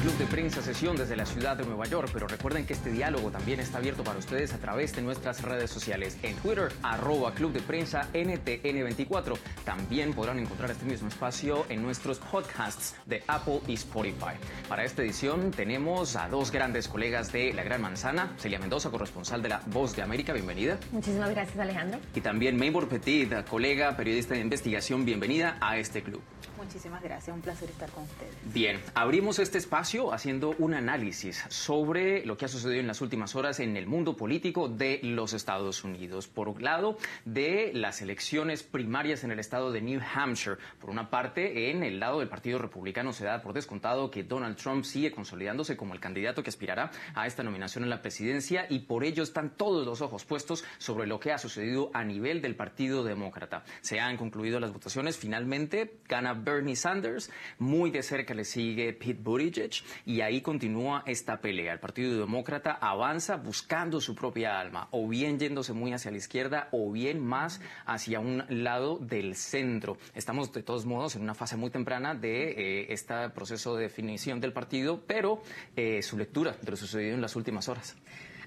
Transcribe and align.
Club 0.00 0.16
de 0.16 0.26
Prensa 0.26 0.62
Sesión 0.62 0.96
desde 0.96 1.16
la 1.16 1.26
ciudad 1.26 1.56
de 1.56 1.64
Nueva 1.64 1.84
York, 1.86 2.10
pero 2.12 2.28
recuerden 2.28 2.64
que 2.66 2.72
este 2.72 2.90
diálogo 2.90 3.32
también 3.32 3.58
está 3.58 3.78
abierto 3.78 4.04
para 4.04 4.20
ustedes 4.20 4.52
a 4.52 4.58
través 4.58 4.94
de 4.94 5.02
nuestras 5.02 5.42
redes 5.42 5.72
sociales. 5.72 6.16
En 6.22 6.36
Twitter, 6.36 6.68
arroba 6.84 7.34
Club 7.34 7.52
de 7.52 7.60
Prensa 7.60 8.06
NTN24. 8.12 9.36
También 9.64 10.12
podrán 10.12 10.38
encontrar 10.38 10.70
este 10.70 10.84
mismo 10.84 11.08
espacio 11.08 11.66
en 11.68 11.82
nuestros 11.82 12.20
podcasts 12.20 12.94
de 13.06 13.24
Apple 13.26 13.60
y 13.66 13.74
Spotify. 13.74 14.36
Para 14.68 14.84
esta 14.84 15.02
edición 15.02 15.50
tenemos 15.50 16.14
a 16.14 16.28
dos 16.28 16.52
grandes 16.52 16.86
colegas 16.86 17.32
de 17.32 17.52
La 17.52 17.64
Gran 17.64 17.82
Manzana, 17.82 18.34
Celia 18.38 18.60
Mendoza, 18.60 18.90
corresponsal 18.90 19.42
de 19.42 19.48
La 19.48 19.62
Voz 19.66 19.96
de 19.96 20.02
América, 20.02 20.32
bienvenida. 20.32 20.78
Muchísimas 20.92 21.30
gracias, 21.30 21.58
Alejandro. 21.58 21.98
Y 22.14 22.20
también 22.20 22.56
Maybor 22.56 22.88
Petit, 22.88 23.32
colega, 23.48 23.96
periodista 23.96 24.34
de 24.34 24.40
investigación, 24.40 25.04
bienvenida 25.04 25.58
a 25.60 25.76
este 25.76 26.04
club. 26.04 26.22
Muchísimas 26.56 27.02
gracias, 27.02 27.34
un 27.34 27.40
placer 27.40 27.68
estar 27.70 27.88
con 27.90 28.04
ustedes. 28.04 28.34
Bien, 28.52 28.80
abrimos 28.94 29.38
este 29.38 29.58
espacio 29.58 29.88
haciendo 30.12 30.54
un 30.58 30.74
análisis 30.74 31.44
sobre 31.48 32.24
lo 32.24 32.36
que 32.36 32.44
ha 32.44 32.48
sucedido 32.48 32.80
en 32.80 32.86
las 32.86 33.00
últimas 33.00 33.34
horas 33.34 33.58
en 33.58 33.76
el 33.76 33.86
mundo 33.86 34.16
político 34.16 34.68
de 34.68 35.00
los 35.02 35.32
Estados 35.32 35.82
Unidos. 35.82 36.28
Por 36.28 36.48
un 36.48 36.62
lado, 36.62 36.96
de 37.24 37.72
las 37.74 38.00
elecciones 38.00 38.62
primarias 38.62 39.24
en 39.24 39.32
el 39.32 39.40
estado 39.40 39.72
de 39.72 39.82
New 39.82 40.00
Hampshire. 40.14 40.56
Por 40.80 40.90
una 40.90 41.10
parte, 41.10 41.70
en 41.70 41.82
el 41.82 41.98
lado 41.98 42.20
del 42.20 42.28
Partido 42.28 42.58
Republicano 42.58 43.12
se 43.12 43.24
da 43.24 43.42
por 43.42 43.54
descontado 43.54 44.10
que 44.10 44.22
Donald 44.22 44.56
Trump 44.56 44.84
sigue 44.84 45.10
consolidándose 45.10 45.76
como 45.76 45.94
el 45.94 46.00
candidato 46.00 46.42
que 46.44 46.50
aspirará 46.50 46.92
a 47.14 47.26
esta 47.26 47.42
nominación 47.42 47.82
en 47.82 47.90
la 47.90 48.00
presidencia 48.00 48.66
y 48.70 48.80
por 48.80 49.02
ello 49.02 49.24
están 49.24 49.56
todos 49.56 49.84
los 49.84 50.00
ojos 50.00 50.24
puestos 50.24 50.64
sobre 50.78 51.08
lo 51.08 51.18
que 51.18 51.32
ha 51.32 51.38
sucedido 51.38 51.90
a 51.92 52.04
nivel 52.04 52.40
del 52.40 52.54
Partido 52.54 53.02
Demócrata. 53.02 53.64
Se 53.80 53.98
han 53.98 54.16
concluido 54.16 54.60
las 54.60 54.72
votaciones, 54.72 55.18
finalmente 55.18 55.98
gana 56.08 56.34
Bernie 56.34 56.76
Sanders, 56.76 57.30
muy 57.58 57.90
de 57.90 58.04
cerca 58.04 58.34
le 58.34 58.44
sigue 58.44 58.92
Pete 58.92 59.20
Buttigieg 59.20 59.77
y 60.04 60.20
ahí 60.20 60.40
continúa 60.40 61.02
esta 61.06 61.40
pelea. 61.40 61.72
El 61.72 61.80
Partido 61.80 62.18
Demócrata 62.18 62.78
avanza 62.80 63.36
buscando 63.36 64.00
su 64.00 64.14
propia 64.14 64.58
alma, 64.58 64.88
o 64.90 65.08
bien 65.08 65.38
yéndose 65.38 65.72
muy 65.72 65.92
hacia 65.92 66.10
la 66.10 66.18
izquierda 66.18 66.68
o 66.72 66.90
bien 66.92 67.24
más 67.24 67.60
hacia 67.86 68.20
un 68.20 68.44
lado 68.48 68.98
del 68.98 69.34
centro. 69.36 69.98
Estamos 70.14 70.52
de 70.52 70.62
todos 70.62 70.86
modos 70.86 71.16
en 71.16 71.22
una 71.22 71.34
fase 71.34 71.56
muy 71.56 71.70
temprana 71.70 72.14
de 72.14 72.50
eh, 72.50 72.92
este 72.92 73.30
proceso 73.30 73.76
de 73.76 73.84
definición 73.84 74.40
del 74.40 74.52
partido, 74.52 75.02
pero 75.06 75.42
eh, 75.76 76.02
su 76.02 76.16
lectura 76.16 76.56
de 76.60 76.70
lo 76.70 76.76
sucedido 76.76 77.14
en 77.14 77.20
las 77.20 77.36
últimas 77.36 77.68
horas. 77.68 77.96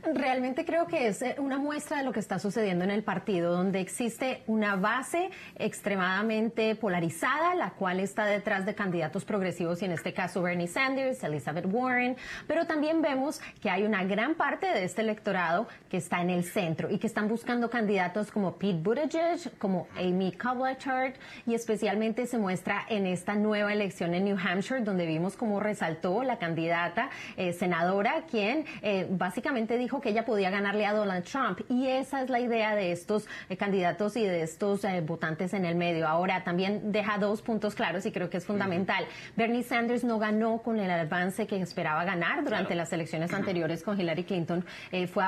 Realmente 0.04 0.66
creo 0.66 0.88
que 0.88 1.08
es 1.08 1.22
eh, 1.22 1.36
una 1.38 1.60
muestra 1.60 1.98
de 1.98 2.04
lo 2.04 2.12
que 2.12 2.20
está 2.20 2.40
sucediendo 2.40 2.84
en 2.84 2.90
el 2.90 3.04
partido, 3.04 3.56
donde 3.56 3.80
existe 3.80 4.42
una 4.48 4.76
base 4.76 5.30
extremadamente 5.58 6.76
polarizada, 6.76 7.54
la 7.54 7.72
cual 7.72 8.00
está 8.00 8.26
detrás 8.26 8.66
de 8.66 8.74
candidatos 8.74 9.26
progresivos 9.26 9.80
y 9.82 9.86
en 9.86 9.92
este 9.92 10.12
caso 10.12 10.42
Bernie 10.42 10.68
Sanders, 10.68 11.24
Elizabeth 11.24 11.66
Warren, 11.72 12.18
pero 12.48 12.66
también 12.66 13.04
vemos 13.04 13.42
que 13.62 13.70
hay 13.70 13.84
una 13.84 14.04
gran 14.04 14.34
parte 14.34 14.66
de 14.66 14.86
este 14.86 15.02
electorado 15.02 15.68
que 15.88 15.98
está 15.98 16.20
en 16.22 16.32
el 16.32 16.46
centro 16.46 16.90
y 16.90 16.98
que 16.98 17.06
están 17.06 17.28
buscando 17.28 17.70
candidatos 17.70 18.32
como 18.32 18.58
Pete 18.58 18.80
Buttigieg, 18.82 19.56
como 19.60 19.88
Amy 19.96 20.32
Klobuchar 20.32 21.14
y 21.46 21.54
especialmente 21.54 22.26
se 22.26 22.40
muestra 22.40 22.86
en 22.90 23.06
esta 23.06 23.36
nueva 23.36 23.72
elección 23.72 24.16
en 24.16 24.26
New 24.26 24.38
Hampshire, 24.44 24.82
donde 24.82 25.06
vimos 25.06 25.36
cómo 25.36 25.60
resaltó 25.60 26.24
la 26.24 26.40
candidata 26.40 27.12
eh, 27.38 27.54
senadora, 27.54 28.24
quien 28.30 28.66
eh, 28.82 29.06
básicamente 29.08 29.78
dijo 29.78 29.91
que 30.00 30.10
ella 30.10 30.24
podía 30.24 30.50
ganarle 30.50 30.86
a 30.86 30.94
Donald 30.94 31.26
Trump. 31.26 31.60
Y 31.70 31.88
esa 31.88 32.22
es 32.22 32.30
la 32.30 32.40
idea 32.40 32.76
de 32.76 32.92
estos 32.92 33.28
eh, 33.50 33.58
candidatos 33.58 34.16
y 34.16 34.24
de 34.24 34.44
estos 34.44 34.84
eh, 34.84 35.02
votantes 35.02 35.54
en 35.54 35.66
el 35.66 35.76
medio. 35.76 36.08
Ahora 36.08 36.44
también 36.44 36.92
deja 36.92 37.18
dos 37.18 37.42
puntos 37.42 37.76
claros 37.76 38.06
y 38.06 38.12
creo 38.12 38.30
que 38.30 38.38
es 38.38 38.46
fundamental. 38.46 39.06
Bernie 39.36 39.64
Sanders 39.64 40.04
no 40.04 40.20
ganó 40.20 40.60
con 40.60 40.80
el 40.80 40.90
avance 40.90 41.48
que 41.48 41.60
esperaba 41.62 42.06
ganar 42.06 42.44
durante 42.44 42.76
las 42.76 42.94
elecciones 42.94 43.34
anteriores 43.34 43.84
con 43.84 44.00
Hillary 44.00 44.24
Clinton. 44.24 44.64
Eh, 44.92 45.08
fue 45.08 45.24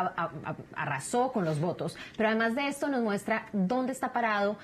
arrasó 0.76 1.32
con 1.32 1.46
los 1.46 1.60
votos. 1.60 1.98
Pero 2.16 2.30
además 2.30 2.56
de 2.56 2.68
esto 2.68 2.88
nos 2.88 3.02
muestra 3.02 3.48
dónde 3.52 3.92
está 3.92 4.14
parado 4.14 4.58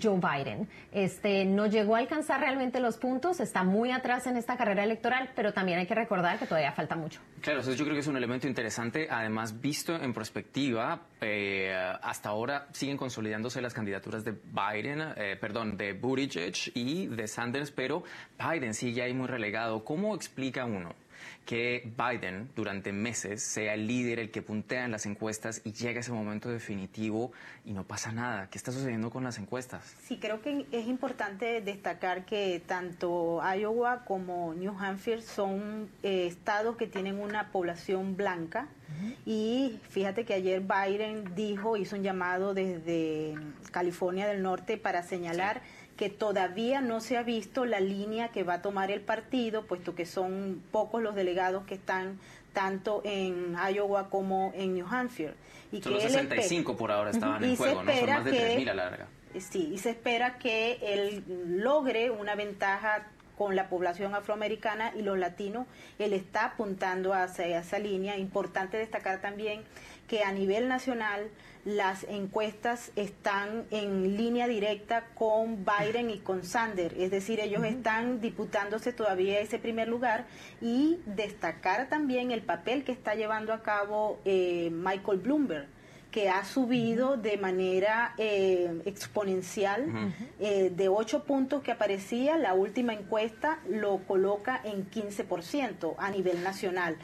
Joe 0.00 0.18
Biden. 0.20 0.68
Este 0.92 1.44
no 1.44 1.66
llegó 1.66 1.96
a 1.96 1.98
alcanzar 1.98 2.40
realmente 2.40 2.80
los 2.80 2.96
puntos, 2.96 3.40
está 3.40 3.64
muy 3.64 3.90
atrás 3.90 4.26
en 4.26 4.36
esta 4.36 4.56
carrera 4.56 4.84
electoral, 4.84 5.30
pero 5.34 5.52
también 5.52 5.78
hay 5.78 5.86
que 5.86 5.94
recordar 5.94 6.38
que 6.38 6.46
todavía 6.46 6.72
falta 6.72 6.96
mucho. 6.96 7.20
Claro, 7.40 7.60
eso 7.60 7.72
yo 7.72 7.84
creo 7.84 7.94
que 7.94 8.00
es 8.00 8.06
un 8.06 8.16
elemento 8.16 8.46
interesante. 8.46 9.08
Además, 9.10 9.35
visto 9.60 9.94
en 9.94 10.12
perspectiva, 10.12 11.08
eh, 11.20 11.72
hasta 12.02 12.28
ahora 12.28 12.68
siguen 12.72 12.96
consolidándose 12.96 13.60
las 13.60 13.74
candidaturas 13.74 14.24
de 14.24 14.32
Biden, 14.32 15.00
eh, 15.16 15.36
perdón, 15.40 15.76
de 15.76 15.92
Buttigieg 15.92 16.54
y 16.74 17.06
de 17.06 17.28
Sanders, 17.28 17.70
pero 17.70 18.02
Biden 18.38 18.74
sigue 18.74 19.02
ahí 19.02 19.14
muy 19.14 19.26
relegado. 19.26 19.84
¿Cómo 19.84 20.14
explica 20.14 20.64
uno? 20.64 20.94
Que 21.46 21.90
Biden 21.96 22.50
durante 22.56 22.92
meses 22.92 23.42
sea 23.42 23.74
el 23.74 23.86
líder, 23.86 24.18
el 24.18 24.30
que 24.30 24.42
puntea 24.42 24.84
en 24.84 24.90
las 24.90 25.06
encuestas 25.06 25.62
y 25.64 25.72
llega 25.72 26.00
ese 26.00 26.12
momento 26.12 26.50
definitivo 26.50 27.32
y 27.64 27.72
no 27.72 27.84
pasa 27.84 28.12
nada. 28.12 28.50
¿Qué 28.50 28.58
está 28.58 28.72
sucediendo 28.72 29.10
con 29.10 29.24
las 29.24 29.38
encuestas? 29.38 29.94
Sí, 30.02 30.18
creo 30.18 30.42
que 30.42 30.66
es 30.72 30.86
importante 30.86 31.60
destacar 31.60 32.26
que 32.26 32.60
tanto 32.66 33.40
Iowa 33.56 34.04
como 34.04 34.52
New 34.54 34.76
Hampshire 34.78 35.22
son 35.22 35.88
eh, 36.02 36.26
estados 36.26 36.76
que 36.76 36.88
tienen 36.88 37.18
una 37.20 37.52
población 37.52 38.16
blanca 38.16 38.68
y 39.24 39.78
fíjate 39.90 40.24
que 40.24 40.34
ayer 40.34 40.60
Biden 40.62 41.34
dijo, 41.34 41.76
hizo 41.76 41.96
un 41.96 42.02
llamado 42.02 42.54
desde 42.54 43.34
California 43.70 44.26
del 44.26 44.42
Norte 44.42 44.78
para 44.78 45.02
señalar 45.02 45.60
que 45.96 46.10
todavía 46.10 46.80
no 46.80 47.00
se 47.00 47.16
ha 47.16 47.22
visto 47.22 47.64
la 47.64 47.80
línea 47.80 48.28
que 48.28 48.42
va 48.42 48.54
a 48.54 48.62
tomar 48.62 48.90
el 48.90 49.00
partido, 49.00 49.64
puesto 49.66 49.94
que 49.94 50.06
son 50.06 50.62
pocos 50.70 51.02
los 51.02 51.14
delegados 51.14 51.64
que 51.64 51.74
están 51.74 52.18
tanto 52.52 53.02
en 53.04 53.54
Iowa 53.72 54.08
como 54.10 54.52
en 54.54 54.74
New 54.74 54.86
Hampshire. 54.86 55.34
Y 55.72 55.80
que 55.80 56.00
65 56.00 56.76
por 56.76 56.92
ahora 56.92 57.10
estaban 57.10 57.42
en 57.44 57.56
juego, 57.56 57.82
¿no? 57.82 57.92
Son 57.92 58.06
más 58.08 58.24
de 58.24 58.58
3.000 58.58 58.70
a 58.70 58.74
larga. 58.74 59.06
Sí, 59.38 59.70
y 59.72 59.78
se 59.78 59.90
espera 59.90 60.38
que 60.38 60.78
él 60.82 61.24
logre 61.46 62.10
una 62.10 62.34
ventaja 62.34 63.08
con 63.36 63.54
la 63.54 63.68
población 63.68 64.14
afroamericana 64.14 64.92
y 64.96 65.02
los 65.02 65.18
latinos, 65.18 65.66
él 65.98 66.14
está 66.14 66.46
apuntando 66.46 67.12
hacia 67.12 67.58
esa 67.58 67.78
línea. 67.78 68.16
Importante 68.16 68.78
destacar 68.78 69.20
también 69.20 69.62
que 70.08 70.22
a 70.22 70.32
nivel 70.32 70.68
nacional 70.68 71.28
las 71.64 72.04
encuestas 72.04 72.92
están 72.94 73.64
en 73.72 74.16
línea 74.16 74.46
directa 74.46 75.08
con 75.16 75.64
Biden 75.64 76.10
y 76.10 76.18
con 76.18 76.44
Sanders, 76.44 76.94
es 76.96 77.10
decir, 77.10 77.40
ellos 77.40 77.64
están 77.64 78.20
disputándose 78.20 78.92
todavía 78.92 79.40
ese 79.40 79.58
primer 79.58 79.88
lugar 79.88 80.26
y 80.60 81.00
destacar 81.06 81.88
también 81.88 82.30
el 82.30 82.42
papel 82.42 82.84
que 82.84 82.92
está 82.92 83.16
llevando 83.16 83.52
a 83.52 83.62
cabo 83.62 84.20
eh, 84.24 84.70
Michael 84.72 85.18
Bloomberg 85.18 85.66
que 86.16 86.30
ha 86.30 86.46
subido 86.46 87.18
de 87.18 87.36
manera 87.36 88.14
eh, 88.16 88.80
exponencial. 88.86 90.14
Eh, 90.40 90.72
de 90.74 90.88
8 90.88 91.24
puntos 91.24 91.62
que 91.62 91.72
aparecía, 91.72 92.38
la 92.38 92.54
última 92.54 92.94
encuesta 92.94 93.58
lo 93.68 93.98
coloca 93.98 94.58
en 94.64 94.90
15% 94.90 95.94
a 95.98 96.10
nivel 96.10 96.42
nacional, 96.42 96.96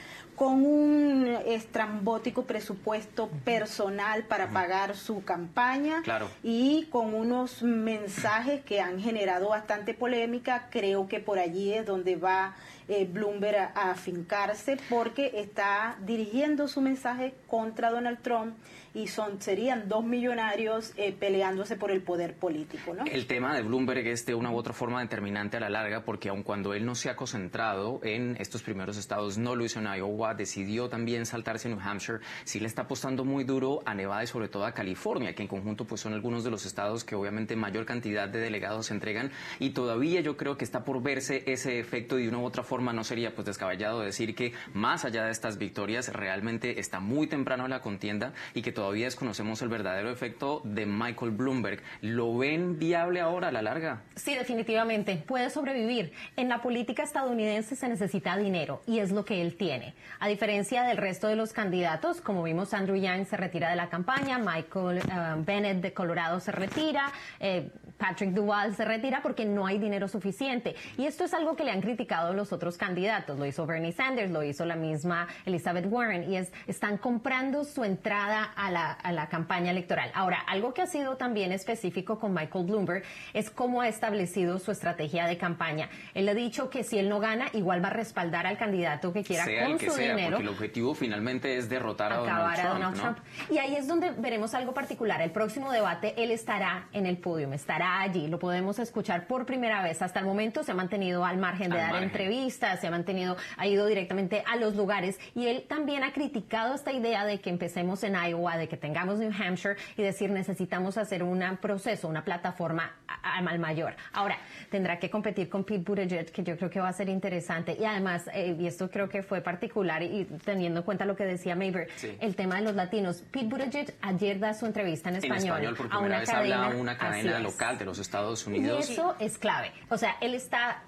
con 0.42 0.66
un 0.66 1.28
estrambótico 1.46 2.42
presupuesto 2.42 3.28
personal 3.44 4.24
para 4.24 4.50
pagar 4.50 4.96
su 4.96 5.22
campaña 5.22 6.02
y 6.42 6.88
con 6.90 7.14
unos 7.14 7.62
mensajes 7.62 8.60
que 8.64 8.80
han 8.80 8.98
generado 8.98 9.50
bastante 9.50 9.94
polémica. 9.94 10.66
Creo 10.68 11.06
que 11.06 11.20
por 11.20 11.38
allí 11.38 11.72
es 11.72 11.86
donde 11.86 12.16
va 12.16 12.56
eh, 12.88 13.04
Bloomberg 13.08 13.70
a, 13.76 13.92
afincarse 13.92 14.78
porque 14.90 15.30
está 15.36 15.96
dirigiendo 16.04 16.66
su 16.66 16.80
mensaje 16.80 17.34
contra 17.46 17.92
Donald 17.92 18.20
Trump 18.20 18.56
y 18.94 19.06
son 19.06 19.40
serían 19.40 19.88
dos 19.88 20.04
millonarios 20.04 20.92
eh, 20.96 21.12
peleándose 21.12 21.76
por 21.76 21.90
el 21.90 22.02
poder 22.02 22.34
político. 22.34 22.94
¿no? 22.94 23.04
El 23.04 23.26
tema 23.26 23.54
de 23.54 23.62
Bloomberg 23.62 24.06
es 24.06 24.26
de 24.26 24.34
una 24.34 24.50
u 24.50 24.56
otra 24.56 24.72
forma 24.72 25.00
determinante 25.00 25.56
a 25.56 25.60
la 25.60 25.70
larga 25.70 26.04
porque 26.04 26.28
aun 26.28 26.42
cuando 26.42 26.74
él 26.74 26.84
no 26.84 26.94
se 26.94 27.10
ha 27.10 27.16
concentrado 27.16 28.00
en 28.02 28.36
estos 28.38 28.62
primeros 28.62 28.96
estados, 28.96 29.38
no 29.38 29.56
lo 29.56 29.64
hizo 29.64 29.80
en 29.80 29.86
Iowa, 29.86 30.34
decidió 30.34 30.88
también 30.88 31.26
saltarse 31.26 31.68
en 31.68 31.76
New 31.76 31.86
Hampshire, 31.86 32.20
sí 32.44 32.60
le 32.60 32.66
está 32.66 32.82
apostando 32.82 33.24
muy 33.24 33.44
duro 33.44 33.82
a 33.86 33.94
Nevada 33.94 34.24
y 34.24 34.26
sobre 34.26 34.48
todo 34.48 34.64
a 34.64 34.72
California, 34.72 35.34
que 35.34 35.42
en 35.42 35.48
conjunto 35.48 35.86
pues 35.86 36.00
son 36.00 36.12
algunos 36.12 36.44
de 36.44 36.50
los 36.50 36.66
estados 36.66 37.04
que 37.04 37.14
obviamente 37.14 37.56
mayor 37.56 37.86
cantidad 37.86 38.28
de 38.28 38.40
delegados 38.40 38.90
entregan 38.90 39.30
y 39.58 39.70
todavía 39.70 40.20
yo 40.20 40.36
creo 40.36 40.56
que 40.56 40.64
está 40.64 40.84
por 40.84 41.02
verse 41.02 41.42
ese 41.46 41.78
efecto 41.78 42.18
y 42.18 42.24
de 42.24 42.28
una 42.28 42.38
u 42.38 42.44
otra 42.44 42.62
forma 42.62 42.92
no 42.92 43.04
sería 43.04 43.34
pues 43.34 43.46
descabellado 43.46 44.00
decir 44.00 44.34
que 44.34 44.52
más 44.74 45.04
allá 45.04 45.24
de 45.24 45.30
estas 45.30 45.58
victorias 45.58 46.12
realmente 46.12 46.78
está 46.78 47.00
muy 47.00 47.26
temprano 47.26 47.68
la 47.68 47.80
contienda 47.80 48.32
y 48.54 48.62
que 48.62 48.72
todavía 48.72 48.81
desconocemos 48.90 49.62
el 49.62 49.68
verdadero 49.68 50.10
efecto 50.10 50.60
de 50.64 50.86
Michael 50.86 51.30
Bloomberg. 51.30 51.82
¿Lo 52.00 52.36
ven 52.36 52.78
viable 52.78 53.20
ahora 53.20 53.48
a 53.48 53.52
la 53.52 53.62
larga? 53.62 54.02
Sí, 54.16 54.34
definitivamente. 54.34 55.16
Puede 55.16 55.50
sobrevivir. 55.50 56.12
En 56.36 56.48
la 56.48 56.60
política 56.60 57.04
estadounidense 57.04 57.76
se 57.76 57.88
necesita 57.88 58.36
dinero 58.36 58.82
y 58.86 58.98
es 58.98 59.12
lo 59.12 59.24
que 59.24 59.40
él 59.40 59.56
tiene. 59.56 59.94
A 60.18 60.26
diferencia 60.26 60.82
del 60.82 60.96
resto 60.96 61.28
de 61.28 61.36
los 61.36 61.52
candidatos, 61.52 62.20
como 62.20 62.42
vimos, 62.42 62.74
Andrew 62.74 62.96
Yang 62.96 63.26
se 63.26 63.36
retira 63.36 63.70
de 63.70 63.76
la 63.76 63.88
campaña, 63.88 64.38
Michael 64.38 64.98
eh, 64.98 65.02
Bennett 65.38 65.80
de 65.80 65.92
Colorado 65.92 66.40
se 66.40 66.50
retira, 66.50 67.12
eh, 67.38 67.70
Patrick 67.98 68.30
Duval 68.30 68.74
se 68.74 68.84
retira 68.84 69.22
porque 69.22 69.44
no 69.44 69.64
hay 69.64 69.78
dinero 69.78 70.08
suficiente. 70.08 70.74
Y 70.98 71.06
esto 71.06 71.24
es 71.24 71.34
algo 71.34 71.54
que 71.54 71.62
le 71.62 71.70
han 71.70 71.80
criticado 71.80 72.34
los 72.34 72.52
otros 72.52 72.76
candidatos. 72.76 73.38
Lo 73.38 73.46
hizo 73.46 73.64
Bernie 73.64 73.92
Sanders, 73.92 74.32
lo 74.32 74.42
hizo 74.42 74.64
la 74.64 74.74
misma 74.74 75.28
Elizabeth 75.46 75.86
Warren. 75.88 76.28
Y 76.28 76.36
es, 76.36 76.52
están 76.66 76.98
comprando 76.98 77.62
su 77.62 77.84
entrada 77.84 78.42
a 78.56 78.71
la, 78.72 78.92
a 78.92 79.12
la 79.12 79.28
campaña 79.28 79.70
electoral. 79.70 80.10
Ahora, 80.14 80.40
algo 80.40 80.74
que 80.74 80.82
ha 80.82 80.86
sido 80.86 81.16
también 81.16 81.52
específico 81.52 82.18
con 82.18 82.34
Michael 82.34 82.66
Bloomberg 82.66 83.04
es 83.32 83.50
cómo 83.50 83.80
ha 83.80 83.88
establecido 83.88 84.58
su 84.58 84.70
estrategia 84.72 85.26
de 85.26 85.36
campaña. 85.38 85.88
Él 86.14 86.28
ha 86.28 86.34
dicho 86.34 86.70
que 86.70 86.84
si 86.84 86.98
él 86.98 87.08
no 87.08 87.20
gana, 87.20 87.46
igual 87.52 87.82
va 87.82 87.88
a 87.88 87.92
respaldar 87.92 88.46
al 88.46 88.58
candidato 88.58 89.12
que 89.12 89.22
quiera 89.22 89.44
con 89.44 89.78
su 89.78 89.94
dinero. 89.96 90.36
Porque 90.36 90.42
el 90.42 90.48
objetivo 90.48 90.94
finalmente 90.94 91.56
es 91.56 91.68
derrotar 91.68 92.12
a 92.12 92.16
Donald, 92.16 92.94
Trump, 92.94 93.18
Y 93.50 93.58
ahí 93.58 93.74
es 93.74 93.86
donde 93.86 94.10
veremos 94.10 94.54
algo 94.54 94.72
particular. 94.72 95.20
El 95.20 95.30
próximo 95.30 95.72
debate, 95.72 96.14
él 96.16 96.30
estará 96.30 96.88
en 96.92 97.06
el 97.06 97.18
podio, 97.18 97.52
estará 97.52 98.00
allí. 98.00 98.28
Lo 98.28 98.38
podemos 98.38 98.78
escuchar 98.78 99.26
por 99.26 99.46
primera 99.46 99.82
vez. 99.82 100.02
Hasta 100.02 100.20
el 100.20 100.26
momento 100.26 100.62
se 100.62 100.72
ha 100.72 100.74
mantenido 100.74 101.24
al 101.24 101.38
margen 101.38 101.70
de 101.70 101.78
dar 101.78 102.02
entrevistas, 102.02 102.80
se 102.80 102.86
ha 102.86 102.90
mantenido, 102.90 103.36
ha 103.56 103.66
ido 103.66 103.86
directamente 103.86 104.42
a 104.46 104.56
los 104.56 104.74
lugares. 104.76 105.18
Y 105.34 105.46
él 105.46 105.64
también 105.68 106.04
ha 106.04 106.12
criticado 106.12 106.74
esta 106.74 106.92
idea 106.92 107.24
de 107.24 107.40
que 107.40 107.50
empecemos 107.50 108.02
en 108.04 108.14
Iowa, 108.14 108.56
de 108.62 108.68
que 108.68 108.76
tengamos 108.76 109.18
New 109.18 109.32
Hampshire 109.32 109.76
y 109.96 110.02
decir 110.02 110.30
necesitamos 110.30 110.96
hacer 110.96 111.22
un 111.22 111.42
proceso, 111.60 112.08
una 112.08 112.24
plataforma 112.24 112.92
al 113.22 113.58
mayor. 113.58 113.94
Ahora, 114.12 114.38
tendrá 114.70 114.98
que 114.98 115.10
competir 115.10 115.48
con 115.48 115.64
Pete 115.64 115.82
Buttigieg, 115.84 116.30
que 116.30 116.42
yo 116.42 116.56
creo 116.56 116.70
que 116.70 116.80
va 116.80 116.88
a 116.88 116.92
ser 116.92 117.08
interesante. 117.08 117.76
Y 117.78 117.84
además, 117.84 118.28
eh, 118.32 118.56
y 118.58 118.66
esto 118.66 118.90
creo 118.90 119.08
que 119.08 119.22
fue 119.22 119.40
particular 119.40 120.02
y 120.02 120.24
teniendo 120.44 120.80
en 120.80 120.84
cuenta 120.84 121.04
lo 121.04 121.16
que 121.16 121.24
decía 121.24 121.54
Maver, 121.54 121.88
el 122.20 122.36
tema 122.36 122.56
de 122.56 122.62
los 122.62 122.74
latinos. 122.74 123.22
Pete 123.30 123.46
Buttigieg 123.46 123.94
ayer 124.02 124.38
da 124.38 124.54
su 124.54 124.66
entrevista 124.66 125.08
en 125.10 125.16
español, 125.16 125.38
en 125.38 125.46
español 125.46 125.76
por 125.76 125.92
a 125.92 125.98
una 125.98 126.18
vez 126.20 126.30
cadena, 126.30 126.66
habla 126.66 126.80
una 126.80 126.96
cadena 126.96 127.38
local 127.40 127.78
de 127.78 127.84
los 127.84 127.98
Estados 127.98 128.46
Unidos. 128.46 128.88
Y 128.88 128.92
eso 128.92 129.16
es 129.18 129.38
clave. 129.38 129.72
O 129.88 129.98
sea, 129.98 130.16
él 130.20 130.34
está 130.34 130.82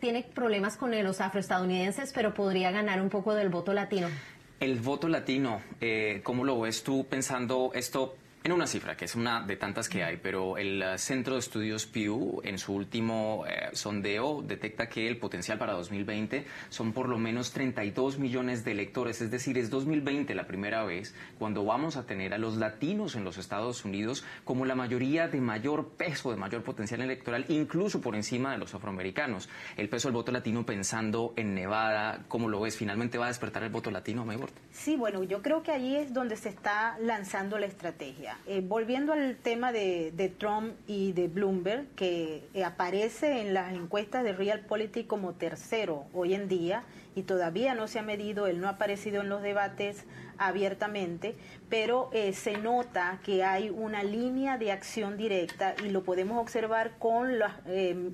tiene 0.00 0.22
problemas 0.34 0.76
con 0.76 0.90
los 1.02 1.20
afroestadounidenses, 1.20 2.12
pero 2.12 2.34
podría 2.34 2.70
ganar 2.70 3.00
un 3.00 3.08
poco 3.08 3.34
del 3.34 3.48
voto 3.48 3.72
latino. 3.72 4.08
El 4.60 4.78
voto 4.78 5.08
latino, 5.08 5.62
eh, 5.80 6.20
¿cómo 6.22 6.44
lo 6.44 6.60
ves 6.60 6.82
tú 6.82 7.06
pensando 7.08 7.70
esto? 7.74 8.14
En 8.42 8.52
una 8.52 8.66
cifra, 8.66 8.96
que 8.96 9.04
es 9.04 9.16
una 9.16 9.42
de 9.42 9.56
tantas 9.56 9.90
que 9.90 10.02
hay, 10.02 10.16
pero 10.16 10.56
el 10.56 10.82
uh, 10.82 10.96
Centro 10.96 11.34
de 11.34 11.40
Estudios 11.40 11.84
Pew 11.84 12.40
en 12.42 12.56
su 12.58 12.72
último 12.72 13.44
eh, 13.46 13.68
sondeo 13.74 14.40
detecta 14.40 14.88
que 14.88 15.06
el 15.06 15.18
potencial 15.18 15.58
para 15.58 15.74
2020 15.74 16.46
son 16.70 16.94
por 16.94 17.10
lo 17.10 17.18
menos 17.18 17.52
32 17.52 18.18
millones 18.18 18.64
de 18.64 18.70
electores, 18.70 19.20
es 19.20 19.30
decir, 19.30 19.58
es 19.58 19.68
2020 19.68 20.34
la 20.34 20.46
primera 20.46 20.84
vez 20.84 21.14
cuando 21.38 21.66
vamos 21.66 21.98
a 21.98 22.06
tener 22.06 22.32
a 22.32 22.38
los 22.38 22.56
latinos 22.56 23.14
en 23.14 23.24
los 23.24 23.36
Estados 23.36 23.84
Unidos 23.84 24.24
como 24.44 24.64
la 24.64 24.74
mayoría 24.74 25.28
de 25.28 25.42
mayor 25.42 25.90
peso, 25.90 26.30
de 26.30 26.38
mayor 26.38 26.62
potencial 26.62 27.02
electoral, 27.02 27.44
incluso 27.48 28.00
por 28.00 28.16
encima 28.16 28.52
de 28.52 28.58
los 28.58 28.74
afroamericanos. 28.74 29.50
El 29.76 29.90
peso 29.90 30.08
del 30.08 30.14
voto 30.14 30.32
latino 30.32 30.64
pensando 30.64 31.34
en 31.36 31.54
Nevada, 31.54 32.24
¿cómo 32.26 32.48
lo 32.48 32.58
ves? 32.62 32.74
¿Finalmente 32.74 33.18
va 33.18 33.26
a 33.26 33.28
despertar 33.28 33.64
el 33.64 33.70
voto 33.70 33.90
latino, 33.90 34.24
Maybord? 34.24 34.52
Sí, 34.72 34.96
bueno, 34.96 35.24
yo 35.24 35.42
creo 35.42 35.62
que 35.62 35.72
ahí 35.72 35.96
es 35.96 36.14
donde 36.14 36.36
se 36.36 36.48
está 36.48 36.96
lanzando 37.00 37.58
la 37.58 37.66
estrategia. 37.66 38.29
Eh, 38.46 38.62
volviendo 38.66 39.12
al 39.12 39.36
tema 39.36 39.72
de, 39.72 40.34
Trump 40.38 40.74
y 40.86 41.12
de 41.12 41.28
Bloomberg, 41.28 41.86
que 41.96 42.44
eh, 42.54 42.64
aparece 42.64 43.40
en 43.40 43.54
las 43.54 43.72
encuestas 43.72 44.24
de 44.24 44.32
Realpolitik 44.32 45.06
como 45.06 45.32
tercero 45.32 46.04
hoy 46.12 46.34
en 46.34 46.48
día 46.48 46.82
y 47.14 47.22
todavía 47.22 47.74
no 47.74 47.88
se 47.88 47.98
ha 47.98 48.02
medido, 48.02 48.46
él 48.46 48.60
no 48.60 48.68
ha 48.68 48.72
aparecido 48.72 49.20
en 49.22 49.28
los 49.28 49.42
debates 49.42 50.04
abiertamente, 50.38 51.34
pero 51.68 52.08
eh, 52.12 52.32
se 52.32 52.56
nota 52.56 53.20
que 53.24 53.44
hay 53.44 53.68
una 53.68 54.02
línea 54.02 54.58
de 54.58 54.72
acción 54.72 55.16
directa 55.16 55.74
y 55.84 55.90
lo 55.90 56.02
podemos 56.02 56.40
observar 56.40 56.92
con 56.98 57.38
los 57.38 57.50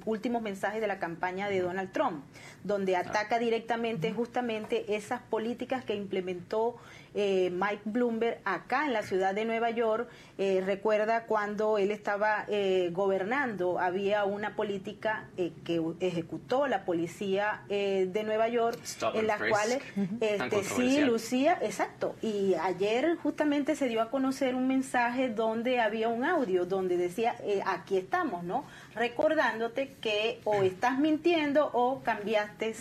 últimos 0.06 0.42
mensajes 0.42 0.80
de 0.80 0.86
la 0.86 0.98
campaña 0.98 1.48
de 1.48 1.60
Donald 1.60 1.92
Trump, 1.92 2.24
donde 2.64 2.96
ataca 2.96 3.38
directamente 3.38 4.12
justamente 4.12 4.96
esas 4.96 5.20
políticas 5.20 5.84
que 5.84 5.94
implementó 5.94 6.76
eh, 7.18 7.50
Mike 7.50 7.80
Bloomberg 7.86 8.40
acá 8.44 8.84
en 8.84 8.92
la 8.92 9.02
ciudad 9.02 9.34
de 9.34 9.46
Nueva 9.46 9.70
York. 9.70 10.06
Eh, 10.36 10.62
recuerda 10.64 11.24
cuando 11.24 11.78
él 11.78 11.90
estaba 11.90 12.44
eh, 12.46 12.90
gobernando, 12.92 13.80
había 13.80 14.24
una 14.24 14.54
política 14.54 15.30
que 15.64 15.82
ejecutó 16.00 16.66
la 16.66 16.84
policía 16.84 17.62
de 17.68 18.22
Nueva 18.24 18.48
York, 18.48 18.78
en 19.14 19.26
las 19.26 19.40
cuales 19.40 19.82
este, 20.20 20.62
sí, 20.64 21.00
Lucía, 21.00 21.58
exacto. 21.62 22.14
Y 22.20 22.54
ayer 22.54 23.16
justamente 23.22 23.76
se 23.76 23.88
dio 23.88 24.02
a 24.02 24.10
conocer 24.10 24.54
un 24.54 24.68
mensaje 24.68 25.30
donde 25.30 25.80
había 25.80 26.08
un 26.08 26.24
audio 26.24 26.66
donde 26.66 26.98
decía, 26.98 27.34
aquí 27.64 27.96
estamos, 27.96 28.44
¿no? 28.44 28.64
Recordándote 28.94 29.94
que 30.02 30.40
o 30.44 30.62
estás 30.62 30.98
mintiendo 30.98 31.70
o 31.72 32.02
cambiaste 32.02 32.74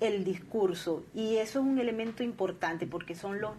el 0.00 0.24
discurso 0.24 1.04
y 1.14 1.36
eso 1.36 1.60
es 1.60 1.64
un 1.64 1.78
elemento 1.78 2.22
importante 2.22 2.86
porque 2.86 3.14
son 3.14 3.40
los 3.40 3.52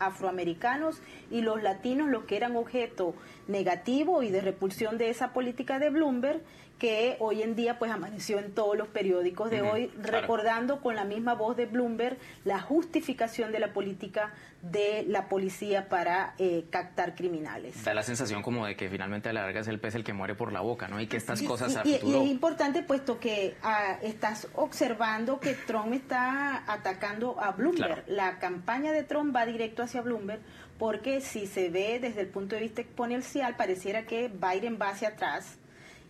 afroamericanos 0.00 1.00
y 1.30 1.42
los 1.42 1.62
latinos 1.62 2.08
los 2.08 2.24
que 2.24 2.36
eran 2.36 2.56
objeto 2.56 3.14
negativo 3.46 4.22
y 4.22 4.30
de 4.30 4.40
repulsión 4.40 4.98
de 4.98 5.10
esa 5.10 5.32
política 5.32 5.78
de 5.78 5.90
Bloomberg 5.90 6.40
que 6.80 7.16
hoy 7.20 7.42
en 7.42 7.54
día 7.54 7.78
pues 7.78 7.92
amaneció 7.92 8.38
en 8.38 8.52
todos 8.52 8.76
los 8.76 8.88
periódicos 8.88 9.50
de 9.50 9.60
hoy 9.60 9.88
recordando 10.02 10.80
con 10.80 10.96
la 10.96 11.04
misma 11.04 11.34
voz 11.34 11.54
de 11.54 11.66
Bloomberg 11.66 12.16
la 12.44 12.58
justificación 12.58 13.52
de 13.52 13.60
la 13.60 13.74
política 13.74 14.32
de 14.62 15.04
la 15.08 15.28
policía 15.28 15.88
para 15.88 16.34
eh, 16.38 16.66
captar 16.70 17.14
criminales. 17.14 17.82
Da 17.82 17.94
la 17.94 18.02
sensación 18.02 18.42
como 18.42 18.66
de 18.66 18.76
que 18.76 18.88
finalmente 18.88 19.30
a 19.30 19.32
la 19.32 19.42
larga 19.42 19.60
es 19.60 19.68
el 19.68 19.80
pez 19.80 19.94
el 19.94 20.04
que 20.04 20.12
muere 20.12 20.34
por 20.34 20.52
la 20.52 20.60
boca, 20.60 20.86
¿no? 20.88 21.00
Y 21.00 21.06
que 21.06 21.16
estas 21.16 21.40
cosas 21.42 21.78
y, 21.84 21.90
y, 21.90 21.94
es 21.94 22.30
importante 22.30 22.82
puesto 22.82 23.18
que 23.18 23.56
ah, 23.62 23.98
estás 24.02 24.48
observando 24.54 25.40
que 25.40 25.54
Trump 25.54 25.94
está 25.94 26.64
atacando 26.70 27.40
a 27.40 27.52
Bloomberg. 27.52 28.04
La 28.08 28.38
campaña 28.38 28.92
de 28.92 29.02
Trump 29.02 29.34
va 29.34 29.46
directo 29.46 29.82
hacia 29.82 30.02
Bloomberg 30.02 30.40
porque 30.78 31.20
si 31.20 31.46
se 31.46 31.70
ve 31.70 31.98
desde 32.00 32.22
el 32.22 32.28
punto 32.28 32.54
de 32.54 32.62
vista 32.62 32.82
exponencial 32.82 33.56
pareciera 33.56 34.04
que 34.04 34.28
Biden 34.28 34.78
va 34.80 34.90
hacia 34.90 35.08
atrás 35.08 35.58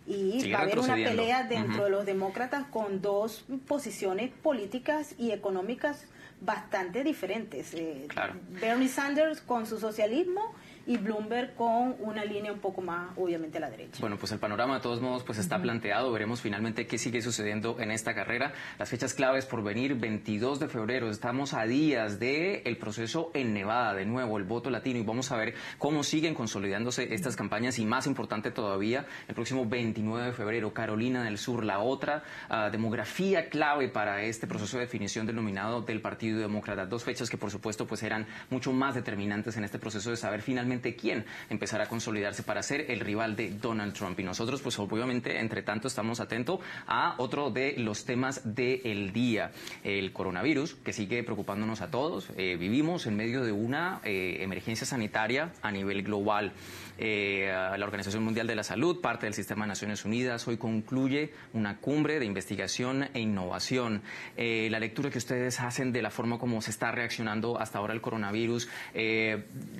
y 0.07 0.51
va 0.51 0.59
a 0.59 0.61
haber 0.63 0.79
una 0.79 0.95
pelea 0.95 1.43
dentro 1.43 1.85
de 1.85 1.89
los 1.89 2.05
demócratas 2.05 2.65
con 2.65 3.01
dos 3.01 3.45
posiciones 3.67 4.31
políticas 4.31 5.15
y 5.17 5.31
económicas 5.31 6.05
bastante 6.41 7.03
diferentes. 7.03 7.73
Eh, 7.73 8.07
Bernie 8.49 8.89
Sanders 8.89 9.41
con 9.41 9.65
su 9.65 9.79
socialismo 9.79 10.53
y 10.85 10.97
Bloomberg 10.97 11.55
con 11.55 11.95
una 11.99 12.25
línea 12.25 12.51
un 12.51 12.59
poco 12.59 12.81
más, 12.81 13.11
obviamente, 13.17 13.57
a 13.57 13.61
la 13.61 13.69
derecha. 13.69 13.99
Bueno, 13.99 14.17
pues 14.17 14.31
el 14.31 14.39
panorama 14.39 14.75
de 14.75 14.81
todos 14.81 15.01
modos 15.01 15.23
pues 15.23 15.37
está 15.37 15.61
planteado. 15.61 16.11
Veremos 16.11 16.41
finalmente 16.41 16.87
qué 16.87 16.97
sigue 16.97 17.21
sucediendo 17.21 17.79
en 17.79 17.91
esta 17.91 18.15
carrera. 18.15 18.53
Las 18.79 18.89
fechas 18.89 19.13
claves 19.13 19.45
por 19.45 19.63
venir, 19.63 19.95
22 19.95 20.59
de 20.59 20.67
febrero. 20.67 21.09
Estamos 21.09 21.53
a 21.53 21.65
días 21.65 22.19
del 22.19 22.61
el 22.65 22.77
proceso 22.77 23.31
en 23.33 23.53
Nevada, 23.53 23.93
de 23.93 24.05
nuevo, 24.05 24.37
el 24.37 24.43
voto 24.43 24.69
latino. 24.69 24.99
Y 24.99 25.03
vamos 25.03 25.31
a 25.31 25.37
ver 25.37 25.53
cómo 25.77 26.03
siguen 26.03 26.33
consolidándose 26.33 27.13
estas 27.13 27.35
campañas. 27.35 27.77
Y 27.79 27.85
más 27.85 28.07
importante 28.07 28.51
todavía, 28.51 29.05
el 29.27 29.35
próximo 29.35 29.65
29 29.65 30.27
de 30.27 30.33
febrero, 30.33 30.73
Carolina 30.73 31.23
del 31.23 31.37
Sur, 31.37 31.63
la 31.63 31.79
otra 31.79 32.23
ah, 32.49 32.69
demografía 32.71 33.49
clave 33.49 33.89
para 33.89 34.23
este 34.23 34.47
proceso 34.47 34.77
de 34.77 34.85
definición 34.85 35.25
del 35.25 35.35
nominado 35.35 35.81
del 35.81 36.01
Partido 36.01 36.39
Demócrata. 36.39 36.85
Dos 36.85 37.03
fechas 37.03 37.29
que, 37.29 37.37
por 37.37 37.51
supuesto, 37.51 37.85
pues 37.85 38.03
eran 38.03 38.25
mucho 38.49 38.73
más 38.73 38.95
determinantes 38.95 39.57
en 39.57 39.63
este 39.63 39.77
proceso 39.79 40.09
de 40.09 40.17
saber 40.17 40.41
finalmente 40.41 40.70
quién 40.79 41.25
empezará 41.49 41.85
a 41.85 41.87
consolidarse 41.87 42.43
para 42.43 42.63
ser 42.63 42.89
el 42.89 42.99
rival 42.99 43.35
de 43.35 43.51
Donald 43.51 43.93
Trump. 43.93 44.19
Y 44.19 44.23
nosotros, 44.23 44.61
pues 44.61 44.79
obviamente, 44.79 45.39
entre 45.39 45.63
tanto, 45.63 45.87
estamos 45.87 46.19
atentos 46.19 46.59
a 46.87 47.15
otro 47.17 47.49
de 47.49 47.75
los 47.77 48.05
temas 48.05 48.41
del 48.55 49.11
día, 49.11 49.51
el 49.83 50.13
coronavirus, 50.13 50.75
que 50.75 50.93
sigue 50.93 51.23
preocupándonos 51.23 51.81
a 51.81 51.91
todos. 51.91 52.29
Eh, 52.37 52.55
vivimos 52.57 53.07
en 53.07 53.15
medio 53.15 53.43
de 53.43 53.51
una 53.51 54.01
eh, 54.03 54.37
emergencia 54.41 54.85
sanitaria 54.85 55.51
a 55.61 55.71
nivel 55.71 56.03
global. 56.03 56.53
Eh, 56.97 57.47
la 57.51 57.85
Organización 57.85 58.23
Mundial 58.23 58.47
de 58.47 58.55
la 58.55 58.63
Salud, 58.63 59.01
parte 59.01 59.25
del 59.25 59.33
Sistema 59.33 59.65
de 59.65 59.69
Naciones 59.69 60.05
Unidas, 60.05 60.47
hoy 60.47 60.57
concluye 60.57 61.31
una 61.53 61.77
cumbre 61.77 62.19
de 62.19 62.25
investigación 62.25 63.09
e 63.13 63.19
innovación. 63.19 64.01
la 64.37 64.79
lectura 64.79 65.09
que 65.09 65.17
ustedes 65.17 65.59
hacen 65.59 65.91
de 65.91 66.01
la 66.01 66.11
forma 66.11 66.37
como 66.37 66.61
se 66.61 66.71
está 66.71 66.91
reaccionando 66.91 67.59
hasta 67.59 67.79
ahora 67.79 67.93
el 67.93 68.01
coronavirus, 68.01 68.69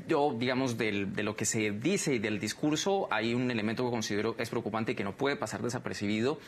yo, 0.08 0.36
digamos, 0.38 0.78
de 0.78 1.24
lo 1.24 1.36
que 1.36 1.46
se 1.46 1.72
dice 1.72 2.16
y 2.16 2.20
del 2.20 2.40
discurso, 2.40 3.08
hay 3.12 3.34
un 3.34 3.50
elemento 3.52 3.84
que 3.86 3.92
considero 3.92 4.36
es 4.38 4.50
preocupante 4.50 4.94
y 4.94 4.96
que 4.96 5.04
no 5.04 5.14
puede 5.16 5.36
pasar 5.36 5.62
desapercibido. 5.62 6.40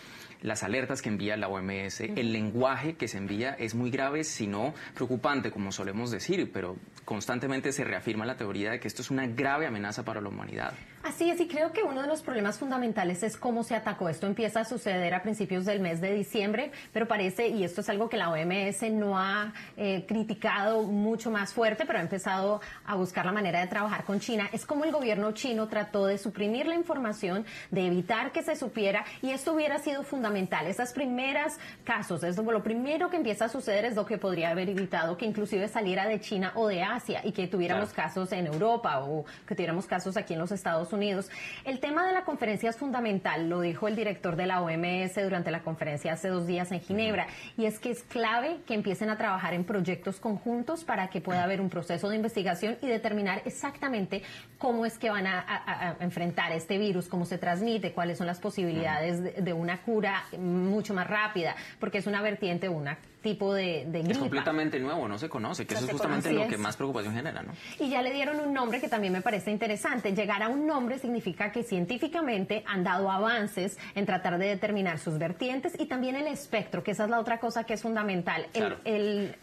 Las 0.43 0.61
alertas 0.61 1.01
que 1.01 1.07
envía 1.07 1.37
la 1.37 1.47
OMS, 1.47 2.01
el 2.01 2.33
lenguaje 2.33 2.95
que 2.95 3.07
se 3.07 3.17
envía 3.17 3.51
es 3.51 3.75
muy 3.75 3.89
grave, 3.89 4.25
si 4.25 4.45
no 4.45 4.73
preocupante, 4.93 5.51
como 5.51 5.71
solemos 5.71 6.11
decir, 6.11 6.51
pero 6.51 6.75
constantemente 7.05 7.71
se 7.71 7.85
reafirma 7.85 8.25
la 8.25 8.35
teoría 8.35 8.71
de 8.71 8.79
que 8.81 8.89
esto 8.89 9.01
es 9.01 9.09
una 9.09 9.25
grave 9.25 9.67
amenaza 9.67 10.03
para 10.03 10.19
la 10.19 10.27
humanidad. 10.27 10.73
Así 11.03 11.29
es, 11.29 11.37
y 11.41 11.49
creo 11.49 11.73
que 11.73 11.83
uno 11.83 12.01
de 12.01 12.07
los 12.07 12.21
problemas 12.21 12.57
fundamentales 12.57 13.23
es 13.23 13.35
cómo 13.35 13.65
se 13.65 13.75
atacó. 13.75 14.07
Esto 14.07 14.25
empieza 14.25 14.61
a 14.61 14.63
suceder 14.63 15.13
a 15.13 15.21
principios 15.21 15.65
del 15.65 15.81
mes 15.81 15.99
de 15.99 16.13
diciembre, 16.13 16.71
pero 16.93 17.09
parece, 17.09 17.49
y 17.49 17.65
esto 17.65 17.81
es 17.81 17.89
algo 17.89 18.07
que 18.07 18.15
la 18.15 18.29
OMS 18.29 18.83
no 18.89 19.19
ha 19.19 19.51
eh, 19.75 20.05
criticado 20.07 20.83
mucho 20.83 21.29
más 21.29 21.51
fuerte, 21.53 21.85
pero 21.85 21.99
ha 21.99 22.01
empezado 22.01 22.61
a 22.85 22.95
buscar 22.95 23.25
la 23.25 23.33
manera 23.33 23.59
de 23.59 23.67
trabajar 23.67 24.05
con 24.05 24.21
China, 24.21 24.49
es 24.53 24.65
como 24.65 24.85
el 24.85 24.93
gobierno 24.93 25.33
chino 25.33 25.67
trató 25.67 26.05
de 26.05 26.17
suprimir 26.17 26.67
la 26.67 26.75
información, 26.75 27.45
de 27.69 27.85
evitar 27.85 28.31
que 28.31 28.41
se 28.41 28.55
supiera, 28.55 29.03
y 29.21 29.31
esto 29.31 29.51
hubiera 29.51 29.79
sido 29.79 30.03
fundamental. 30.03 30.67
Esas 30.67 30.93
primeras 30.93 31.59
casos, 31.83 32.23
es 32.23 32.37
lo 32.37 32.63
primero 32.63 33.09
que 33.09 33.17
empieza 33.17 33.45
a 33.45 33.49
suceder 33.49 33.83
es 33.83 33.95
lo 33.95 34.05
que 34.05 34.17
podría 34.17 34.51
haber 34.51 34.69
evitado 34.69 35.17
que 35.17 35.25
inclusive 35.25 35.67
saliera 35.67 36.07
de 36.07 36.21
China 36.21 36.53
o 36.55 36.67
de 36.67 36.81
Asia 36.81 37.19
y 37.25 37.33
que 37.33 37.47
tuviéramos 37.47 37.91
casos 37.91 38.31
en 38.31 38.47
Europa 38.47 39.03
o 39.03 39.25
que 39.45 39.53
tuviéramos 39.53 39.85
casos 39.85 40.15
aquí 40.15 40.33
en 40.33 40.39
los 40.39 40.51
Estados 40.53 40.92
Unidos. 40.93 41.29
El 41.65 41.79
tema 41.79 42.05
de 42.07 42.13
la 42.13 42.23
conferencia 42.23 42.69
es 42.69 42.77
fundamental, 42.77 43.49
lo 43.49 43.61
dijo 43.61 43.87
el 43.87 43.95
director 43.95 44.35
de 44.35 44.45
la 44.45 44.61
OMS 44.61 45.15
durante 45.15 45.51
la 45.51 45.61
conferencia 45.61 46.13
hace 46.13 46.29
dos 46.29 46.47
días 46.47 46.71
en 46.71 46.79
Ginebra, 46.79 47.27
y 47.57 47.65
es 47.65 47.79
que 47.79 47.91
es 47.91 48.03
clave 48.03 48.59
que 48.65 48.73
empiecen 48.73 49.09
a 49.09 49.17
trabajar 49.17 49.53
en 49.53 49.63
proyectos 49.63 50.19
conjuntos 50.19 50.83
para 50.83 51.09
que 51.09 51.19
pueda 51.21 51.43
haber 51.43 51.59
un 51.59 51.69
proceso 51.69 52.09
de 52.09 52.15
investigación 52.15 52.77
y 52.81 52.87
determinar 52.87 53.41
exactamente 53.45 54.21
cómo 54.57 54.85
es 54.85 54.97
que 54.97 55.09
van 55.09 55.27
a, 55.27 55.97
enfrentar 55.99 56.51
este 56.51 56.77
virus, 56.77 57.07
cómo 57.07 57.25
se 57.25 57.37
transmite, 57.37 57.91
cuáles 57.91 58.17
son 58.17 58.27
las 58.27 58.39
posibilidades 58.39 59.43
de, 59.43 59.53
una 59.53 59.81
cura 59.81 60.23
mucho 60.37 60.93
más 60.93 61.07
rápida, 61.07 61.55
porque 61.79 61.97
es 61.97 62.07
una 62.07 62.21
vertiente, 62.21 62.69
una 62.69 62.97
tipo 63.23 63.53
de, 63.53 63.85
de 63.87 64.01
Es 64.01 64.17
completamente 64.17 64.79
nuevo, 64.79 65.07
no 65.07 65.17
se 65.17 65.29
conoce, 65.29 65.65
que 65.65 65.73
eso 65.73 65.85
es 65.85 65.91
justamente 65.91 66.31
lo 66.31 66.47
que 66.47 66.57
más 66.57 66.75
preocupación 66.75 67.15
genera, 67.15 67.41
¿no? 67.41 67.53
Y 67.79 67.89
ya 67.89 68.01
le 68.01 68.11
dieron 68.11 68.39
un 68.39 68.53
nombre 68.53 68.79
que 68.79 68.89
también 68.89 69.13
me 69.13 69.21
parece 69.21 69.49
interesante. 69.49 70.13
Llegar 70.13 70.43
a 70.43 70.49
un 70.49 70.67
nombre 70.67 70.99
significa 70.99 71.51
que 71.51 71.63
científicamente 71.63 72.63
han 72.67 72.83
dado 72.83 73.09
avances 73.09 73.79
en 73.95 74.05
tratar 74.05 74.37
de 74.37 74.47
determinar 74.47 74.99
sus 74.99 75.17
vertientes 75.17 75.73
y 75.79 75.85
también 75.85 76.15
el 76.15 76.27
espectro, 76.27 76.83
que 76.83 76.91
esa 76.91 77.05
es 77.05 77.09
la 77.09 77.19
otra 77.19 77.39
cosa 77.39 77.63
que 77.63 77.73
es 77.73 77.81
fundamental. 77.81 78.45
El, 78.53 79.35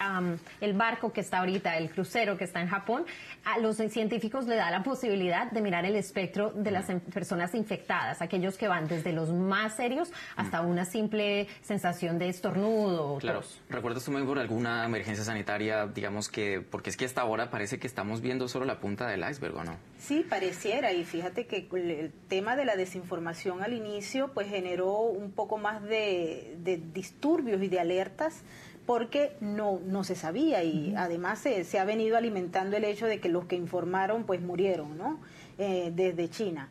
el, 0.60 0.72
barco 0.74 1.12
que 1.12 1.22
está 1.22 1.38
ahorita, 1.38 1.76
el 1.76 1.90
crucero 1.90 2.36
que 2.36 2.44
está 2.44 2.60
en 2.60 2.68
Japón, 2.68 3.04
a 3.44 3.58
los 3.58 3.76
científicos 3.76 4.46
le 4.46 4.56
da 4.56 4.70
la 4.70 4.82
posibilidad 4.82 5.50
de 5.50 5.60
mirar 5.62 5.86
el 5.86 5.96
espectro 5.96 6.52
de 6.52 6.70
las 6.70 6.86
personas 7.12 7.54
infectadas, 7.54 8.20
aquellos 8.20 8.58
que 8.58 8.68
van 8.68 8.86
desde 8.86 9.12
los 9.12 9.30
más 9.30 9.76
serios 9.76 10.12
hasta 10.36 10.60
una 10.60 10.84
simple 10.84 11.48
sensación 11.62 12.18
de 12.18 12.28
estornudo. 12.28 13.18
Claro. 13.18 13.42
¿Recuerdas 13.70 14.04
tú, 14.04 14.12
por 14.26 14.40
alguna 14.40 14.84
emergencia 14.84 15.24
sanitaria, 15.24 15.86
digamos 15.86 16.28
que, 16.28 16.60
porque 16.60 16.90
es 16.90 16.96
que 16.96 17.04
hasta 17.04 17.20
ahora 17.20 17.50
parece 17.50 17.78
que 17.78 17.86
estamos 17.86 18.20
viendo 18.20 18.48
solo 18.48 18.64
la 18.64 18.80
punta 18.80 19.06
del 19.06 19.20
iceberg, 19.20 19.56
¿o 19.56 19.64
no? 19.64 19.76
Sí, 19.96 20.26
pareciera, 20.28 20.92
y 20.92 21.04
fíjate 21.04 21.46
que 21.46 21.68
el 21.72 22.12
tema 22.26 22.56
de 22.56 22.64
la 22.64 22.74
desinformación 22.74 23.62
al 23.62 23.72
inicio, 23.72 24.32
pues 24.34 24.48
generó 24.48 25.02
un 25.02 25.30
poco 25.30 25.56
más 25.56 25.84
de, 25.84 26.56
disturbios 26.92 27.62
y 27.62 27.68
de 27.68 27.78
alertas 27.78 28.42
porque 28.86 29.36
no, 29.40 29.78
no 29.86 30.02
se 30.02 30.16
sabía 30.16 30.64
y 30.64 30.94
además 30.96 31.38
se, 31.38 31.62
se, 31.62 31.78
ha 31.78 31.84
venido 31.84 32.16
alimentando 32.16 32.76
el 32.76 32.82
hecho 32.82 33.06
de 33.06 33.20
que 33.20 33.28
los 33.28 33.44
que 33.44 33.54
informaron 33.54 34.24
pues 34.24 34.40
murieron, 34.40 34.98
¿no? 34.98 35.20
Eh, 35.58 35.92
desde 35.94 36.28
China. 36.28 36.70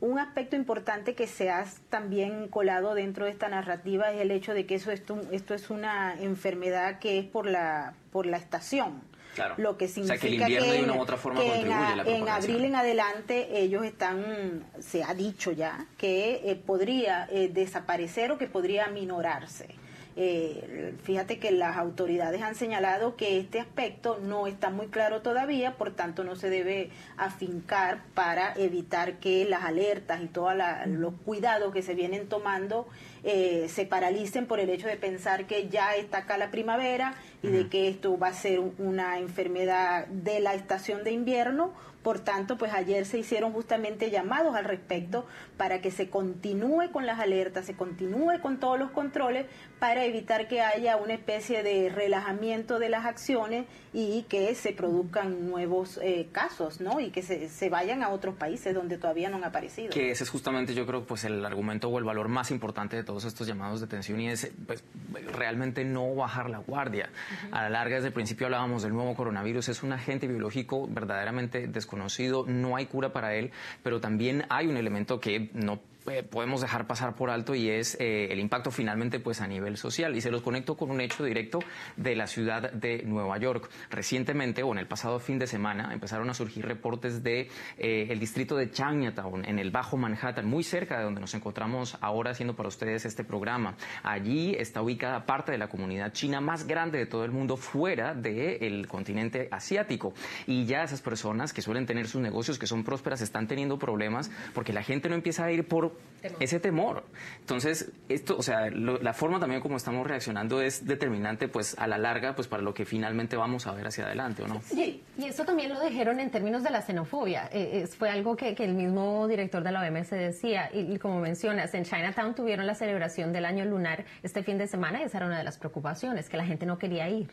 Un 0.00 0.18
aspecto 0.18 0.56
importante 0.56 1.14
que 1.14 1.26
se 1.26 1.50
ha 1.50 1.66
también 1.90 2.48
colado 2.48 2.94
dentro 2.94 3.26
de 3.26 3.32
esta 3.32 3.48
narrativa 3.48 4.10
es 4.12 4.20
el 4.20 4.30
hecho 4.30 4.54
de 4.54 4.64
que 4.64 4.76
eso 4.76 4.90
esto, 4.90 5.20
esto 5.30 5.54
es 5.54 5.68
una 5.68 6.18
enfermedad 6.18 6.98
que 6.98 7.18
es 7.18 7.26
por 7.26 7.46
la 7.46 7.94
por 8.10 8.26
la 8.26 8.36
estación. 8.36 9.02
Claro. 9.34 9.54
Lo 9.58 9.76
que 9.76 9.86
significa 9.86 10.20
que, 10.20 10.26
el 10.26 10.34
invierno 10.34 10.72
de 10.72 10.82
una 10.82 10.94
u 10.94 11.00
otra 11.02 11.16
forma 11.16 11.40
contribuye 11.40 12.16
en, 12.16 12.28
abril 12.28 12.64
en 12.64 12.74
adelante 12.74 13.60
ellos 13.60 13.84
están, 13.84 14.64
se 14.80 15.04
ha 15.04 15.14
dicho 15.14 15.52
ya, 15.52 15.86
que 15.96 16.50
eh, 16.50 16.56
podría 16.56 17.28
eh, 17.30 17.48
desaparecer 17.48 18.32
o 18.32 18.38
que 18.38 18.48
podría 18.48 18.88
minorarse. 18.88 19.68
Eh, 20.16 20.94
fíjate 21.02 21.38
que 21.38 21.52
las 21.52 21.76
autoridades 21.76 22.42
han 22.42 22.54
señalado 22.54 23.16
que 23.16 23.38
este 23.38 23.60
aspecto 23.60 24.18
no 24.22 24.46
está 24.46 24.70
muy 24.70 24.88
claro 24.88 25.22
todavía, 25.22 25.76
por 25.76 25.94
tanto 25.94 26.24
no 26.24 26.36
se 26.36 26.50
debe 26.50 26.90
afincar 27.16 28.02
para 28.14 28.52
evitar 28.54 29.18
que 29.18 29.44
las 29.44 29.64
alertas 29.64 30.20
y 30.22 30.26
todos 30.26 30.54
los 30.86 31.14
cuidados 31.24 31.72
que 31.72 31.82
se 31.82 31.94
vienen 31.94 32.28
tomando 32.28 32.88
eh, 33.22 33.66
se 33.68 33.86
paralicen 33.86 34.46
por 34.46 34.60
el 34.60 34.70
hecho 34.70 34.86
de 34.86 34.96
pensar 34.96 35.46
que 35.46 35.68
ya 35.68 35.94
está 35.94 36.18
acá 36.18 36.38
la 36.38 36.50
primavera 36.50 37.14
y 37.42 37.48
de 37.48 37.68
que 37.68 37.88
esto 37.88 38.18
va 38.18 38.28
a 38.28 38.32
ser 38.34 38.60
una 38.78 39.18
enfermedad 39.18 40.06
de 40.06 40.40
la 40.40 40.54
estación 40.54 41.04
de 41.04 41.12
invierno. 41.12 41.72
Por 42.02 42.18
tanto, 42.18 42.56
pues 42.56 42.72
ayer 42.72 43.04
se 43.04 43.18
hicieron 43.18 43.52
justamente 43.52 44.10
llamados 44.10 44.54
al 44.54 44.64
respecto 44.64 45.26
para 45.58 45.82
que 45.82 45.90
se 45.90 46.08
continúe 46.08 46.90
con 46.92 47.04
las 47.04 47.20
alertas, 47.20 47.66
se 47.66 47.74
continúe 47.74 48.40
con 48.40 48.58
todos 48.58 48.78
los 48.78 48.90
controles 48.90 49.44
para 49.80 50.04
evitar 50.04 50.46
que 50.46 50.60
haya 50.60 50.96
una 50.96 51.14
especie 51.14 51.62
de 51.62 51.88
relajamiento 51.88 52.78
de 52.78 52.90
las 52.90 53.06
acciones 53.06 53.64
y 53.92 54.22
que 54.28 54.54
se 54.54 54.72
produzcan 54.72 55.48
nuevos 55.48 55.98
eh, 56.02 56.28
casos, 56.30 56.80
¿no? 56.80 57.00
Y 57.00 57.10
que 57.10 57.22
se, 57.22 57.48
se, 57.48 57.70
vayan 57.70 58.02
a 58.02 58.10
otros 58.10 58.36
países 58.36 58.74
donde 58.74 58.98
todavía 58.98 59.30
no 59.30 59.38
han 59.38 59.44
aparecido. 59.44 59.90
Que 59.90 60.10
ese 60.10 60.24
es 60.24 60.30
justamente, 60.30 60.74
yo 60.74 60.86
creo, 60.86 61.04
pues 61.04 61.24
el 61.24 61.44
argumento 61.44 61.88
o 61.88 61.98
el 61.98 62.04
valor 62.04 62.28
más 62.28 62.50
importante 62.50 62.94
de 62.94 63.02
todos 63.02 63.24
estos 63.24 63.46
llamados 63.46 63.80
de 63.80 63.86
atención 63.86 64.20
y 64.20 64.28
es 64.28 64.52
pues, 64.66 64.84
realmente 65.32 65.82
no 65.84 66.14
bajar 66.14 66.50
la 66.50 66.58
guardia. 66.58 67.08
A 67.50 67.62
la 67.62 67.70
larga, 67.70 67.96
desde 67.96 68.08
el 68.08 68.14
principio 68.14 68.46
hablábamos 68.46 68.82
del 68.82 68.92
nuevo 68.92 69.14
coronavirus, 69.14 69.70
es 69.70 69.82
un 69.82 69.92
agente 69.92 70.28
biológico 70.28 70.86
verdaderamente 70.88 71.66
desconocido, 71.66 72.44
no 72.46 72.76
hay 72.76 72.84
cura 72.84 73.12
para 73.14 73.34
él, 73.34 73.50
pero 73.82 74.00
también 74.00 74.44
hay 74.50 74.66
un 74.66 74.76
elemento 74.76 75.20
que 75.20 75.50
no 75.54 75.80
eh, 76.06 76.22
podemos 76.22 76.62
dejar 76.62 76.86
pasar 76.86 77.14
por 77.14 77.28
alto 77.28 77.54
y 77.54 77.68
es 77.68 77.96
eh, 78.00 78.28
el 78.30 78.38
impacto 78.38 78.70
finalmente 78.70 79.20
pues 79.20 79.40
a 79.42 79.46
nivel 79.46 79.76
social 79.76 80.16
y 80.16 80.20
se 80.22 80.30
los 80.30 80.40
conecto 80.40 80.76
con 80.76 80.90
un 80.90 81.00
hecho 81.00 81.24
directo 81.24 81.58
de 81.96 82.16
la 82.16 82.26
ciudad 82.26 82.72
de 82.72 83.02
Nueva 83.04 83.36
York. 83.38 83.68
Recientemente 83.90 84.62
o 84.62 84.72
en 84.72 84.78
el 84.78 84.86
pasado 84.86 85.18
fin 85.20 85.38
de 85.38 85.46
semana 85.46 85.92
empezaron 85.92 86.30
a 86.30 86.34
surgir 86.34 86.64
reportes 86.64 87.22
de 87.22 87.48
eh, 87.76 88.06
el 88.08 88.18
distrito 88.18 88.56
de 88.56 88.70
Chinatown 88.70 89.44
en 89.44 89.58
el 89.58 89.70
Bajo 89.70 89.98
Manhattan, 89.98 90.46
muy 90.46 90.64
cerca 90.64 90.96
de 90.98 91.04
donde 91.04 91.20
nos 91.20 91.34
encontramos 91.34 91.98
ahora 92.00 92.30
haciendo 92.30 92.56
para 92.56 92.68
ustedes 92.68 93.04
este 93.04 93.22
programa. 93.22 93.74
Allí 94.02 94.54
está 94.58 94.80
ubicada 94.80 95.26
parte 95.26 95.52
de 95.52 95.58
la 95.58 95.68
comunidad 95.68 96.12
china 96.12 96.40
más 96.40 96.66
grande 96.66 96.98
de 96.98 97.06
todo 97.06 97.24
el 97.24 97.30
mundo 97.30 97.58
fuera 97.58 98.14
del 98.14 98.88
continente 98.88 99.48
asiático 99.50 100.14
y 100.46 100.64
ya 100.64 100.82
esas 100.82 101.02
personas 101.02 101.52
que 101.52 101.60
suelen 101.60 101.84
tener 101.84 102.08
sus 102.08 102.22
negocios 102.22 102.58
que 102.58 102.66
son 102.66 102.84
prósperas 102.84 103.20
están 103.20 103.46
teniendo 103.46 103.78
problemas 103.78 104.30
porque 104.54 104.72
la 104.72 104.82
gente 104.82 105.08
no 105.08 105.14
empieza 105.14 105.44
a 105.44 105.52
ir 105.52 105.68
por 105.68 105.89
ese 106.38 106.60
temor. 106.60 107.04
Entonces, 107.40 107.90
esto, 108.08 108.36
o 108.36 108.42
sea, 108.42 108.70
la 108.70 109.12
forma 109.12 109.40
también 109.40 109.60
como 109.60 109.76
estamos 109.76 110.06
reaccionando 110.06 110.60
es 110.60 110.86
determinante, 110.86 111.48
pues, 111.48 111.78
a 111.78 111.86
la 111.86 111.98
larga, 111.98 112.34
pues, 112.34 112.48
para 112.48 112.62
lo 112.62 112.74
que 112.74 112.84
finalmente 112.84 113.36
vamos 113.36 113.66
a 113.66 113.72
ver 113.72 113.86
hacia 113.86 114.04
adelante, 114.04 114.42
¿o 114.42 114.48
no? 114.48 114.60
Sí, 114.62 115.02
y 115.18 115.26
eso 115.26 115.44
también 115.44 115.70
lo 115.70 115.80
dijeron 115.80 116.20
en 116.20 116.30
términos 116.30 116.62
de 116.62 116.70
la 116.70 116.82
xenofobia. 116.82 117.48
Eh, 117.52 117.86
fue 117.86 118.10
algo 118.10 118.36
que, 118.36 118.50
el 118.60 118.74
mismo 118.74 119.26
director 119.28 119.62
de 119.62 119.72
la 119.72 119.80
OMS 119.82 120.10
decía, 120.10 120.70
y, 120.72 120.98
como 120.98 121.20
mencionas, 121.20 121.72
en 121.74 121.84
Chinatown 121.84 122.34
tuvieron 122.34 122.66
la 122.66 122.74
celebración 122.74 123.32
del 123.32 123.44
año 123.44 123.64
lunar 123.64 124.04
este 124.22 124.42
fin 124.42 124.58
de 124.58 124.66
semana 124.66 125.00
y 125.00 125.04
esa 125.04 125.18
era 125.18 125.26
una 125.26 125.38
de 125.38 125.44
las 125.44 125.58
preocupaciones, 125.58 126.28
que 126.28 126.36
la 126.36 126.44
gente 126.44 126.66
no 126.66 126.78
quería 126.78 127.08
ir. 127.08 127.30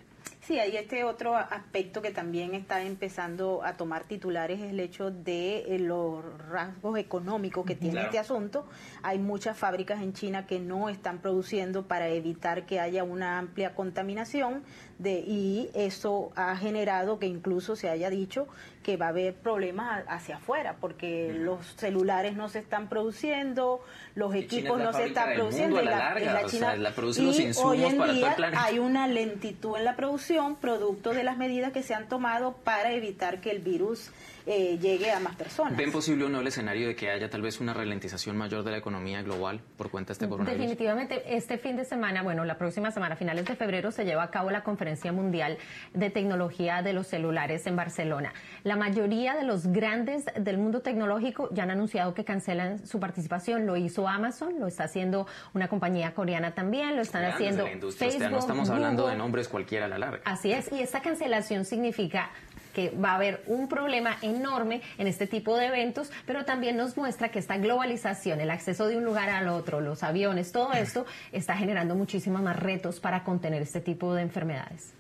Sí, 0.48 0.58
hay 0.60 0.78
este 0.78 1.04
otro 1.04 1.36
aspecto 1.36 2.02
que 2.02 2.12
también 2.12 2.56
está 2.56 2.82
empezando 2.82 3.66
a 3.66 3.74
tomar 3.74 4.06
titulares, 4.06 4.62
es 4.62 4.72
el 4.72 4.80
hecho 4.80 5.12
de 5.12 5.76
eh, 5.76 5.78
los 5.78 6.24
rasgos 6.48 6.98
económicos 6.98 7.66
que 7.66 7.76
tiene 7.76 8.04
este 8.04 8.18
asunto. 8.18 8.66
Hay 9.04 9.20
muchas 9.20 9.58
fábricas 9.58 10.02
en 10.02 10.14
China 10.14 10.48
que 10.48 10.62
no 10.62 10.88
están 10.88 11.20
produciendo 11.20 11.86
para 11.86 12.08
evitar 12.08 12.66
que 12.66 12.80
haya 12.80 13.04
una 13.04 13.40
amplia 13.40 13.76
contaminación 13.76 14.64
de, 15.00 15.20
y 15.20 15.70
eso 15.74 16.32
ha 16.38 16.56
generado 16.56 17.20
que 17.20 17.26
incluso 17.26 17.76
se 17.76 17.90
haya 17.90 18.10
dicho 18.10 18.48
que 18.84 18.96
va 18.96 19.08
a 19.08 19.10
haber 19.10 19.34
problemas 19.36 20.06
hacia 20.08 20.38
afuera, 20.38 20.78
porque 20.80 21.36
los 21.38 21.76
celulares 21.76 22.38
no 22.38 22.48
se 22.48 22.60
están 22.60 22.88
produciendo, 22.88 23.82
los 24.16 24.34
equipos 24.34 24.80
no 24.80 24.94
se 24.94 25.08
están 25.08 25.34
produciendo. 25.34 25.82
la, 25.82 26.46
China, 26.46 26.74
y 27.18 27.52
hoy 27.62 27.84
en 27.84 28.02
día 28.14 28.38
hay 28.56 28.80
una 28.80 29.10
lentitud 29.10 29.76
en 29.76 29.84
la 29.84 29.98
producción 29.98 30.37
producto 30.56 31.14
de 31.14 31.24
las 31.24 31.38
medidas 31.38 31.72
que 31.72 31.84
se 31.84 31.94
han 31.94 32.08
tomado 32.08 32.54
para 32.64 32.94
evitar 32.94 33.42
que 33.42 33.52
el 33.52 33.60
virus 33.60 34.12
eh, 34.48 34.80
llegue 34.80 35.12
a 35.12 35.20
más 35.20 35.36
personas. 35.36 35.76
¿Ven 35.76 35.92
posible 35.92 36.24
o 36.24 36.30
no 36.30 36.40
el 36.40 36.48
escenario 36.48 36.88
de 36.88 36.96
que 36.96 37.10
haya 37.10 37.30
tal 37.30 37.42
vez 37.42 37.60
una 37.60 37.74
ralentización 37.74 38.38
mayor 38.38 38.64
de 38.64 38.72
la 38.72 38.78
economía 38.78 39.22
global 39.22 39.60
por 39.76 39.92
cuenta 39.92 40.10
de 40.10 40.14
este 40.14 40.30
coronavirus? 40.30 40.58
Definitivamente, 40.58 41.36
este 41.36 41.58
fin 41.58 41.76
de 41.76 41.84
semana, 41.84 42.24
bueno, 42.24 42.46
la 42.46 42.58
próxima 42.58 42.92
semana, 42.92 43.18
finales 43.18 43.44
de 43.44 43.58
febrero, 43.58 43.92
se 43.92 44.06
lleva 44.06 44.24
a 44.24 44.32
cabo 44.32 44.50
la 44.50 44.64
Conferencia 44.64 45.12
Mundial 45.12 45.58
de 45.94 46.10
Tecnología 46.10 46.82
de 46.82 46.94
los 46.94 47.08
Celulares 47.08 47.68
en 47.68 47.76
Barcelona. 47.76 48.32
La 48.64 48.78
mayoría 48.78 49.36
de 49.36 49.44
los 49.44 49.68
grandes 49.68 50.24
del 50.40 50.58
mundo 50.58 50.80
tecnológico 50.80 51.50
ya 51.52 51.64
han 51.64 51.72
anunciado 51.72 52.14
que 52.14 52.24
cancelan 52.24 52.88
su 52.88 53.02
participación. 53.02 53.66
Lo 53.66 53.76
hizo 53.76 54.08
Amazon, 54.08 54.62
lo 54.62 54.68
está 54.68 54.86
haciendo 54.86 55.28
una 55.54 55.68
compañía 55.68 56.14
coreana 56.14 56.52
también, 56.52 56.96
lo 56.96 57.02
están 57.02 57.26
haciendo 57.26 57.66
Facebook. 57.92 58.32
no 58.32 58.40
estamos 58.40 58.70
hablando 58.70 59.08
de 59.08 59.18
nombres 59.18 59.50
cualquiera 59.50 59.88
a 59.88 59.90
la 59.90 59.98
larga. 59.98 60.22
Así 60.24 60.54
es, 60.54 60.72
y 60.72 60.80
esta 60.80 61.02
cancelación 61.02 61.66
significa 61.66 62.32
que 62.78 62.92
va 62.92 63.14
a 63.14 63.16
haber 63.16 63.44
un 63.48 63.68
problema 63.68 64.20
enorme 64.22 64.84
en 65.00 65.08
este 65.08 65.26
tipo 65.26 65.58
de 65.58 65.66
eventos, 65.66 66.12
pero 66.28 66.46
también 66.46 66.78
nos 66.78 66.96
muestra 66.96 67.30
que 67.30 67.40
esta 67.40 67.58
globalización, 67.58 68.40
el 68.40 68.52
acceso 68.52 68.88
de 68.88 68.98
un 68.98 69.04
lugar 69.04 69.32
al 69.32 69.48
otro, 69.48 69.82
los 69.82 70.04
aviones, 70.04 70.52
todo 70.52 70.74
esto 70.74 71.08
está 71.32 71.58
generando 71.58 71.96
muchísimos 71.96 72.40
más 72.44 72.56
retos 72.56 73.00
para 73.00 73.24
contener 73.24 73.64
este 73.64 73.82
tipo 73.82 74.14
de 74.14 74.22
enfermedades. 74.22 74.94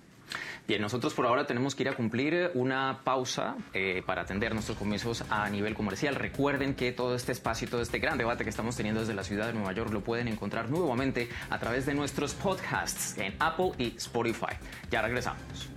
Bien, 0.67 0.81
nosotros 0.81 1.13
por 1.13 1.27
ahora 1.27 1.46
tenemos 1.46 1.75
que 1.75 1.84
ir 1.84 1.89
a 1.89 1.93
cumplir 1.93 2.50
una 2.55 3.01
pausa 3.03 3.55
eh, 3.75 4.01
para 4.07 4.24
atender 4.24 4.55
nuestros 4.55 4.75
comienzos 4.75 5.24
a 5.29 5.48
nivel 5.48 5.75
comercial. 5.75 6.15
Recuerden 6.15 6.74
que 6.74 6.91
todo 6.91 7.13
este 7.13 7.31
espacio 7.31 7.67
y 7.67 7.69
todo 7.69 7.84
este 7.84 8.00
gran 8.00 8.17
debate 8.17 8.43
que 8.43 8.50
estamos 8.50 8.75
teniendo 8.75 9.01
desde 9.01 9.13
la 9.13 9.24
ciudad 9.24 9.46
de 9.46 9.53
Nueva 9.53 9.72
York 9.74 9.93
lo 9.93 10.01
pueden 10.01 10.27
encontrar 10.27 10.72
nuevamente 10.72 11.29
a 11.51 11.60
través 11.60 11.86
de 11.86 11.93
nuestros 11.93 12.34
podcasts 12.34 13.15
en 13.19 13.36
Apple 13.38 13.74
y 13.77 13.96
Spotify. 13.98 14.57
Ya 14.89 15.03
regresamos. 15.03 15.76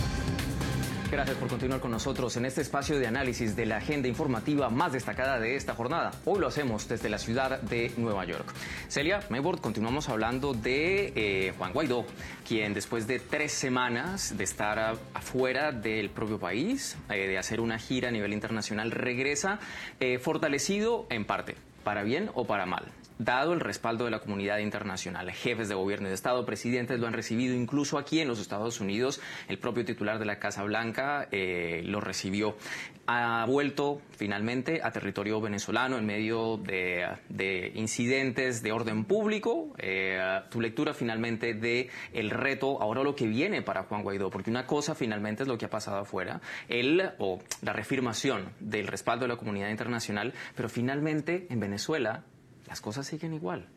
Gracias 1.11 1.35
por 1.35 1.49
continuar 1.49 1.81
con 1.81 1.91
nosotros 1.91 2.37
en 2.37 2.45
este 2.45 2.61
espacio 2.61 2.97
de 2.97 3.05
análisis 3.05 3.53
de 3.53 3.65
la 3.65 3.77
agenda 3.77 4.07
informativa 4.07 4.69
más 4.69 4.93
destacada 4.93 5.41
de 5.41 5.57
esta 5.57 5.75
jornada. 5.75 6.11
Hoy 6.23 6.39
lo 6.39 6.47
hacemos 6.47 6.87
desde 6.87 7.09
la 7.09 7.17
ciudad 7.17 7.59
de 7.59 7.91
Nueva 7.97 8.23
York. 8.23 8.45
Celia 8.87 9.19
Maybord, 9.27 9.59
continuamos 9.59 10.07
hablando 10.07 10.53
de 10.53 11.11
eh, 11.13 11.53
Juan 11.57 11.73
Guaidó, 11.73 12.05
quien 12.47 12.73
después 12.73 13.07
de 13.07 13.19
tres 13.19 13.51
semanas 13.51 14.37
de 14.37 14.45
estar 14.45 14.97
afuera 15.13 15.73
del 15.73 16.11
propio 16.11 16.39
país, 16.39 16.95
eh, 17.09 17.27
de 17.27 17.37
hacer 17.37 17.59
una 17.59 17.77
gira 17.77 18.07
a 18.07 18.11
nivel 18.11 18.31
internacional, 18.31 18.89
regresa 18.89 19.59
eh, 19.99 20.17
fortalecido 20.17 21.07
en 21.09 21.25
parte, 21.25 21.57
para 21.83 22.03
bien 22.03 22.31
o 22.35 22.45
para 22.45 22.65
mal 22.65 22.85
dado 23.23 23.53
el 23.53 23.59
respaldo 23.59 24.05
de 24.05 24.11
la 24.11 24.19
comunidad 24.19 24.59
internacional. 24.59 25.31
Jefes 25.31 25.69
de 25.69 25.75
gobierno 25.75 26.07
y 26.07 26.09
de 26.09 26.15
Estado, 26.15 26.45
presidentes 26.45 26.99
lo 26.99 27.07
han 27.07 27.13
recibido 27.13 27.55
incluso 27.55 27.97
aquí 27.97 28.19
en 28.19 28.27
los 28.27 28.39
Estados 28.39 28.79
Unidos. 28.79 29.21
El 29.47 29.59
propio 29.59 29.85
titular 29.85 30.19
de 30.19 30.25
la 30.25 30.39
Casa 30.39 30.63
Blanca 30.63 31.27
eh, 31.31 31.81
lo 31.85 32.01
recibió. 32.01 32.55
Ha 33.07 33.45
vuelto 33.45 34.01
finalmente 34.11 34.81
a 34.83 34.91
territorio 34.91 35.41
venezolano 35.41 35.97
en 35.97 36.05
medio 36.05 36.57
de, 36.57 37.71
incidentes 37.75 38.63
de 38.63 38.71
orden 38.71 39.05
público. 39.05 39.73
Eh, 39.77 40.19
tu 40.49 40.61
lectura 40.61 40.93
finalmente 40.93 41.53
de 41.53 41.89
el 42.13 42.29
reto, 42.29 42.81
ahora 42.81 43.03
lo 43.03 43.15
que 43.15 43.27
viene 43.27 43.61
para 43.61 43.83
Juan 43.83 44.03
Guaidó, 44.03 44.29
porque 44.29 44.49
una 44.49 44.65
cosa 44.65 44.95
finalmente 44.95 45.43
es 45.43 45.49
lo 45.49 45.57
que 45.57 45.65
ha 45.65 45.69
pasado 45.69 45.97
afuera, 45.97 46.41
el 46.69 47.11
o 47.17 47.39
la 47.61 47.73
reafirmación 47.73 48.53
del 48.59 48.87
respaldo 48.87 49.25
de 49.25 49.29
la 49.29 49.37
comunidad 49.37 49.69
internacional, 49.69 50.33
pero 50.55 50.69
finalmente 50.69 51.47
en 51.49 51.59
Venezuela 51.59 52.23
las 52.71 52.79
cosas 52.79 53.05
siguen 53.05 53.33
igual. 53.33 53.67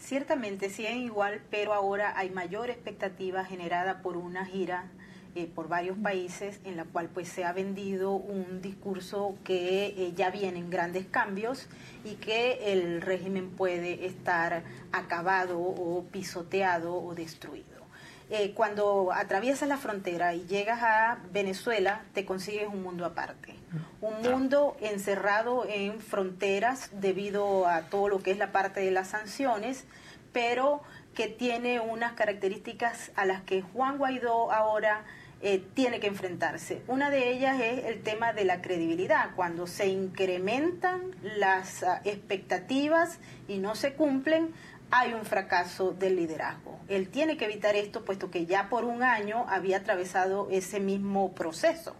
Ciertamente 0.00 0.70
siguen 0.70 0.98
igual, 0.98 1.40
pero 1.52 1.72
ahora 1.72 2.18
hay 2.18 2.30
mayor 2.30 2.68
expectativa 2.68 3.44
generada 3.44 4.02
por 4.02 4.16
una 4.16 4.44
gira 4.44 4.86
eh, 5.36 5.46
por 5.46 5.68
varios 5.68 5.96
países 5.96 6.58
en 6.64 6.76
la 6.76 6.84
cual 6.84 7.08
pues 7.14 7.28
se 7.28 7.44
ha 7.44 7.52
vendido 7.52 8.10
un 8.10 8.60
discurso 8.60 9.36
que 9.44 9.86
eh, 9.86 10.12
ya 10.16 10.30
vienen 10.30 10.68
grandes 10.68 11.06
cambios 11.06 11.68
y 12.04 12.14
que 12.14 12.72
el 12.72 13.02
régimen 13.02 13.50
puede 13.50 14.04
estar 14.04 14.64
acabado 14.90 15.60
o 15.60 16.04
pisoteado 16.10 17.00
o 17.00 17.14
destruido. 17.14 17.69
Eh, 18.32 18.52
cuando 18.54 19.10
atraviesas 19.12 19.68
la 19.68 19.76
frontera 19.76 20.34
y 20.34 20.46
llegas 20.46 20.82
a 20.82 21.18
Venezuela, 21.32 22.02
te 22.14 22.24
consigues 22.24 22.68
un 22.68 22.82
mundo 22.82 23.04
aparte. 23.04 23.56
Un 24.00 24.22
mundo 24.22 24.76
encerrado 24.80 25.66
en 25.68 26.00
fronteras 26.00 26.90
debido 26.92 27.66
a 27.66 27.82
todo 27.82 28.08
lo 28.08 28.20
que 28.20 28.30
es 28.30 28.38
la 28.38 28.52
parte 28.52 28.80
de 28.80 28.92
las 28.92 29.08
sanciones, 29.08 29.84
pero 30.32 30.80
que 31.14 31.26
tiene 31.26 31.80
unas 31.80 32.12
características 32.12 33.10
a 33.16 33.24
las 33.24 33.42
que 33.42 33.62
Juan 33.62 33.98
Guaidó 33.98 34.52
ahora 34.52 35.04
eh, 35.42 35.64
tiene 35.72 36.00
que 36.00 36.06
enfrentarse. 36.06 36.82
Una 36.86 37.08
de 37.08 37.30
ellas 37.30 37.58
es 37.60 37.86
el 37.86 38.02
tema 38.02 38.34
de 38.34 38.44
la 38.44 38.60
credibilidad. 38.60 39.30
Cuando 39.34 39.66
se 39.66 39.88
incrementan 39.88 41.16
las 41.22 41.82
ah, 41.82 42.02
expectativas 42.04 43.18
y 43.48 43.56
no 43.56 43.74
se 43.74 43.94
cumplen, 43.94 44.52
hay 44.90 45.14
un 45.14 45.24
fracaso 45.24 45.92
del 45.92 46.16
liderazgo. 46.16 46.80
Él 46.88 47.08
tiene 47.08 47.36
que 47.36 47.44
evitar 47.44 47.76
esto, 47.76 48.04
puesto 48.04 48.30
que 48.30 48.46
ya 48.46 48.68
por 48.68 48.84
un 48.84 49.02
año 49.02 49.46
había 49.48 49.78
atravesado 49.78 50.48
ese 50.50 50.80
mismo 50.80 51.32
proceso. 51.32 51.96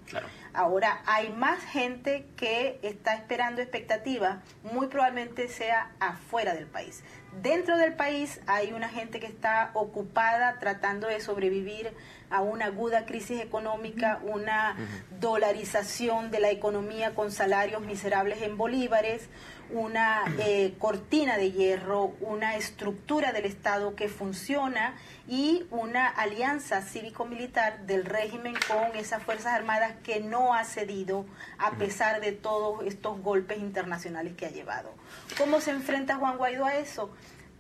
Ahora 0.53 1.03
hay 1.07 1.31
más 1.31 1.62
gente 1.62 2.26
que 2.37 2.81
está 2.83 3.14
esperando 3.14 3.62
expectativas, 3.62 4.38
muy 4.64 4.88
probablemente 4.88 5.48
sea 5.48 5.92
afuera 6.00 6.55
del 6.55 6.66
país. 6.66 7.05
Dentro 7.40 7.76
del 7.76 7.94
país 7.94 8.40
hay 8.48 8.72
una 8.72 8.88
gente 8.88 9.20
que 9.20 9.29
está 9.29 9.70
ocupada 9.74 10.59
tratando 10.59 11.07
de 11.07 11.20
sobrevivir 11.20 11.92
a 12.29 12.40
una 12.40 12.66
aguda 12.66 13.07
crisis 13.07 13.40
económica, 13.40 14.20
una 14.24 14.76
dolarización 15.20 16.33
de 16.33 16.40
la 16.40 16.50
economía 16.50 17.14
con 17.14 17.31
salarios 17.31 17.83
miserables 17.83 18.42
en 18.42 18.57
bolívares, 18.57 19.29
una 19.72 20.24
eh, 20.38 20.74
cortina 20.78 21.37
de 21.37 21.52
hierro, 21.52 22.14
una 22.20 22.56
estructura 22.56 23.33
del 23.33 23.44
Estado 23.44 23.94
que 23.94 24.09
funciona 24.09 24.94
y 25.28 25.64
una 25.70 26.09
alianza 26.09 26.83
cívico-militar 26.83 27.87
del 27.87 28.04
régimen 28.04 28.54
con 28.68 28.96
esas 28.96 29.22
Fuerzas 29.22 29.54
Armadas 29.54 29.94
que 30.02 30.20
no 30.20 30.54
ha 30.54 30.64
cedido 30.64 31.24
a 31.59 31.72
pesar 31.72 32.20
de 32.20 32.33
todos 32.33 32.85
estos 32.85 33.20
golpes 33.22 33.59
internacionales 33.59 34.35
que 34.37 34.46
ha 34.46 34.50
llevado. 34.50 34.92
¿Cómo 35.38 35.61
se 35.61 35.70
enfrenta 35.70 36.16
Juan 36.16 36.37
Guaidó 36.37 36.64
a 36.64 36.76
eso? 36.76 37.11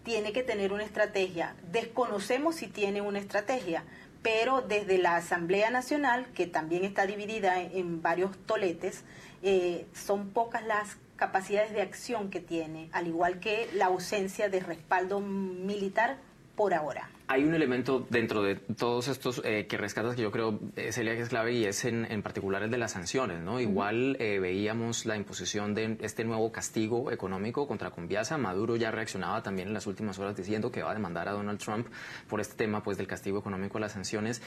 Tiene 0.02 0.32
que 0.32 0.42
tener 0.42 0.72
una 0.72 0.84
estrategia. 0.84 1.54
Desconocemos 1.70 2.56
si 2.56 2.66
tiene 2.66 3.00
una 3.00 3.18
estrategia, 3.18 3.84
pero 4.22 4.62
desde 4.62 4.98
la 4.98 5.16
Asamblea 5.16 5.70
Nacional, 5.70 6.26
que 6.34 6.46
también 6.46 6.84
está 6.84 7.06
dividida 7.06 7.60
en, 7.60 8.02
varios 8.02 8.36
toletes, 8.46 9.04
eh, 9.42 9.86
son 9.94 10.30
pocas 10.30 10.64
las 10.64 10.96
capacidades 11.20 11.72
de 11.72 11.82
acción 11.82 12.30
que 12.30 12.40
tiene, 12.40 12.88
al 12.92 13.06
igual 13.06 13.40
que 13.40 13.68
la 13.74 13.86
ausencia 13.86 14.48
de 14.48 14.60
respaldo 14.60 15.20
militar 15.20 16.16
por 16.56 16.72
ahora. 16.72 17.10
Hay 17.28 17.44
un 17.44 17.54
elemento 17.54 18.06
dentro 18.08 18.42
de 18.42 18.56
todos 18.56 19.08
estos 19.08 19.42
eh, 19.44 19.66
que 19.68 19.76
rescatas 19.76 20.16
que 20.16 20.22
yo 20.22 20.30
creo, 20.32 20.58
eh, 20.76 20.92
Celia, 20.92 21.14
que 21.14 21.20
es 21.20 21.28
clave 21.28 21.52
y 21.52 21.66
es 21.66 21.84
en, 21.84 22.22
particular 22.22 22.62
el 22.62 22.70
de 22.70 22.78
las 22.78 22.92
sanciones. 22.92 23.40
¿no? 23.40 23.60
Igual 23.60 24.16
eh, 24.18 24.38
veíamos 24.40 25.04
la 25.04 25.14
imposición 25.14 25.74
de 25.74 25.98
este 26.00 26.24
nuevo 26.24 26.50
castigo 26.50 27.12
económico 27.12 27.68
contra 27.68 27.90
Conviasa. 27.90 28.38
Maduro 28.38 28.76
ya 28.76 28.90
reaccionaba 28.90 29.42
también 29.42 29.68
en 29.68 29.74
las 29.74 29.86
últimas 29.86 30.18
horas 30.18 30.34
diciendo 30.36 30.72
que 30.72 30.82
va 30.82 30.90
a 30.90 30.94
demandar 30.94 31.28
a 31.28 31.32
Donald 31.32 31.60
Trump 31.60 31.86
por 32.28 32.40
este 32.40 32.56
tema 32.56 32.82
pues, 32.82 32.96
del 32.96 33.06
castigo 33.06 33.38
económico 33.38 33.76
a 33.76 33.82
las 33.82 33.92
sanciones 33.92 34.42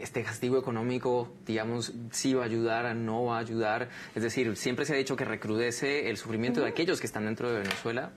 este 0.00 0.22
castigo 0.22 0.58
económico, 0.58 1.32
digamos, 1.46 1.92
sí 2.10 2.34
va 2.34 2.42
a 2.42 2.46
ayudar, 2.46 2.94
no 2.94 3.24
va 3.26 3.36
a 3.36 3.40
ayudar. 3.40 3.88
Es 4.14 4.22
decir, 4.22 4.56
siempre 4.56 4.84
se 4.84 4.94
ha 4.94 4.96
dicho 4.96 5.16
que 5.16 5.24
recrudece 5.24 6.10
el 6.10 6.16
sufrimiento 6.16 6.60
de 6.60 6.68
aquellos 6.68 7.00
que 7.00 7.06
están 7.06 7.24
dentro 7.24 7.50
de 7.50 7.60
Venezuela. 7.60 8.12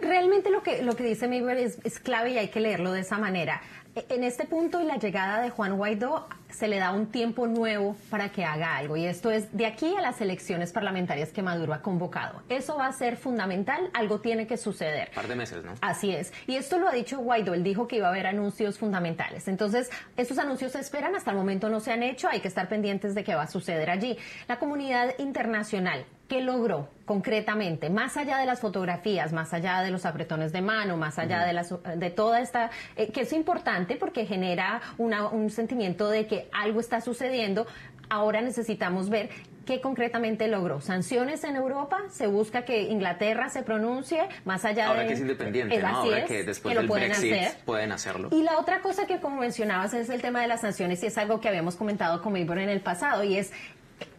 Realmente 0.00 0.50
lo 0.50 0.62
que, 0.62 0.82
lo 0.82 0.94
que 0.94 1.04
dice 1.04 1.26
Miguel 1.28 1.58
es, 1.58 1.78
es 1.84 1.98
clave 1.98 2.30
y 2.30 2.38
hay 2.38 2.48
que 2.48 2.60
leerlo 2.60 2.92
de 2.92 3.00
esa 3.00 3.18
manera. 3.18 3.60
En 3.94 4.24
este 4.24 4.46
punto 4.46 4.80
y 4.80 4.84
la 4.84 4.96
llegada 4.96 5.42
de 5.42 5.50
Juan 5.50 5.76
Guaidó 5.76 6.26
se 6.48 6.66
le 6.66 6.78
da 6.78 6.92
un 6.92 7.08
tiempo 7.08 7.46
nuevo 7.46 7.94
para 8.08 8.30
que 8.30 8.42
haga 8.42 8.76
algo 8.78 8.96
y 8.96 9.04
esto 9.04 9.30
es 9.30 9.54
de 9.54 9.66
aquí 9.66 9.94
a 9.94 10.00
las 10.00 10.22
elecciones 10.22 10.72
parlamentarias 10.72 11.30
que 11.30 11.42
Maduro 11.42 11.74
ha 11.74 11.82
convocado. 11.82 12.42
Eso 12.48 12.78
va 12.78 12.86
a 12.86 12.92
ser 12.92 13.18
fundamental, 13.18 13.90
algo 13.92 14.20
tiene 14.20 14.46
que 14.46 14.56
suceder. 14.56 15.08
Un 15.10 15.14
par 15.14 15.28
de 15.28 15.36
meses, 15.36 15.62
¿no? 15.62 15.74
Así 15.82 16.10
es. 16.10 16.32
Y 16.46 16.56
esto 16.56 16.78
lo 16.78 16.88
ha 16.88 16.92
dicho 16.92 17.18
Guaidó, 17.18 17.52
él 17.52 17.62
dijo 17.62 17.86
que 17.86 17.96
iba 17.96 18.06
a 18.06 18.10
haber 18.10 18.26
anuncios 18.26 18.78
fundamentales. 18.78 19.46
Entonces, 19.46 19.90
esos 20.16 20.38
anuncios 20.38 20.72
se 20.72 20.80
esperan, 20.80 21.14
hasta 21.14 21.30
el 21.30 21.36
momento 21.36 21.68
no 21.68 21.80
se 21.80 21.92
han 21.92 22.02
hecho, 22.02 22.28
hay 22.30 22.40
que 22.40 22.48
estar 22.48 22.70
pendientes 22.70 23.14
de 23.14 23.24
qué 23.24 23.34
va 23.34 23.42
a 23.42 23.48
suceder 23.48 23.90
allí. 23.90 24.16
La 24.48 24.58
comunidad 24.58 25.18
internacional 25.18 26.06
¿qué 26.32 26.40
logró 26.40 26.88
concretamente? 27.04 27.90
Más 27.90 28.16
allá 28.16 28.38
de 28.38 28.46
las 28.46 28.58
fotografías, 28.58 29.34
más 29.34 29.52
allá 29.52 29.82
de 29.82 29.90
los 29.90 30.06
apretones 30.06 30.50
de 30.50 30.62
mano, 30.62 30.96
más 30.96 31.18
allá 31.18 31.44
de, 31.44 31.52
las, 31.52 31.74
de 31.94 32.10
toda 32.10 32.40
esta, 32.40 32.70
eh, 32.96 33.12
que 33.12 33.20
es 33.20 33.34
importante 33.34 33.96
porque 33.96 34.24
genera 34.24 34.80
un 34.96 35.50
sentimiento 35.50 36.08
de 36.08 36.26
que 36.26 36.48
algo 36.54 36.80
está 36.80 37.02
sucediendo, 37.02 37.66
ahora 38.08 38.40
necesitamos 38.40 39.10
ver 39.10 39.28
¿Qué 39.66 39.80
concretamente 39.80 40.48
logró? 40.48 40.80
¿Sanciones 40.80 41.44
en 41.44 41.56
Europa? 41.56 41.98
¿Se 42.10 42.26
busca 42.26 42.64
que 42.64 42.82
Inglaterra 42.82 43.48
se 43.48 43.62
pronuncie 43.62 44.28
más 44.44 44.64
allá 44.64 44.84
de... 44.84 44.90
Ahora 44.90 45.06
que 45.06 45.12
es 45.12 45.20
independiente, 45.20 45.78
¿no? 45.78 45.88
Ahora 45.88 46.24
que 46.24 46.42
después 46.42 46.74
del 46.74 46.88
Brexit 46.88 47.34
pueden 47.64 47.92
hacerlo. 47.92 48.28
Y 48.32 48.42
la 48.42 48.58
otra 48.58 48.80
cosa 48.80 49.06
que 49.06 49.20
como 49.20 49.36
mencionabas 49.36 49.94
es 49.94 50.10
el 50.10 50.20
tema 50.20 50.40
de 50.40 50.48
las 50.48 50.62
sanciones 50.62 51.02
y 51.02 51.06
es 51.06 51.18
algo 51.18 51.40
que 51.40 51.48
habíamos 51.48 51.76
comentado 51.76 52.22
con 52.22 52.36
Ivor 52.36 52.58
en 52.58 52.70
el 52.70 52.80
pasado 52.80 53.22
y 53.22 53.36
es 53.36 53.52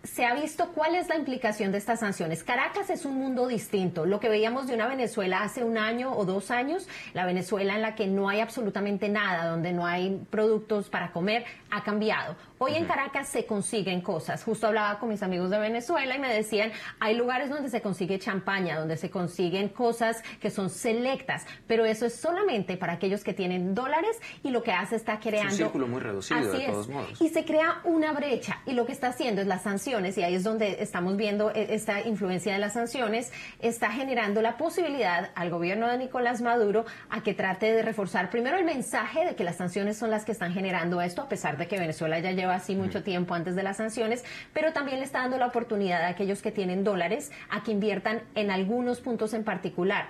se 0.04 0.26
ha 0.26 0.34
visto 0.34 0.72
cuál 0.74 0.96
es 0.96 1.10
la 1.10 1.16
implicación 1.16 1.72
de 1.72 1.78
estas 1.78 2.00
sanciones. 2.00 2.44
Caracas 2.44 2.90
es 2.90 3.06
un 3.06 3.16
mundo 3.16 3.48
distinto. 3.48 4.06
Lo 4.06 4.20
que 4.20 4.30
veíamos 4.30 4.68
de 4.68 4.76
una 4.76 4.88
Venezuela 4.88 5.44
hace 5.44 5.64
un 5.64 5.78
año 5.78 6.16
o 6.16 6.26
dos 6.26 6.52
años, 6.52 6.88
la 7.14 7.26
Venezuela 7.26 7.76
en 7.76 7.82
la 7.82 7.96
que 7.96 8.08
no 8.08 8.30
hay 8.30 8.40
absolutamente 8.40 9.10
nada, 9.10 9.48
donde 9.48 9.74
no 9.74 9.86
hay 9.86 10.22
productos 10.30 10.90
para 10.90 11.12
comer, 11.12 11.46
ha 11.72 11.84
cambiado. 11.84 12.36
Hoy 12.66 12.76
en 12.76 12.86
Caracas 12.86 13.28
se 13.28 13.46
consiguen 13.46 14.00
cosas. 14.00 14.42
Justo 14.42 14.68
hablaba 14.68 14.98
con 14.98 15.10
mis 15.10 15.22
amigos 15.22 15.50
de 15.50 15.60
Venezuela 15.60 16.16
y 16.16 16.20
me 16.20 16.34
decían, 16.34 16.72
hay 16.98 17.14
lugares 17.14 17.50
donde 17.50 17.68
se 17.68 17.82
consigue 17.82 18.18
champaña, 18.20 18.80
donde 18.80 18.96
se 18.96 19.10
consiguen 19.10 19.68
cosas 19.68 20.24
que 20.40 20.50
son 20.50 20.70
selectas, 20.70 21.46
pero 21.68 21.84
eso 21.84 22.06
es 22.06 22.16
solamente 22.16 22.78
para 22.78 22.94
aquellos 22.94 23.22
que 23.22 23.34
tienen 23.34 23.76
dólares 23.76 24.18
y 24.44 24.50
lo 24.50 24.64
que 24.64 24.72
hace 24.72 24.96
está 24.96 25.20
creando... 25.20 25.50
Es 25.50 25.60
un 25.60 25.66
círculo 25.66 25.88
muy 25.88 26.00
reducido, 26.00 26.54
de 26.54 26.68
todos 26.68 26.88
modos. 26.88 27.22
Y 27.22 27.28
se 27.28 27.44
crea 27.44 27.82
una 27.84 28.14
brecha 28.14 28.62
y 28.66 28.72
lo 28.72 28.86
que 28.86 28.94
está 28.94 29.08
haciendo 29.08 29.42
es 29.42 29.48
las 29.48 29.64
sanciones, 29.64 30.18
y 30.18 30.24
ahí 30.24 30.36
es 30.36 30.46
donde 30.46 30.82
estamos 30.82 31.18
viendo 31.18 31.52
e, 31.54 31.76
esta 31.76 32.00
influencia 32.08 32.54
de 32.54 32.60
las 32.60 32.72
sanciones, 32.72 33.34
está 33.60 33.92
generando 33.92 34.42
la 34.42 34.56
posibilidad 34.56 35.32
al 35.36 35.50
gobierno 35.50 35.90
de 35.90 35.98
Nicolás 35.98 36.42
Maduro 36.42 36.86
a 37.10 37.24
que 37.24 37.34
trate 37.34 37.74
de 37.74 37.82
reforzar 37.82 38.30
primero 38.30 38.56
el 38.56 38.64
mensaje 38.64 39.26
de 39.26 39.36
que 39.36 39.44
las 39.44 39.58
sanciones 39.58 39.98
son 39.98 40.12
las 40.12 40.24
que 40.24 40.32
están 40.32 40.54
generando 40.54 41.02
esto, 41.02 41.24
a 41.24 41.28
pesar 41.28 41.58
de 41.58 41.68
que 41.68 41.78
Venezuela 41.78 42.20
ya 42.20 42.32
lleva 42.32 42.53
así 42.54 42.76
mucho 42.76 43.04
tiempo 43.04 43.34
antes 43.34 43.56
de 43.56 43.64
las 43.64 43.78
sanciones, 43.78 44.24
pero 44.54 44.74
también 44.74 45.00
le 45.00 45.06
está 45.06 45.20
dando 45.20 45.38
la 45.38 45.48
oportunidad 45.48 46.04
a 46.04 46.10
aquellos 46.10 46.42
que 46.42 46.52
tienen 46.52 46.84
dólares 46.84 47.32
a 47.50 47.64
que 47.64 47.72
inviertan 47.72 48.22
en 48.36 48.52
algunos 48.52 49.02
puntos 49.02 49.34
en 49.34 49.44
particular. 49.44 50.08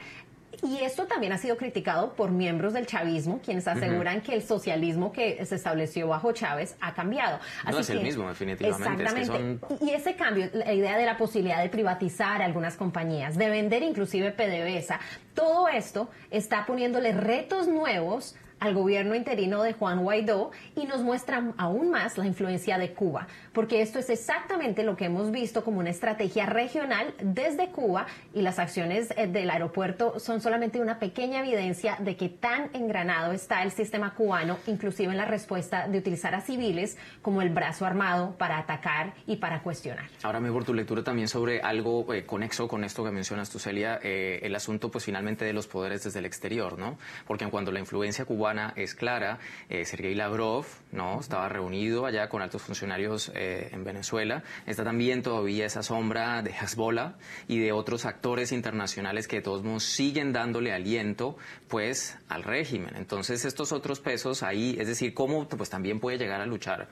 Y 0.61 0.79
esto 0.79 1.07
también 1.07 1.33
ha 1.33 1.37
sido 1.37 1.57
criticado 1.57 2.13
por 2.13 2.31
miembros 2.31 2.73
del 2.73 2.85
chavismo, 2.85 3.41
quienes 3.43 3.67
aseguran 3.67 4.21
que 4.21 4.33
el 4.33 4.41
socialismo 4.41 5.11
que 5.11 5.43
se 5.45 5.55
estableció 5.55 6.07
bajo 6.07 6.31
Chávez 6.31 6.77
ha 6.79 6.93
cambiado. 6.93 7.39
no 7.69 7.79
es 7.79 7.89
el 7.89 8.01
mismo, 8.01 8.29
definitivamente. 8.29 9.03
Exactamente. 9.03 9.75
Y 9.81 9.89
ese 9.89 10.15
cambio, 10.15 10.49
la 10.53 10.73
idea 10.73 10.97
de 10.97 11.05
la 11.05 11.17
posibilidad 11.17 11.61
de 11.61 11.69
privatizar 11.69 12.41
algunas 12.41 12.77
compañías, 12.77 13.37
de 13.37 13.49
vender 13.49 13.83
inclusive 13.83 14.31
PDVSA, 14.31 14.99
todo 15.33 15.67
esto 15.67 16.09
está 16.31 16.65
poniéndole 16.65 17.11
retos 17.11 17.67
nuevos 17.67 18.35
al 18.63 18.73
gobierno 18.73 19.13
interino 19.13 19.61
de 19.61 19.73
Juan 19.73 20.03
Guaidó 20.03 20.51
y 20.73 20.85
nos 20.85 21.01
muestra 21.01 21.51
aún 21.57 21.91
más 21.91 22.17
la 22.17 22.25
influencia 22.25 22.77
de 22.77 22.93
Cuba, 22.93 23.27
porque 23.51 23.81
esto 23.81 23.99
es 23.99 24.09
exactamente 24.09 24.83
lo 24.83 24.95
que 24.95 25.05
hemos 25.05 25.31
visto 25.31 25.65
como 25.65 25.79
una 25.79 25.89
estrategia 25.89 26.45
regional 26.45 27.13
desde 27.21 27.71
Cuba 27.71 28.07
y 28.33 28.41
las 28.41 28.59
acciones 28.59 29.13
eh, 29.17 29.27
del 29.27 29.49
aeropuerto 29.49 30.17
son 30.17 30.39
solamente 30.39 30.79
una 30.79 30.97
pequeña 30.97 31.41
evidencia 31.41 31.97
de 31.99 32.15
que 32.15 32.29
tan 32.29 32.69
engranado 32.73 33.33
está 33.33 33.63
el 33.63 33.71
sistema 33.71 34.13
cubano, 34.13 34.57
inclusive 34.65 35.11
en 35.11 35.17
la 35.17 35.25
respuesta 35.25 35.89
de 35.89 35.97
utilizar 35.97 36.33
a 36.33 36.39
civiles 36.39 36.97
como 37.21 37.41
el 37.41 37.49
brazo 37.49 37.85
armado 37.85 38.37
para 38.37 38.59
atacar 38.59 39.13
y 39.27 39.35
para 39.35 39.61
cuestionar. 39.61 40.05
Ahora 40.23 40.39
mejor 40.39 40.63
tu 40.63 40.73
lectura 40.73 41.03
también 41.03 41.27
sobre 41.27 41.59
algo 41.59 42.13
eh, 42.13 42.25
conexo 42.25 42.69
con 42.69 42.85
esto 42.85 43.03
que 43.03 43.11
mencionas 43.11 43.49
tú, 43.49 43.59
Celia, 43.59 43.99
eh, 44.01 44.39
el 44.41 44.55
asunto 44.55 44.89
pues 44.89 45.03
finalmente 45.03 45.43
de 45.43 45.51
los 45.51 45.67
poderes 45.67 46.05
desde 46.05 46.19
el 46.19 46.25
exterior, 46.25 46.79
¿no? 46.79 46.97
Porque 47.27 47.45
cuando 47.49 47.73
la 47.73 47.79
influencia 47.79 48.23
cubana 48.23 48.52
es 48.75 48.95
clara. 48.95 49.39
Eh, 49.69 49.85
Sergei 49.85 50.15
Lavrov 50.15 50.65
¿no? 50.91 51.19
estaba 51.19 51.49
reunido 51.49 52.05
allá 52.05 52.29
con 52.29 52.41
altos 52.41 52.61
funcionarios 52.61 53.31
eh, 53.35 53.69
en 53.71 53.83
Venezuela. 53.83 54.43
Está 54.65 54.83
también 54.83 55.21
todavía 55.21 55.65
esa 55.65 55.83
sombra 55.83 56.41
de 56.41 56.51
Hezbollah 56.51 57.15
y 57.47 57.59
de 57.59 57.71
otros 57.71 58.05
actores 58.05 58.51
internacionales 58.51 59.27
que 59.27 59.37
de 59.37 59.41
todos 59.41 59.63
modos 59.63 59.83
siguen 59.83 60.33
dándole 60.33 60.71
aliento 60.71 61.37
pues 61.67 62.17
al 62.29 62.43
régimen. 62.43 62.95
Entonces 62.95 63.45
estos 63.45 63.71
otros 63.71 63.99
pesos 63.99 64.43
ahí, 64.43 64.75
es 64.79 64.87
decir, 64.87 65.13
cómo 65.13 65.47
pues 65.47 65.69
también 65.69 65.99
puede 65.99 66.17
llegar 66.17 66.41
a 66.41 66.45
luchar 66.45 66.87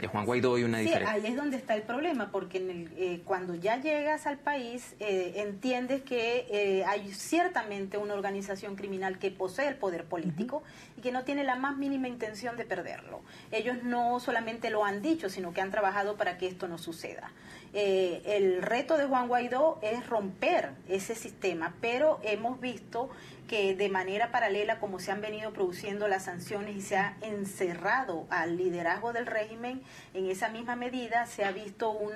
eh, 0.00 0.08
Juan 0.08 0.24
Guaidó 0.24 0.58
y 0.58 0.64
una 0.64 0.82
sí, 0.82 0.90
ahí 1.06 1.26
es 1.26 1.36
donde 1.36 1.56
está 1.56 1.74
el 1.74 1.82
problema, 1.82 2.30
porque 2.32 2.58
en 2.58 2.70
el, 2.70 2.92
eh, 2.96 3.20
cuando 3.24 3.54
ya 3.54 3.80
llegas 3.80 4.26
al 4.26 4.38
país 4.38 4.96
eh, 4.98 5.34
entiendes 5.36 6.02
que 6.02 6.84
hay 6.86 7.12
ciertamente 7.12 7.96
una 7.96 8.14
organización 8.14 8.74
criminal 8.74 9.18
que 9.18 9.30
posee 9.30 9.68
el 9.68 9.76
poder 9.76 10.04
político 10.04 10.62
y 10.96 11.00
que 11.04 11.12
no 11.12 11.24
tiene 11.24 11.44
la 11.44 11.54
más 11.54 11.76
mínima 11.76 12.08
intención 12.08 12.56
de 12.56 12.64
perderlo. 12.64 13.20
Ellos 13.52 13.82
no 13.82 14.18
solamente 14.20 14.70
lo 14.70 14.86
han 14.86 15.02
dicho, 15.02 15.28
sino 15.28 15.52
que 15.52 15.60
han 15.60 15.70
trabajado 15.70 16.16
para 16.16 16.38
que 16.38 16.46
esto 16.46 16.66
no 16.66 16.78
suceda. 16.78 17.30
el 17.74 18.62
reto 18.62 18.96
de 18.96 19.04
Juan 19.04 19.28
Guaidó 19.28 19.78
es 19.82 20.06
romper 20.06 20.70
ese 20.88 21.14
sistema, 21.14 21.74
pero 21.80 22.20
hemos 22.22 22.58
visto 22.58 23.10
que 23.48 23.74
de 23.74 23.88
manera 23.88 24.30
paralela, 24.30 24.78
como 24.78 24.98
se 24.98 25.12
han 25.12 25.20
venido 25.20 25.52
produciendo 25.52 26.08
las 26.08 26.24
sanciones 26.24 26.76
y 26.76 26.80
se 26.80 26.96
ha 26.96 27.16
encerrado 27.20 28.26
al 28.30 28.56
liderazgo 28.56 29.12
del 29.12 29.26
régimen, 29.26 29.82
en 30.14 30.30
esa 30.30 30.48
misma 30.48 30.76
medida 30.76 31.26
se 31.26 31.44
ha 31.44 31.52
visto 31.52 31.90
un 31.90 32.12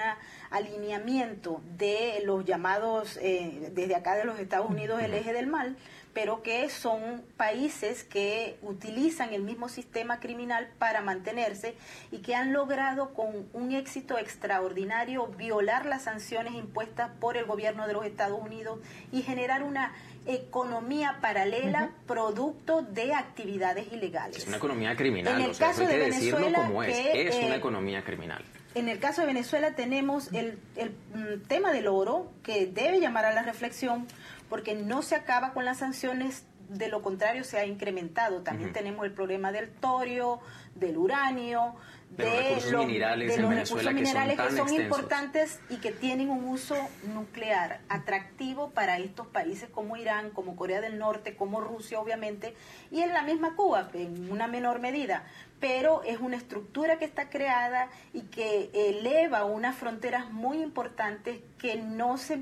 alineamiento 0.51 1.61
de 1.77 2.23
los 2.25 2.45
llamados, 2.45 3.19
eh, 3.21 3.71
desde 3.75 3.95
acá 3.95 4.15
de 4.15 4.25
los 4.25 4.39
Estados 4.39 4.71
Unidos, 4.71 5.03
el 5.03 5.13
eje 5.13 5.33
del 5.33 5.47
mal, 5.47 5.77
pero 6.15 6.43
que 6.43 6.69
son 6.71 7.23
países 7.37 8.05
que 8.05 8.59
utilizan 8.63 9.33
el 9.33 9.43
mismo 9.43 9.69
sistema 9.69 10.21
criminal 10.21 10.69
para 10.79 11.01
mantenerse 11.01 11.75
y 12.11 12.19
que 12.19 12.35
han 12.35 12.53
logrado 12.53 13.15
con 13.15 13.49
un 13.53 13.73
éxito 13.73 14.19
extraordinario 14.19 15.27
violar 15.29 15.87
las 15.87 16.03
sanciones 16.03 16.55
impuestas 16.55 17.11
por 17.21 17.37
el 17.37 17.45
gobierno 17.45 17.87
de 17.87 17.93
los 17.93 18.05
Estados 18.05 18.41
Unidos 18.41 18.81
y 19.13 19.23
generar 19.23 19.63
una 19.63 19.93
economía 20.27 21.19
paralela 21.21 21.91
producto 22.07 22.83
de 22.83 23.15
actividades 23.15 23.91
ilegales. 23.93 24.39
Es 24.39 24.47
una 24.47 24.59
economía 24.59 24.95
criminal. 24.95 25.41
En 25.41 25.51
el 25.51 25.57
caso 25.57 25.87
de 25.87 25.99
Venezuela, 25.99 26.67
como 26.67 26.83
es. 26.83 26.99
es 27.15 27.37
una 27.37 27.55
eh, 27.55 27.59
economía 27.59 28.05
criminal. 28.05 28.45
En 28.75 28.89
el 28.89 28.99
caso 28.99 29.23
de 29.23 29.29
Venezuela 29.29 29.75
tenemos 29.75 30.33
el, 30.33 30.59
el 30.77 30.91
mm, 30.91 31.49
tema 31.49 31.73
del 31.73 31.89
oro 31.89 32.31
que 32.43 32.67
debe 32.67 33.01
llamar 33.01 33.25
a 33.25 33.33
la 33.33 33.43
reflexión 33.43 34.07
porque 34.49 34.75
no 34.75 35.03
se 35.03 35.15
acaba 35.15 35.53
con 35.53 35.65
las 35.65 35.79
sanciones 35.79 36.45
de 36.69 36.89
lo 36.89 37.03
contrario 37.03 37.45
se 37.45 37.59
ha 37.59 37.67
incrementado. 37.67 38.43
También 38.43 38.73
tenemos 38.73 39.05
el 39.05 39.13
problema 39.13 39.53
del 39.53 39.71
torio, 39.71 40.41
del 40.75 40.99
uranio, 40.99 41.75
de, 42.11 42.25
los 42.25 42.35
recursos 42.35 42.87
minerales, 42.87 43.37
de 43.37 43.43
los 43.43 43.55
recursos 43.55 43.93
minerales 43.93 44.41
que 44.41 44.57
son, 44.57 44.73
importantes 44.73 45.61
y 45.69 45.77
que 45.77 45.93
tienen 45.93 46.31
un 46.31 46.45
uso 46.45 46.77
nuclear 47.15 47.81
atractivo 47.89 48.71
para 48.71 48.99
estos 48.99 49.27
países 49.27 49.69
como 49.69 49.97
Irán, 49.97 50.31
como 50.31 50.57
Corea 50.57 50.81
del 50.81 50.99
Norte, 50.99 51.37
como 51.37 51.61
Rusia 51.61 52.01
obviamente, 52.01 52.55
y 52.91 53.01
en 53.01 53.13
la 53.13 53.23
misma 53.23 53.57
Cuba 53.57 53.91
en 53.95 54.31
una 54.31 54.47
menor 54.47 54.81
medida. 54.81 55.25
Pero 55.61 56.03
es 56.05 56.21
una 56.21 56.37
estructura 56.37 56.99
que 56.99 57.05
está 57.05 57.31
creada 57.31 57.89
y 58.13 58.23
que 58.23 58.71
eleva 58.73 59.45
unas 59.45 59.77
fronteras 59.77 60.31
muy 60.31 60.63
importantes 60.63 61.41
que 61.59 61.77
no 61.77 62.17
se 62.17 62.41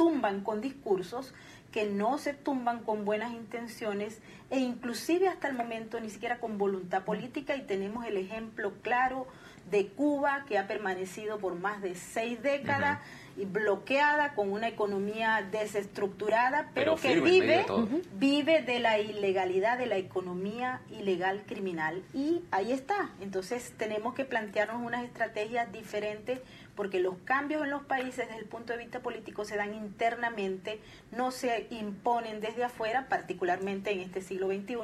tumban 0.00 0.40
con 0.40 0.62
discursos, 0.62 1.34
que 1.72 1.84
no 1.84 2.16
se 2.16 2.32
tumban 2.32 2.84
con 2.84 3.04
buenas 3.04 3.32
intenciones 3.34 4.22
e 4.48 4.58
inclusive 4.58 5.28
hasta 5.28 5.46
el 5.46 5.54
momento 5.54 6.00
ni 6.00 6.08
siquiera 6.08 6.38
con 6.40 6.56
voluntad 6.56 7.04
política. 7.04 7.54
Y 7.54 7.66
tenemos 7.66 8.06
el 8.06 8.16
ejemplo 8.16 8.72
claro 8.80 9.26
de 9.70 9.88
Cuba 9.88 10.46
que 10.48 10.56
ha 10.56 10.66
permanecido 10.66 11.36
por 11.38 11.54
más 11.54 11.82
de 11.82 11.96
seis 11.96 12.42
décadas 12.42 13.00
y 13.36 13.44
bloqueada 13.44 14.32
con 14.32 14.50
una 14.50 14.68
economía 14.68 15.46
desestructurada 15.52 16.70
pero, 16.74 16.96
que 16.96 17.20
vive 17.20 17.66
vive 18.14 18.62
de 18.62 18.80
la 18.80 18.98
ilegalidad 18.98 19.76
de 19.76 19.84
la 19.84 19.98
economía 19.98 20.80
ilegal 20.90 21.42
criminal. 21.46 22.02
Y 22.14 22.42
ahí 22.50 22.72
está. 22.72 23.10
Entonces 23.20 23.74
tenemos 23.76 24.14
que 24.14 24.24
plantearnos 24.24 24.82
unas 24.82 25.04
estrategias 25.04 25.70
diferentes 25.70 26.40
porque 26.80 26.98
los 26.98 27.18
cambios 27.26 27.62
en 27.62 27.68
los 27.68 27.82
países 27.82 28.26
desde 28.26 28.40
el 28.40 28.46
punto 28.46 28.72
de 28.72 28.78
vista 28.78 29.00
político 29.00 29.44
se 29.44 29.54
dan 29.54 29.74
internamente, 29.74 30.80
no 31.14 31.30
se 31.30 31.66
imponen 31.68 32.40
desde 32.40 32.64
afuera, 32.64 33.06
particularmente 33.06 33.92
en 33.92 34.00
este 34.00 34.22
siglo 34.22 34.46
XXI, 34.46 34.76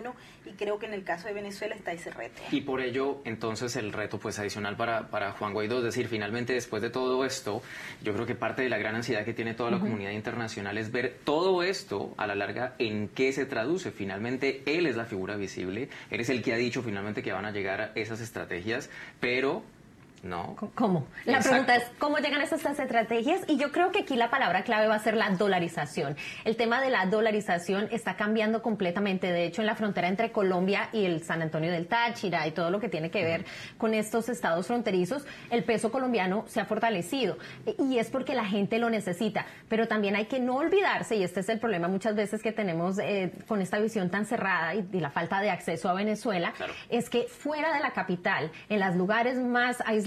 y 0.44 0.50
creo 0.58 0.78
que 0.78 0.84
en 0.84 0.92
el 0.92 1.04
caso 1.04 1.26
de 1.26 1.32
Venezuela 1.32 1.74
está 1.74 1.92
ese 1.92 2.10
reto. 2.10 2.42
Y 2.50 2.60
por 2.60 2.82
ello, 2.82 3.22
entonces, 3.24 3.76
el 3.76 3.94
reto 3.94 4.18
pues 4.18 4.38
adicional 4.38 4.76
para, 4.76 5.08
para 5.08 5.32
Juan 5.32 5.54
Guaidó, 5.54 5.78
es 5.78 5.84
decir, 5.84 6.08
finalmente 6.08 6.52
después 6.52 6.82
de 6.82 6.90
todo 6.90 7.24
esto, 7.24 7.62
yo 8.02 8.12
creo 8.12 8.26
que 8.26 8.34
parte 8.34 8.60
de 8.60 8.68
la 8.68 8.76
gran 8.76 8.94
ansiedad 8.94 9.24
que 9.24 9.32
tiene 9.32 9.54
toda 9.54 9.70
la 9.70 9.80
comunidad 9.80 10.10
internacional 10.10 10.76
es 10.76 10.92
ver 10.92 11.16
todo 11.24 11.62
esto 11.62 12.12
a 12.18 12.26
la 12.26 12.34
larga 12.34 12.74
en 12.78 13.08
qué 13.08 13.32
se 13.32 13.46
traduce. 13.46 13.90
Finalmente, 13.90 14.62
él 14.66 14.86
es 14.86 14.96
la 14.96 15.06
figura 15.06 15.36
visible, 15.36 15.88
él 16.10 16.20
es 16.20 16.28
el 16.28 16.42
que 16.42 16.52
ha 16.52 16.58
dicho 16.58 16.82
finalmente 16.82 17.22
que 17.22 17.32
van 17.32 17.46
a 17.46 17.52
llegar 17.52 17.80
a 17.80 17.92
esas 17.94 18.20
estrategias, 18.20 18.90
pero 19.18 19.62
¿no? 20.22 20.56
¿Cómo? 20.74 21.06
La 21.24 21.40
pregunta 21.40 21.76
es, 21.76 21.84
¿cómo 21.98 22.18
llegan 22.18 22.40
a 22.40 22.44
estas 22.44 22.64
estrategias? 22.64 23.42
Y 23.48 23.56
yo 23.58 23.72
creo 23.72 23.92
que 23.92 24.00
aquí 24.00 24.16
la 24.16 24.30
palabra 24.30 24.62
clave 24.62 24.86
va 24.86 24.94
a 24.94 24.98
ser 24.98 25.16
la 25.16 25.30
dolarización. 25.30 26.16
El 26.44 26.56
tema 26.56 26.80
de 26.80 26.90
la 26.90 27.06
dolarización 27.06 27.88
está 27.90 28.16
cambiando 28.16 28.62
completamente. 28.62 29.30
De 29.30 29.44
hecho, 29.44 29.62
en 29.62 29.66
la 29.66 29.74
frontera 29.74 30.08
entre 30.08 30.32
Colombia 30.32 30.88
y 30.92 31.04
el 31.04 31.22
San 31.22 31.42
Antonio 31.42 31.70
del 31.70 31.86
Táchira 31.86 32.46
y 32.46 32.52
todo 32.52 32.70
lo 32.70 32.80
que 32.80 32.88
tiene 32.88 33.10
que 33.10 33.22
ver 33.22 33.44
con 33.78 33.94
estos 33.94 34.28
estados 34.28 34.66
fronterizos, 34.66 35.24
el 35.50 35.64
peso 35.64 35.90
colombiano 35.90 36.44
se 36.48 36.60
ha 36.60 36.64
fortalecido. 36.64 37.38
Y 37.78 37.98
es 37.98 38.10
porque 38.10 38.34
la 38.34 38.44
gente 38.44 38.78
lo 38.78 38.90
necesita. 38.90 39.46
Pero 39.68 39.86
también 39.88 40.16
hay 40.16 40.26
que 40.26 40.40
no 40.40 40.56
olvidarse, 40.56 41.16
y 41.16 41.22
este 41.22 41.40
es 41.40 41.48
el 41.48 41.58
problema 41.58 41.88
muchas 41.88 42.14
veces 42.14 42.42
que 42.42 42.52
tenemos 42.52 42.98
eh, 42.98 43.32
con 43.46 43.60
esta 43.60 43.78
visión 43.78 44.10
tan 44.10 44.26
cerrada 44.26 44.74
y, 44.74 44.86
la 44.96 45.10
falta 45.10 45.40
de 45.40 45.50
acceso 45.50 45.90
a 45.90 45.94
Venezuela, 45.94 46.54
es 46.88 47.10
que 47.10 47.24
fuera 47.24 47.74
de 47.74 47.80
la 47.80 47.90
capital, 47.90 48.50
en 48.70 48.80
los 48.80 48.96
lugares 48.96 49.38
más 49.38 49.82
aislados, 49.84 50.05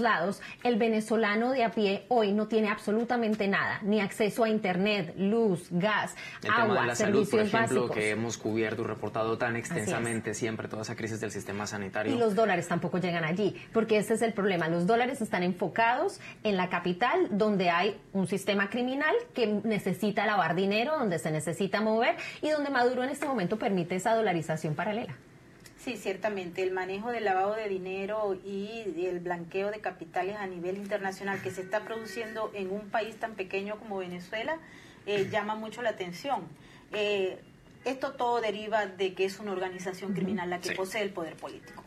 el 0.62 0.76
venezolano 0.76 1.50
de 1.52 1.64
a 1.64 1.70
pie 1.70 2.04
hoy 2.08 2.32
no 2.32 2.48
tiene 2.48 2.68
absolutamente 2.68 3.48
nada, 3.48 3.80
ni 3.82 4.00
acceso 4.00 4.44
a 4.44 4.48
internet, 4.48 5.14
luz, 5.16 5.68
gas, 5.70 6.14
agua, 6.48 6.86
la 6.86 6.94
servicios 6.94 7.28
salud, 7.28 7.30
por 7.30 7.40
ejemplo, 7.40 7.80
básicos. 7.82 7.96
que 7.96 8.10
hemos 8.10 8.38
cubierto 8.38 8.82
y 8.82 8.86
reportado 8.86 9.38
tan 9.38 9.56
extensamente 9.56 10.34
siempre 10.34 10.68
toda 10.68 10.82
esa 10.82 10.96
crisis 10.96 11.20
del 11.20 11.30
sistema 11.30 11.66
sanitario. 11.66 12.14
Y 12.14 12.18
los 12.18 12.34
dólares 12.34 12.68
tampoco 12.68 12.98
llegan 12.98 13.24
allí, 13.24 13.56
porque 13.72 13.98
ese 13.98 14.14
es 14.14 14.22
el 14.22 14.32
problema. 14.32 14.68
Los 14.68 14.86
dólares 14.86 15.20
están 15.20 15.42
enfocados 15.42 16.20
en 16.42 16.56
la 16.56 16.68
capital, 16.68 17.28
donde 17.30 17.70
hay 17.70 18.00
un 18.12 18.26
sistema 18.26 18.70
criminal 18.70 19.14
que 19.34 19.46
necesita 19.64 20.26
lavar 20.26 20.54
dinero, 20.54 20.98
donde 20.98 21.18
se 21.18 21.30
necesita 21.30 21.80
mover 21.80 22.16
y 22.42 22.50
donde 22.50 22.70
Maduro 22.70 23.02
en 23.02 23.10
este 23.10 23.26
momento 23.26 23.58
permite 23.58 23.96
esa 23.96 24.14
dolarización 24.14 24.74
paralela. 24.74 25.16
Sí, 25.82 25.96
ciertamente. 25.96 26.62
El 26.62 26.72
manejo 26.72 27.10
del 27.10 27.24
lavado 27.24 27.54
de 27.54 27.68
dinero 27.68 28.38
y 28.44 28.84
el 29.06 29.20
blanqueo 29.20 29.70
de 29.70 29.80
capitales 29.80 30.36
a 30.36 30.46
nivel 30.46 30.76
internacional 30.76 31.40
que 31.40 31.50
se 31.50 31.62
está 31.62 31.84
produciendo 31.84 32.50
en 32.54 32.70
un 32.70 32.90
país 32.90 33.16
tan 33.16 33.34
pequeño 33.34 33.78
como 33.78 33.98
Venezuela 33.98 34.58
eh, 35.06 35.28
llama 35.30 35.54
mucho 35.54 35.80
la 35.80 35.90
atención. 35.90 36.42
Eh, 36.92 37.38
esto 37.86 38.12
todo 38.12 38.42
deriva 38.42 38.84
de 38.86 39.14
que 39.14 39.24
es 39.24 39.38
una 39.38 39.52
organización 39.52 40.12
criminal 40.12 40.50
la 40.50 40.60
que 40.60 40.72
posee 40.72 41.02
el 41.02 41.10
poder 41.10 41.36
político. 41.36 41.82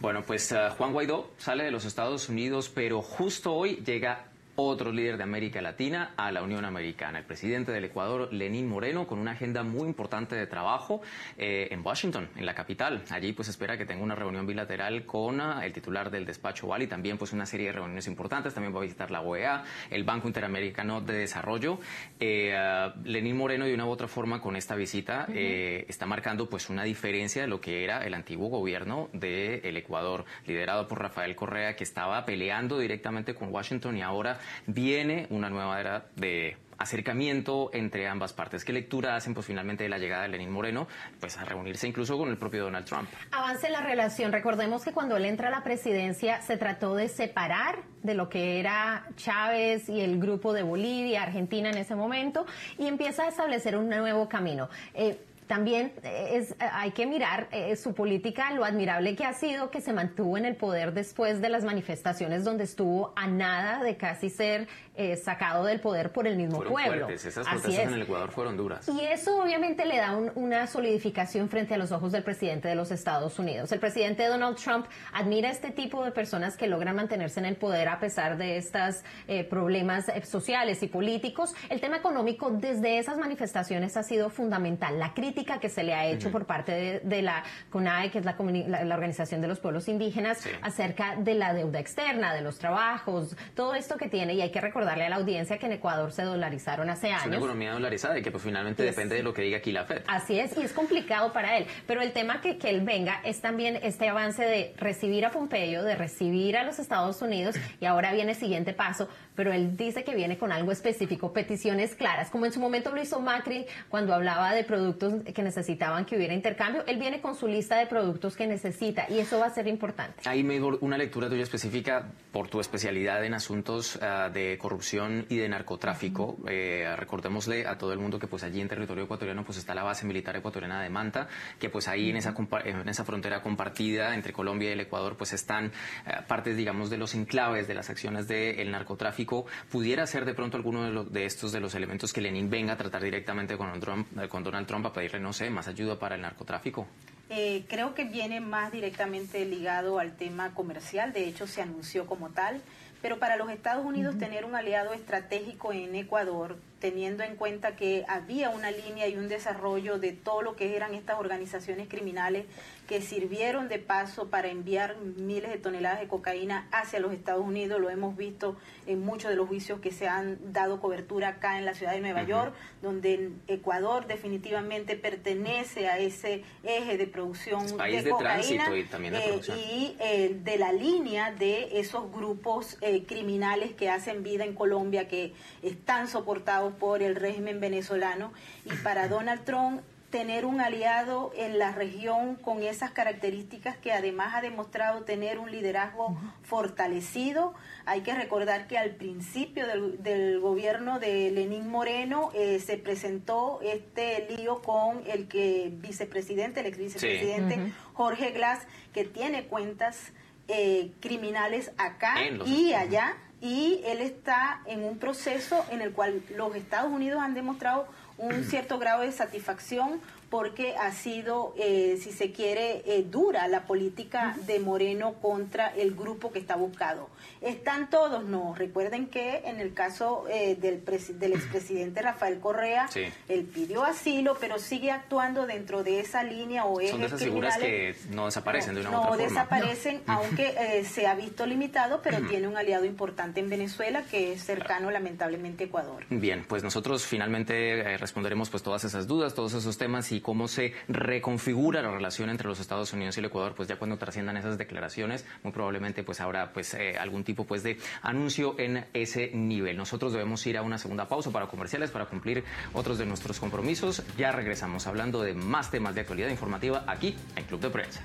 Bueno, 0.00 0.22
pues 0.22 0.50
uh, 0.52 0.74
Juan 0.76 0.92
Guaidó 0.92 1.30
sale 1.36 1.64
de 1.64 1.70
los 1.70 1.84
Estados 1.84 2.30
Unidos, 2.30 2.70
pero 2.74 3.02
justo 3.02 3.52
hoy 3.52 3.82
llega 3.84 4.26
otro 4.56 4.92
líder 4.92 5.16
de 5.16 5.22
América 5.22 5.60
Latina 5.62 6.14
a 6.16 6.32
la 6.32 6.42
Unión 6.42 6.64
Americana, 6.64 7.18
el 7.18 7.24
presidente 7.24 7.72
del 7.72 7.84
Ecuador, 7.84 8.32
Lenín 8.32 8.68
Moreno, 8.68 9.06
con 9.06 9.18
una 9.18 9.32
agenda 9.32 9.62
muy 9.62 9.86
importante 9.86 10.34
de 10.34 10.46
trabajo 10.46 11.02
eh, 11.36 11.68
en 11.70 11.84
Washington, 11.84 12.28
en 12.36 12.46
la 12.46 12.54
capital. 12.54 13.02
Allí 13.10 13.32
pues 13.32 13.48
espera 13.48 13.76
que 13.76 13.86
tenga 13.86 14.02
una 14.02 14.14
reunión 14.14 14.46
bilateral 14.46 15.04
con 15.04 15.40
uh, 15.40 15.60
el 15.60 15.72
titular 15.72 16.10
del 16.10 16.24
despacho 16.24 16.66
y 16.78 16.86
también 16.86 17.16
pues 17.16 17.32
una 17.32 17.46
serie 17.46 17.66
de 17.66 17.72
reuniones 17.72 18.06
importantes. 18.06 18.54
También 18.54 18.74
va 18.74 18.80
a 18.80 18.82
visitar 18.82 19.10
la 19.10 19.20
OEA, 19.20 19.62
el 19.90 20.04
Banco 20.04 20.26
Interamericano 20.26 21.00
de 21.00 21.14
Desarrollo. 21.14 21.78
Eh, 22.18 22.54
uh, 22.54 22.98
Lenín 23.04 23.36
Moreno 23.36 23.66
de 23.66 23.74
una 23.74 23.86
u 23.86 23.90
otra 23.90 24.08
forma 24.08 24.40
con 24.40 24.56
esta 24.56 24.74
visita 24.74 25.26
eh, 25.32 25.84
está 25.88 26.06
marcando 26.06 26.48
pues 26.48 26.68
una 26.70 26.82
diferencia 26.84 27.42
de 27.42 27.48
lo 27.48 27.60
que 27.60 27.84
era 27.84 28.04
el 28.04 28.14
antiguo 28.14 28.48
gobierno 28.48 29.08
del 29.12 29.76
Ecuador, 29.76 30.24
liderado 30.46 30.88
por 30.88 31.00
Rafael 31.00 31.36
Correa, 31.36 31.76
que 31.76 31.84
estaba 31.84 32.24
peleando 32.24 32.78
directamente 32.78 33.34
con 33.34 33.52
Washington 33.52 33.96
y 33.96 34.02
ahora 34.02 34.38
viene 34.66 35.26
una 35.30 35.50
nueva 35.50 35.80
era 35.80 36.06
de 36.16 36.56
acercamiento 36.78 37.70
entre 37.72 38.06
ambas 38.06 38.32
partes. 38.32 38.64
¿Qué 38.64 38.72
lectura 38.72 39.16
hacen 39.16 39.34
pues 39.34 39.46
finalmente 39.46 39.84
de 39.84 39.88
la 39.88 39.98
llegada 39.98 40.22
de 40.22 40.28
Lenín 40.28 40.50
Moreno? 40.50 40.86
Pues 41.20 41.36
a 41.38 41.44
reunirse 41.44 41.88
incluso 41.88 42.18
con 42.18 42.28
el 42.28 42.36
propio 42.36 42.64
Donald 42.64 42.86
Trump. 42.86 43.08
Avance 43.32 43.70
la 43.70 43.80
relación. 43.80 44.32
Recordemos 44.32 44.84
que 44.84 44.92
cuando 44.92 45.16
él 45.16 45.24
entra 45.24 45.48
a 45.48 45.50
la 45.50 45.62
presidencia 45.62 46.42
se 46.42 46.56
trató 46.56 46.94
de 46.94 47.08
separar 47.08 47.78
de 48.02 48.14
lo 48.14 48.28
que 48.28 48.60
era 48.60 49.06
Chávez 49.16 49.88
y 49.88 50.00
el 50.00 50.20
grupo 50.20 50.52
de 50.52 50.62
Bolivia, 50.62 51.22
Argentina 51.22 51.70
en 51.70 51.78
ese 51.78 51.94
momento, 51.94 52.46
y 52.78 52.86
empieza 52.86 53.24
a 53.24 53.28
establecer 53.28 53.76
un 53.76 53.88
nuevo 53.88 54.28
camino. 54.28 54.68
Eh, 54.94 55.18
también 55.46 55.92
eh, 56.02 56.30
es, 56.34 56.52
eh, 56.52 56.56
hay 56.72 56.90
que 56.90 57.06
mirar 57.06 57.48
eh, 57.52 57.76
su 57.76 57.94
política, 57.94 58.52
lo 58.52 58.64
admirable 58.64 59.14
que 59.16 59.24
ha 59.24 59.32
sido 59.32 59.70
que 59.70 59.80
se 59.80 59.92
mantuvo 59.92 60.36
en 60.36 60.44
el 60.44 60.56
poder 60.56 60.92
después 60.92 61.40
de 61.40 61.48
las 61.48 61.64
manifestaciones 61.64 62.44
donde 62.44 62.64
estuvo 62.64 63.12
a 63.16 63.26
nada 63.26 63.82
de 63.82 63.96
casi 63.96 64.30
ser 64.30 64.68
eh, 64.96 65.16
sacado 65.16 65.64
del 65.64 65.80
poder 65.80 66.10
por 66.12 66.26
el 66.26 66.36
mismo 66.36 66.56
fueron 66.56 66.72
pueblo. 66.72 67.06
Fuertes. 67.06 67.24
Esas 67.26 67.46
protestas 67.46 67.74
es. 67.74 67.88
en 67.88 67.94
el 67.94 68.02
Ecuador 68.02 68.30
fueron 68.30 68.56
duras. 68.56 68.88
Y 68.88 69.00
eso 69.04 69.42
obviamente 69.42 69.84
le 69.84 69.98
da 69.98 70.16
un, 70.16 70.32
una 70.34 70.66
solidificación 70.66 71.48
frente 71.48 71.74
a 71.74 71.78
los 71.78 71.92
ojos 71.92 72.12
del 72.12 72.22
presidente 72.22 72.68
de 72.68 72.74
los 72.74 72.90
Estados 72.90 73.38
Unidos. 73.38 73.70
El 73.72 73.80
presidente 73.80 74.26
Donald 74.26 74.56
Trump 74.56 74.86
admira 75.12 75.50
este 75.50 75.70
tipo 75.70 76.04
de 76.04 76.12
personas 76.12 76.56
que 76.56 76.66
logran 76.66 76.96
mantenerse 76.96 77.40
en 77.40 77.46
el 77.46 77.56
poder 77.56 77.88
a 77.88 78.00
pesar 78.00 78.36
de 78.36 78.56
estos 78.56 79.02
eh, 79.28 79.44
problemas 79.44 80.08
eh, 80.08 80.24
sociales 80.24 80.82
y 80.82 80.88
políticos. 80.88 81.54
El 81.68 81.80
tema 81.80 81.96
económico 81.96 82.50
desde 82.50 82.98
esas 82.98 83.18
manifestaciones 83.18 83.96
ha 83.96 84.02
sido 84.02 84.30
fundamental. 84.30 84.98
La 84.98 85.14
crítica 85.14 85.60
que 85.60 85.68
se 85.68 85.82
le 85.82 85.94
ha 85.94 86.06
hecho 86.06 86.30
por 86.30 86.46
parte 86.46 86.72
de, 86.72 87.00
de, 87.00 87.22
la 87.22 87.44
CONAE, 87.70 88.10
que 88.10 88.18
es 88.18 88.24
la, 88.24 88.36
la, 88.38 88.84
la, 88.84 88.94
Organización 88.94 89.40
de 89.40 89.48
los 89.48 89.60
Pueblos 89.60 89.88
Indígenas, 89.88 90.38
sí. 90.38 90.50
acerca 90.62 91.16
de 91.16 91.34
la 91.34 91.52
deuda 91.54 91.80
externa, 91.80 92.34
de 92.34 92.40
los 92.40 92.58
trabajos, 92.58 93.36
todo 93.54 93.74
esto 93.74 93.96
que 93.96 94.08
tiene, 94.08 94.34
y 94.34 94.40
hay 94.40 94.50
que 94.50 94.60
recordarle 94.86 95.06
a 95.06 95.08
la 95.08 95.16
audiencia 95.16 95.58
que 95.58 95.66
en 95.66 95.72
Ecuador 95.72 96.12
se 96.12 96.22
dolarizaron 96.22 96.88
hace 96.90 97.08
años. 97.08 97.22
Es 97.22 97.26
una 97.26 97.36
economía 97.36 97.72
dolarizada 97.72 98.18
y 98.18 98.22
que 98.22 98.30
pues 98.30 98.42
finalmente 98.42 98.88
es, 98.88 98.94
depende 98.94 99.16
de 99.16 99.22
lo 99.22 99.34
que 99.34 99.42
diga 99.42 99.58
aquí 99.58 99.72
la 99.72 99.84
FED. 99.84 100.02
Así 100.06 100.38
es, 100.38 100.56
y 100.56 100.62
es 100.62 100.72
complicado 100.72 101.32
para 101.32 101.56
él. 101.56 101.66
Pero 101.86 102.02
el 102.02 102.12
tema 102.12 102.40
que, 102.40 102.56
que 102.56 102.70
él 102.70 102.82
venga 102.82 103.20
es 103.24 103.40
también 103.40 103.80
este 103.82 104.08
avance 104.08 104.44
de 104.44 104.74
recibir 104.76 105.26
a 105.26 105.30
Pompeyo, 105.30 105.82
de 105.82 105.96
recibir 105.96 106.56
a 106.56 106.62
los 106.62 106.78
Estados 106.78 107.20
Unidos, 107.20 107.56
y 107.80 107.84
ahora 107.84 108.12
viene 108.12 108.32
el 108.32 108.38
siguiente 108.38 108.72
paso, 108.72 109.08
pero 109.36 109.52
él 109.52 109.76
dice 109.76 110.02
que 110.02 110.14
viene 110.14 110.38
con 110.38 110.50
algo 110.50 110.72
específico, 110.72 111.32
peticiones 111.32 111.94
claras, 111.94 112.30
como 112.30 112.46
en 112.46 112.52
su 112.52 112.60
momento 112.60 112.90
lo 112.92 113.00
hizo 113.00 113.20
Macri 113.20 113.66
cuando 113.88 114.14
hablaba 114.14 114.52
de 114.54 114.64
productos 114.64 115.22
que 115.34 115.42
necesitaban 115.42 116.04
que 116.06 116.16
hubiera 116.16 116.34
intercambio, 116.34 116.84
él 116.86 116.98
viene 116.98 117.20
con 117.20 117.34
su 117.34 117.46
lista 117.46 117.76
de 117.76 117.86
productos 117.86 118.36
que 118.36 118.46
necesita 118.46 119.06
y 119.08 119.18
eso 119.18 119.38
va 119.38 119.46
a 119.46 119.50
ser 119.50 119.68
importante. 119.68 120.22
Ahí 120.24 120.42
me 120.42 120.56
una 120.60 120.96
lectura 120.96 121.28
tuya 121.28 121.42
específica 121.42 122.08
por 122.32 122.48
tu 122.48 122.60
especialidad 122.60 123.24
en 123.24 123.34
asuntos 123.34 123.96
uh, 123.96 124.32
de 124.32 124.58
corrupción 124.58 125.26
y 125.28 125.36
de 125.36 125.48
narcotráfico. 125.48 126.24
Uh 126.24 126.44
-huh. 126.44 126.50
eh, 126.50 126.96
recordémosle 126.96 127.66
a 127.66 127.76
todo 127.76 127.92
el 127.92 127.98
mundo 127.98 128.18
que 128.18 128.26
pues 128.26 128.42
allí 128.42 128.60
en 128.60 128.68
territorio 128.68 129.04
ecuatoriano 129.04 129.44
pues 129.44 129.58
está 129.58 129.74
la 129.74 129.82
base 129.82 130.06
militar 130.06 130.34
ecuatoriana 130.36 130.82
de 130.82 130.88
Manta, 130.88 131.28
que 131.60 131.68
pues 131.68 131.88
ahí 131.88 132.10
en, 132.10 132.16
esa 132.16 132.34
en 132.64 132.88
esa 132.88 133.04
frontera 133.04 133.42
compartida 133.42 134.14
entre 134.14 134.32
Colombia 134.32 134.70
y 134.70 134.72
el 134.72 134.80
Ecuador 134.80 135.16
pues 135.16 135.32
están 135.32 135.66
uh, 135.66 136.26
partes 136.26 136.56
digamos 136.56 136.90
de 136.90 136.96
los 136.96 137.14
enclaves 137.14 137.68
de 137.68 137.74
las 137.74 137.90
acciones 137.90 138.26
del 138.28 138.56
de 138.56 138.64
narcotráfico. 138.64 139.25
¿Pudiera 139.70 140.06
ser 140.06 140.24
de 140.24 140.34
pronto 140.34 140.56
alguno 140.56 140.84
de, 140.84 140.90
los, 140.90 141.12
de, 141.12 141.24
estos 141.24 141.52
de 141.52 141.60
los 141.60 141.74
elementos 141.74 142.12
que 142.12 142.20
Lenin 142.20 142.48
venga 142.48 142.74
a 142.74 142.76
tratar 142.76 143.02
directamente 143.02 143.56
con, 143.56 143.78
Trump, 143.80 144.06
con 144.28 144.42
Donald 144.42 144.66
Trump 144.66 144.86
a 144.86 144.92
pedirle, 144.92 145.20
no 145.20 145.32
sé, 145.32 145.50
más 145.50 145.68
ayuda 145.68 145.98
para 145.98 146.14
el 146.14 146.22
narcotráfico? 146.22 146.86
Eh, 147.28 147.64
creo 147.68 147.94
que 147.94 148.04
viene 148.04 148.40
más 148.40 148.70
directamente 148.70 149.44
ligado 149.44 149.98
al 149.98 150.16
tema 150.16 150.54
comercial, 150.54 151.12
de 151.12 151.26
hecho 151.26 151.48
se 151.48 151.60
anunció 151.60 152.06
como 152.06 152.30
tal, 152.30 152.62
pero 153.02 153.18
para 153.18 153.36
los 153.36 153.50
Estados 153.50 153.84
Unidos 153.84 154.14
uh 154.14 154.18
-huh. 154.18 154.20
tener 154.20 154.44
un 154.44 154.54
aliado 154.54 154.92
estratégico 154.94 155.72
en 155.72 155.94
Ecuador, 155.96 156.56
teniendo 156.80 157.24
en 157.24 157.36
cuenta 157.36 157.74
que 157.74 158.04
había 158.08 158.50
una 158.50 158.70
línea 158.70 159.08
y 159.08 159.16
un 159.16 159.28
desarrollo 159.28 159.98
de 159.98 160.12
todo 160.12 160.42
lo 160.42 160.56
que 160.56 160.76
eran 160.76 160.94
estas 160.94 161.18
organizaciones 161.18 161.88
criminales 161.88 162.46
que 162.86 163.02
sirvieron 163.02 163.68
de 163.68 163.78
paso 163.78 164.28
para 164.28 164.48
enviar 164.48 164.96
miles 164.98 165.50
de 165.50 165.58
toneladas 165.58 166.00
de 166.00 166.06
cocaína 166.06 166.68
hacia 166.70 167.00
los 167.00 167.12
Estados 167.12 167.44
Unidos. 167.44 167.80
Lo 167.80 167.90
hemos 167.90 168.16
visto 168.16 168.56
en 168.86 169.00
muchos 169.04 169.30
de 169.30 169.36
los 169.36 169.48
juicios 169.48 169.80
que 169.80 169.90
se 169.90 170.06
han 170.06 170.52
dado 170.52 170.80
cobertura 170.80 171.28
acá 171.28 171.58
en 171.58 171.64
la 171.64 171.74
ciudad 171.74 171.92
de 171.92 172.00
Nueva 172.00 172.22
uh 172.22 172.24
-huh. 172.24 172.28
York, 172.28 172.54
donde 172.82 173.30
Ecuador 173.48 174.06
definitivamente 174.06 174.96
pertenece 174.96 175.88
a 175.88 175.98
ese 175.98 176.44
eje 176.62 176.96
de 176.96 177.06
producción 177.06 177.76
país 177.76 177.96
de, 177.96 178.02
de 178.04 178.10
cocaína 178.10 178.76
y, 178.76 178.84
también 178.84 179.14
de, 179.14 179.18
eh, 179.18 179.40
y 179.56 179.96
eh, 179.98 180.40
de 180.44 180.58
la 180.58 180.72
línea 180.72 181.32
de 181.32 181.80
esos 181.80 182.12
grupos 182.12 182.78
eh, 182.80 183.04
criminales 183.04 183.72
que 183.74 183.90
hacen 183.90 184.22
vida 184.22 184.44
en 184.44 184.54
Colombia, 184.54 185.08
que 185.08 185.32
están 185.62 186.06
soportados 186.06 186.65
por 186.70 187.02
el 187.02 187.16
régimen 187.16 187.60
venezolano. 187.60 188.32
Y 188.64 188.74
para 188.76 189.08
Donald 189.16 189.44
Trump 189.44 189.80
tener 190.10 190.46
un 190.46 190.60
aliado 190.60 191.32
en 191.36 191.58
la 191.58 191.72
región 191.72 192.36
con 192.36 192.62
esas 192.62 192.90
características 192.90 193.76
que 193.76 193.92
además 193.92 194.34
ha 194.34 194.40
demostrado 194.40 195.02
tener 195.02 195.38
un 195.38 195.50
liderazgo 195.50 196.16
fortalecido. 196.42 197.54
Hay 197.86 198.02
que 198.02 198.14
recordar 198.14 198.66
que 198.66 198.78
al 198.78 198.92
principio 198.92 199.66
del, 199.66 200.02
del 200.02 200.40
gobierno 200.40 201.00
de 201.00 201.30
Lenín 201.32 201.68
Moreno 201.68 202.30
eh, 202.34 202.60
se 202.60 202.78
presentó 202.78 203.60
este 203.62 204.26
lío 204.36 204.62
con 204.62 205.02
el 205.06 205.28
que 205.28 205.70
vicepresidente, 205.72 206.60
el 206.60 206.66
ex 206.66 206.78
vicepresidente 206.78 207.54
sí. 207.56 207.60
uh 207.60 207.64
-huh. 207.64 207.72
Jorge 207.94 208.30
Glass, 208.30 208.60
que 208.92 209.04
tiene 209.04 209.46
cuentas 209.46 210.12
eh, 210.48 210.92
criminales 211.00 211.72
acá 211.76 212.14
y 212.46 212.72
allá 212.72 213.16
y 213.40 213.80
él 213.84 214.00
está 214.00 214.62
en 214.66 214.84
un 214.84 214.98
proceso 214.98 215.64
en 215.70 215.82
el 215.82 215.92
cual 215.92 216.22
los 216.36 216.54
Estados 216.54 216.90
Unidos 216.90 217.20
han 217.22 217.34
demostrado 217.34 217.86
un 218.18 218.44
cierto 218.44 218.78
grado 218.78 219.02
de 219.02 219.12
satisfacción 219.12 220.00
porque 220.30 220.74
ha 220.76 220.92
sido, 220.92 221.54
eh, 221.58 221.98
si 222.02 222.12
se 222.12 222.32
quiere, 222.32 222.82
eh, 222.86 223.04
dura 223.08 223.46
la 223.48 223.62
política 223.62 224.36
de 224.46 224.58
Moreno 224.58 225.14
contra 225.14 225.68
el 225.68 225.94
grupo 225.94 226.32
que 226.32 226.38
está 226.38 226.56
buscado. 226.56 227.08
¿Están 227.40 227.90
todos? 227.90 228.24
No. 228.24 228.54
Recuerden 228.54 229.06
que 229.06 229.42
en 229.44 229.60
el 229.60 229.72
caso 229.72 230.24
eh, 230.28 230.56
del, 230.56 230.84
del 230.84 231.32
expresidente 231.32 232.02
Rafael 232.02 232.40
Correa, 232.40 232.88
él 233.28 233.44
pidió 233.44 233.84
asilo, 233.84 234.36
pero 234.40 234.58
sigue 234.58 234.90
actuando 234.90 235.46
dentro 235.46 235.84
de 235.84 236.00
esa 236.00 236.22
línea 236.22 236.64
o 236.64 236.80
Son 236.80 237.00
de 237.00 237.06
esas 237.06 237.22
figuras 237.22 237.56
que 237.58 237.94
no 238.10 238.26
desaparecen 238.26 238.74
de 238.74 238.80
una 238.80 238.90
no 238.90 238.96
u 238.96 239.00
otra 239.02 239.10
forma. 239.10 239.28
Desaparecen, 239.28 240.02
aunque 240.06 240.84
se 240.84 241.06
ha 241.06 241.14
visto 241.14 241.46
limitado, 241.46 242.00
pero 242.02 242.18
tiene 242.28 242.48
un 242.48 242.56
aliado 242.56 242.84
importante 242.84 243.40
en 243.40 243.48
Venezuela 243.48 244.02
que 244.10 244.32
es 244.32 244.42
cercano 244.44 244.90
lamentablemente 244.90 245.64
a 245.64 245.66
Ecuador. 245.66 246.04
Bien, 246.10 246.44
pues 246.48 246.64
nosotros 246.64 247.06
finalmente 247.06 247.96
responderemos 248.06 248.50
pues 248.50 248.62
todas 248.62 248.84
esas 248.84 249.08
dudas, 249.08 249.34
todos 249.34 249.52
esos 249.52 249.78
temas 249.78 250.12
y 250.12 250.20
cómo 250.20 250.46
se 250.46 250.74
reconfigura 250.86 251.82
la 251.82 251.90
relación 251.90 252.30
entre 252.30 252.46
los 252.46 252.60
Estados 252.60 252.92
Unidos 252.92 253.16
y 253.16 253.20
el 253.20 253.26
Ecuador, 253.26 253.54
pues 253.56 253.68
ya 253.68 253.80
cuando 253.80 253.98
trasciendan 253.98 254.36
esas 254.36 254.58
declaraciones, 254.58 255.24
muy 255.42 255.52
probablemente 255.52 256.04
pues 256.04 256.20
habrá 256.20 256.52
pues 256.52 256.72
eh, 256.74 256.96
algún 256.96 257.24
tipo 257.24 257.44
pues 257.44 257.64
de 257.64 257.78
anuncio 258.02 258.54
en 258.58 258.86
ese 258.94 259.32
nivel. 259.34 259.76
Nosotros 259.76 260.12
debemos 260.12 260.46
ir 260.46 260.56
a 260.56 260.62
una 260.62 260.78
segunda 260.78 261.08
pausa 261.08 261.32
para 261.32 261.48
comerciales 261.48 261.90
para 261.90 262.06
cumplir 262.06 262.44
otros 262.74 262.96
de 262.98 263.06
nuestros 263.06 263.40
compromisos. 263.40 264.04
Ya 264.16 264.30
regresamos 264.30 264.86
hablando 264.86 265.20
de 265.20 265.34
más 265.34 265.72
temas 265.72 265.96
de 265.96 266.02
actualidad 266.02 266.28
informativa 266.28 266.84
aquí 266.86 267.16
en 267.34 267.44
Club 267.44 267.60
de 267.60 267.70
Prensa. 267.70 268.02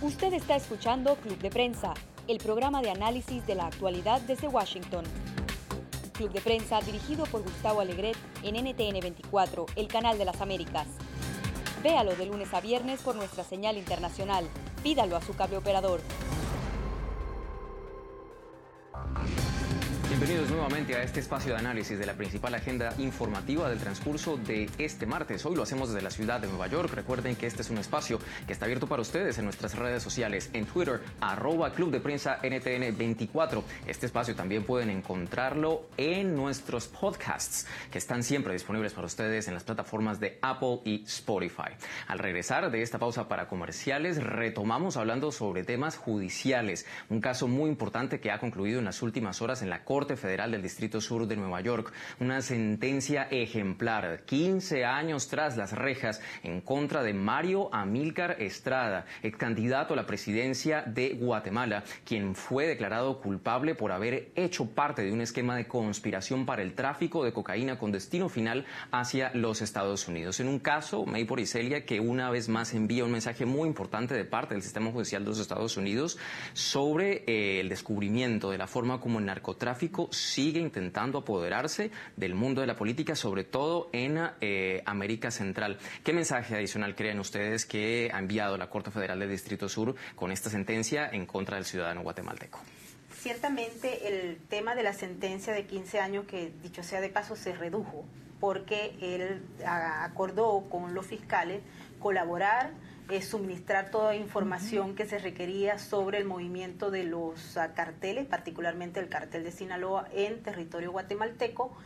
Usted 0.00 0.32
está 0.32 0.56
escuchando 0.56 1.16
Club 1.16 1.38
de 1.40 1.50
Prensa, 1.50 1.92
el 2.26 2.38
programa 2.38 2.80
de 2.80 2.90
análisis 2.90 3.46
de 3.46 3.54
la 3.54 3.66
actualidad 3.66 4.22
desde 4.22 4.48
Washington. 4.48 5.04
Club 6.18 6.32
de 6.32 6.40
Prensa 6.40 6.80
dirigido 6.80 7.24
por 7.26 7.42
Gustavo 7.42 7.80
Alegret 7.80 8.16
en 8.42 8.56
NTN 8.56 8.98
24, 9.00 9.66
el 9.76 9.86
canal 9.86 10.18
de 10.18 10.24
las 10.24 10.40
Américas. 10.40 10.88
Véalo 11.80 12.16
de 12.16 12.26
lunes 12.26 12.52
a 12.52 12.60
viernes 12.60 13.00
por 13.02 13.14
nuestra 13.14 13.44
señal 13.44 13.78
internacional. 13.78 14.44
Pídalo 14.82 15.16
a 15.16 15.22
su 15.22 15.36
cable 15.36 15.58
operador. 15.58 16.00
Bienvenidos 20.18 20.50
nuevamente 20.50 20.96
a 20.96 21.04
este 21.04 21.20
espacio 21.20 21.52
de 21.52 21.60
análisis 21.60 21.96
de 21.96 22.04
la 22.04 22.14
principal 22.14 22.52
agenda 22.52 22.92
informativa 22.98 23.70
del 23.70 23.78
transcurso 23.78 24.36
de 24.36 24.68
este 24.76 25.06
martes. 25.06 25.46
Hoy 25.46 25.54
lo 25.54 25.62
hacemos 25.62 25.90
desde 25.90 26.02
la 26.02 26.10
ciudad 26.10 26.40
de 26.40 26.48
Nueva 26.48 26.66
York. 26.66 26.92
Recuerden 26.92 27.36
que 27.36 27.46
este 27.46 27.62
es 27.62 27.70
un 27.70 27.78
espacio 27.78 28.18
que 28.44 28.52
está 28.52 28.64
abierto 28.64 28.88
para 28.88 29.00
ustedes 29.00 29.38
en 29.38 29.44
nuestras 29.44 29.76
redes 29.76 30.02
sociales, 30.02 30.50
en 30.54 30.66
Twitter, 30.66 31.02
arroba 31.20 31.72
Club 31.72 31.92
de 31.92 32.00
Prensa 32.00 32.42
NTN24. 32.42 33.62
Este 33.86 34.06
espacio 34.06 34.34
también 34.34 34.64
pueden 34.64 34.90
encontrarlo 34.90 35.86
en 35.96 36.34
nuestros 36.34 36.88
podcasts, 36.88 37.68
que 37.92 37.98
están 37.98 38.24
siempre 38.24 38.52
disponibles 38.54 38.94
para 38.94 39.06
ustedes 39.06 39.46
en 39.46 39.54
las 39.54 39.62
plataformas 39.62 40.18
de 40.18 40.40
Apple 40.42 40.80
y 40.84 41.04
Spotify. 41.04 41.70
Al 42.08 42.18
regresar 42.18 42.72
de 42.72 42.82
esta 42.82 42.98
pausa 42.98 43.28
para 43.28 43.46
comerciales, 43.46 44.20
retomamos 44.20 44.96
hablando 44.96 45.30
sobre 45.30 45.62
temas 45.62 45.96
judiciales. 45.96 46.86
Un 47.08 47.20
caso 47.20 47.46
muy 47.46 47.70
importante 47.70 48.18
que 48.18 48.32
ha 48.32 48.40
concluido 48.40 48.80
en 48.80 48.84
las 48.84 49.00
últimas 49.00 49.40
horas 49.42 49.62
en 49.62 49.70
la 49.70 49.84
Corte 49.84 50.07
Federal 50.16 50.50
del 50.50 50.62
Distrito 50.62 51.00
Sur 51.00 51.26
de 51.26 51.36
Nueva 51.36 51.60
York, 51.60 51.92
una 52.20 52.40
sentencia 52.42 53.28
ejemplar, 53.30 54.22
15 54.24 54.84
años 54.84 55.28
tras 55.28 55.56
las 55.56 55.72
rejas 55.72 56.20
en 56.42 56.60
contra 56.60 57.02
de 57.02 57.14
Mario 57.14 57.72
Amílcar 57.74 58.36
Estrada, 58.40 59.06
ex 59.22 59.36
candidato 59.36 59.94
a 59.94 59.96
la 59.96 60.06
presidencia 60.06 60.82
de 60.82 61.10
Guatemala, 61.10 61.84
quien 62.04 62.34
fue 62.34 62.66
declarado 62.66 63.20
culpable 63.20 63.74
por 63.74 63.92
haber 63.92 64.32
hecho 64.34 64.66
parte 64.66 65.02
de 65.02 65.12
un 65.12 65.20
esquema 65.20 65.56
de 65.56 65.66
conspiración 65.66 66.46
para 66.46 66.62
el 66.62 66.74
tráfico 66.74 67.24
de 67.24 67.32
cocaína 67.32 67.78
con 67.78 67.92
destino 67.92 68.28
final 68.28 68.66
hacia 68.90 69.30
los 69.34 69.62
Estados 69.62 70.08
Unidos. 70.08 70.40
En 70.40 70.48
un 70.48 70.58
caso, 70.58 71.04
May 71.06 71.24
Poricelia, 71.24 71.84
que 71.84 72.00
una 72.00 72.30
vez 72.30 72.48
más 72.48 72.74
envía 72.74 73.04
un 73.04 73.12
mensaje 73.12 73.46
muy 73.46 73.68
importante 73.68 74.14
de 74.14 74.24
parte 74.24 74.54
del 74.54 74.62
sistema 74.62 74.90
judicial 74.90 75.24
de 75.24 75.30
los 75.30 75.38
Estados 75.38 75.76
Unidos 75.76 76.18
sobre 76.52 77.24
eh, 77.26 77.60
el 77.60 77.68
descubrimiento 77.68 78.50
de 78.50 78.58
la 78.58 78.66
forma 78.66 79.00
como 79.00 79.18
el 79.18 79.26
narcotráfico 79.26 79.97
sigue 80.12 80.60
intentando 80.60 81.18
apoderarse 81.18 81.90
del 82.16 82.34
mundo 82.34 82.60
de 82.60 82.68
la 82.68 82.76
política, 82.76 83.16
sobre 83.16 83.44
todo 83.44 83.90
en 83.92 84.18
eh, 84.40 84.82
América 84.86 85.30
Central. 85.30 85.78
¿Qué 86.04 86.12
mensaje 86.12 86.54
adicional 86.54 86.94
creen 86.94 87.18
ustedes 87.18 87.66
que 87.66 88.10
ha 88.12 88.18
enviado 88.18 88.56
la 88.56 88.70
Corte 88.70 88.90
Federal 88.90 89.18
del 89.18 89.30
Distrito 89.30 89.68
Sur 89.68 89.96
con 90.14 90.30
esta 90.30 90.50
sentencia 90.50 91.08
en 91.10 91.26
contra 91.26 91.56
del 91.56 91.64
ciudadano 91.64 92.02
guatemalteco? 92.02 92.60
Ciertamente 93.12 94.06
el 94.06 94.38
tema 94.48 94.76
de 94.76 94.84
la 94.84 94.92
sentencia 94.92 95.52
de 95.52 95.66
15 95.66 95.98
años, 95.98 96.24
que 96.26 96.52
dicho 96.62 96.82
sea 96.84 97.00
de 97.00 97.08
paso, 97.08 97.34
se 97.34 97.52
redujo 97.52 98.04
porque 98.40 98.96
él 99.00 99.42
acordó 99.66 100.66
con 100.70 100.94
los 100.94 101.06
fiscales 101.06 101.60
colaborar 101.98 102.70
suministrar 103.22 103.90
toda 103.90 104.14
información 104.14 104.94
que 104.94 105.06
se 105.06 105.18
requería 105.18 105.78
sobre 105.78 106.18
el 106.18 106.24
movimiento 106.24 106.90
de 106.90 107.04
los 107.04 107.56
ah, 107.56 107.72
carteles, 107.74 108.26
particularmente 108.26 109.00
el 109.00 109.08
cartel 109.08 109.44
de 109.44 109.50
Sinaloa 109.50 110.08
en 110.12 110.42
territorio 110.42 110.92
guatemalteco, 110.92 111.76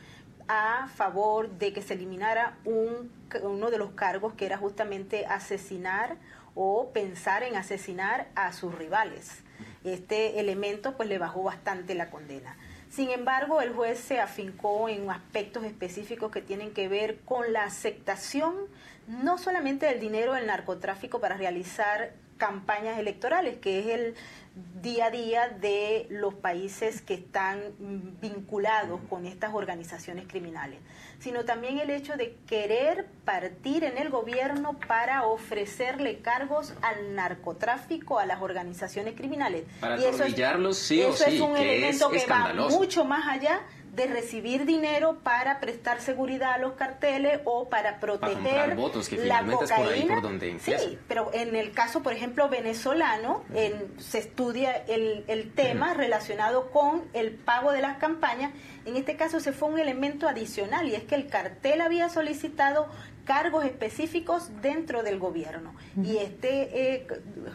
a 0.48 0.88
favor 0.94 1.48
de 1.50 1.72
que 1.72 1.82
se 1.82 1.94
eliminara 1.94 2.58
un, 2.64 3.12
uno 3.42 3.70
de 3.70 3.78
los 3.78 3.92
cargos 3.92 4.34
que 4.34 4.46
era 4.46 4.58
justamente 4.58 5.24
asesinar 5.26 6.16
o 6.54 6.90
pensar 6.92 7.42
en 7.44 7.56
asesinar 7.56 8.28
a 8.34 8.52
sus 8.52 8.74
rivales. 8.74 9.42
Este 9.84 10.40
elemento 10.40 10.96
pues 10.96 11.08
le 11.08 11.18
bajó 11.18 11.42
bastante 11.44 11.94
la 11.94 12.10
condena. 12.10 12.56
Sin 12.92 13.10
embargo, 13.10 13.62
el 13.62 13.72
juez 13.72 13.98
se 13.98 14.20
afincó 14.20 14.86
en 14.86 15.10
aspectos 15.10 15.64
específicos 15.64 16.30
que 16.30 16.42
tienen 16.42 16.74
que 16.74 16.88
ver 16.88 17.20
con 17.20 17.50
la 17.50 17.64
aceptación 17.64 18.54
no 19.08 19.38
solamente 19.38 19.86
del 19.86 19.98
dinero 19.98 20.34
del 20.34 20.46
narcotráfico 20.46 21.18
para 21.18 21.38
realizar 21.38 22.12
campañas 22.36 22.98
electorales, 22.98 23.56
que 23.56 23.78
es 23.78 23.86
el 23.86 24.14
día 24.54 25.06
a 25.06 25.10
día 25.10 25.48
de 25.48 26.06
los 26.10 26.34
países 26.34 27.00
que 27.00 27.14
están 27.14 27.60
vinculados 28.20 29.00
con 29.08 29.24
estas 29.24 29.54
organizaciones 29.54 30.26
criminales, 30.26 30.80
sino 31.20 31.44
también 31.44 31.78
el 31.78 31.88
hecho 31.90 32.16
de 32.16 32.36
querer 32.46 33.06
partir 33.24 33.84
en 33.84 33.96
el 33.96 34.10
gobierno 34.10 34.78
para 34.86 35.24
ofrecerle 35.24 36.18
cargos 36.18 36.74
al 36.82 37.14
narcotráfico, 37.14 38.18
a 38.18 38.26
las 38.26 38.42
organizaciones 38.42 39.14
criminales. 39.14 39.64
Para 39.80 39.98
y 39.98 40.04
eso 40.04 40.24
es, 40.24 40.34
sí 40.76 41.02
o 41.02 41.12
sí, 41.12 41.36
es 41.36 41.40
un 41.40 41.56
elemento 41.56 42.10
que 42.10 42.26
va 42.26 42.52
mucho 42.52 43.04
más 43.04 43.26
allá 43.26 43.62
de 43.92 44.06
recibir 44.06 44.64
dinero 44.64 45.18
para 45.22 45.60
prestar 45.60 46.00
seguridad 46.00 46.54
a 46.54 46.58
los 46.58 46.72
carteles 46.72 47.40
o 47.44 47.68
para 47.68 48.00
proteger 48.00 48.74
votos, 48.74 49.06
que 49.06 49.18
la 49.18 49.44
cocaína. 49.44 50.14
por 50.14 50.22
donde 50.22 50.58
sí, 50.60 50.98
pero 51.06 51.30
en 51.34 51.54
el 51.54 51.72
caso, 51.72 52.02
por 52.02 52.14
ejemplo, 52.14 52.48
venezolano, 52.48 53.44
en, 53.54 53.92
se 54.00 54.18
estudia 54.18 54.74
el, 54.74 55.24
el 55.28 55.52
tema 55.52 55.92
relacionado 55.92 56.70
con 56.70 57.02
el 57.12 57.32
pago 57.32 57.70
de 57.72 57.82
las 57.82 57.98
campañas. 57.98 58.52
En 58.86 58.96
este 58.96 59.16
caso 59.16 59.40
se 59.40 59.52
fue 59.52 59.68
un 59.68 59.78
elemento 59.78 60.26
adicional 60.26 60.88
y 60.88 60.94
es 60.94 61.04
que 61.04 61.14
el 61.14 61.28
cartel 61.28 61.82
había 61.82 62.08
solicitado 62.08 62.88
cargos 63.24 63.64
específicos 63.64 64.50
dentro 64.62 65.02
del 65.02 65.18
gobierno. 65.18 65.74
Y 66.02 66.16
este 66.16 66.96
eh, 66.96 67.06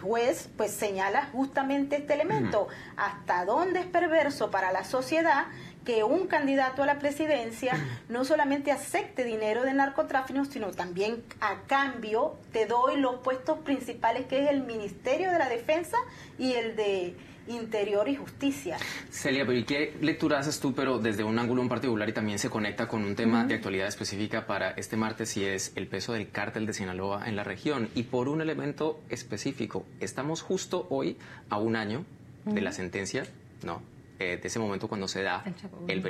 juez 0.01 0.49
pues 0.55 0.71
señala 0.71 1.25
justamente 1.31 1.97
este 1.97 2.13
elemento, 2.13 2.67
hasta 2.95 3.45
dónde 3.45 3.81
es 3.81 3.85
perverso 3.85 4.49
para 4.51 4.71
la 4.71 4.83
sociedad 4.83 5.45
que 5.87 6.03
un 6.03 6.27
candidato 6.27 6.83
a 6.83 6.85
la 6.85 6.99
presidencia 6.99 7.73
no 8.09 8.25
solamente 8.25 8.73
acepte 8.73 9.23
dinero 9.23 9.63
de 9.63 9.73
narcotráfico, 9.73 10.43
sino 10.43 10.71
también 10.71 11.23
a 11.39 11.61
cambio 11.65 12.35
te 12.51 12.65
doy 12.65 12.99
los 12.99 13.21
puestos 13.21 13.59
principales 13.59 14.25
que 14.25 14.43
es 14.43 14.51
el 14.51 14.63
Ministerio 14.63 15.31
de 15.31 15.39
la 15.39 15.47
Defensa 15.47 15.95
y 16.37 16.51
el 16.51 16.75
de 16.75 17.15
Interior 17.47 18.09
y 18.09 18.17
Justicia. 18.17 18.75
Celia, 19.09 19.45
pero 19.45 19.57
¿y 19.57 19.63
qué 19.63 19.95
lectura 20.01 20.39
haces 20.39 20.59
tú, 20.59 20.73
pero 20.73 20.99
desde 20.99 21.23
un 21.23 21.39
ángulo 21.39 21.61
en 21.61 21.69
particular 21.69 22.09
y 22.09 22.11
también 22.11 22.37
se 22.37 22.49
conecta 22.49 22.89
con 22.89 23.05
un 23.05 23.15
tema 23.15 23.45
de 23.45 23.55
actualidad 23.55 23.87
específica 23.87 24.45
para 24.45 24.71
este 24.71 24.97
martes 24.97 25.37
y 25.37 25.45
es 25.45 25.71
el 25.77 25.87
peso 25.87 26.11
del 26.11 26.29
cártel 26.31 26.65
de 26.65 26.73
Sinaloa 26.73 27.29
en 27.29 27.37
la 27.37 27.45
región? 27.45 27.87
Y 27.95 28.03
por 28.03 28.27
un 28.27 28.41
elemento 28.41 28.99
específico, 29.07 29.85
estamos 30.01 30.41
justo 30.41 30.85
hoy 30.89 31.15
a 31.49 31.57
un 31.59 31.77
año 31.77 32.03
de 32.43 32.59
la 32.59 32.73
sentencia, 32.73 33.23
¿no? 33.63 33.81
Eh, 34.19 34.39
de 34.41 34.47
ese 34.47 34.57
momento 34.57 34.87
cuando 34.87 35.07
se 35.07 35.21
da 35.21 35.43
el, 35.87 36.03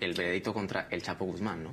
el, 0.00 0.14
veredicto 0.14 0.52
contra 0.52 0.86
el 0.90 1.02
Chapo 1.02 1.24
Guzmán, 1.24 1.64
¿no? 1.64 1.70